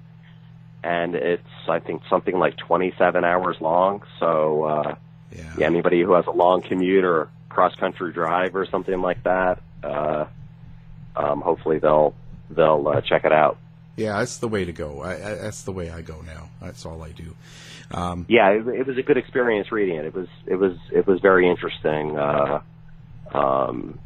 and 0.83 1.15
it's 1.15 1.43
I 1.69 1.79
think 1.79 2.03
something 2.09 2.39
like 2.39 2.57
twenty 2.57 2.95
seven 2.97 3.23
hours 3.23 3.57
long. 3.61 4.03
So 4.19 4.65
uh, 4.65 4.95
yeah, 5.31 5.67
anybody 5.67 6.01
who 6.01 6.15
has 6.15 6.25
a 6.27 6.31
long 6.31 6.63
commute 6.63 7.05
or 7.05 7.29
cross 7.51 7.75
country 7.75 8.15
drive 8.15 8.57
or 8.57 8.65
something 8.71 9.01
like 9.03 9.23
that, 9.25 9.61
uh, 9.83 10.25
um, 11.17 11.41
hopefully 11.41 11.79
they'll 11.79 12.15
they'll 12.51 12.87
uh, 12.89 13.01
check 13.01 13.25
it 13.25 13.33
out. 13.33 13.59
Yeah, 13.97 14.19
that's 14.19 14.39
the 14.39 14.49
way 14.49 14.65
to 14.65 14.73
go. 14.73 15.03
I, 15.03 15.13
I, 15.15 15.35
that's 15.37 15.63
the 15.63 15.73
way 15.73 15.91
I 15.91 16.01
go 16.03 16.21
now. 16.23 16.51
That's 16.61 16.85
all 16.85 17.03
I 17.03 17.13
do. 17.13 17.37
Um, 17.93 18.27
yeah, 18.29 18.51
it, 18.51 18.67
it 18.67 18.87
was 18.87 18.99
a 18.99 19.03
good 19.03 19.17
experience 19.17 19.71
reading 19.71 19.97
it. 19.97 20.05
It 20.07 20.15
was 20.15 20.29
it 20.47 20.57
was 20.57 20.77
it 20.93 21.07
was 21.07 21.21
very 21.21 21.49
interesting. 21.49 22.19
Uh, 22.19 22.61
um, 23.33 23.99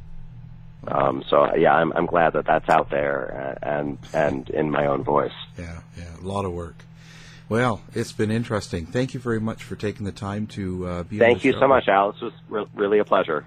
um, 0.86 1.24
so 1.28 1.54
yeah, 1.56 1.74
I'm 1.74 1.92
I'm 1.92 2.06
glad 2.06 2.34
that 2.34 2.46
that's 2.46 2.68
out 2.68 2.90
there 2.90 3.59
and 3.62 3.98
and 4.12 4.48
in 4.50 4.70
my 4.70 4.86
own 4.86 5.04
voice. 5.04 5.32
Yeah, 5.59 5.80
yeah, 5.96 6.16
a 6.20 6.26
lot 6.26 6.44
of 6.44 6.52
work. 6.52 6.84
Well, 7.48 7.80
it's 7.94 8.12
been 8.12 8.30
interesting. 8.30 8.84
Thank 8.84 9.14
you 9.14 9.20
very 9.20 9.40
much 9.40 9.64
for 9.64 9.74
taking 9.74 10.04
the 10.04 10.12
time 10.12 10.46
to 10.48 10.86
uh, 10.86 11.02
be. 11.04 11.16
on 11.16 11.20
Thank 11.20 11.44
you 11.44 11.52
show. 11.52 11.61
so 11.61 11.68
much, 11.68 11.88
Al. 11.88 12.12
This 12.12 12.20
was 12.20 12.32
re- 12.48 12.66
really 12.74 12.98
a 12.98 13.04
pleasure. 13.04 13.46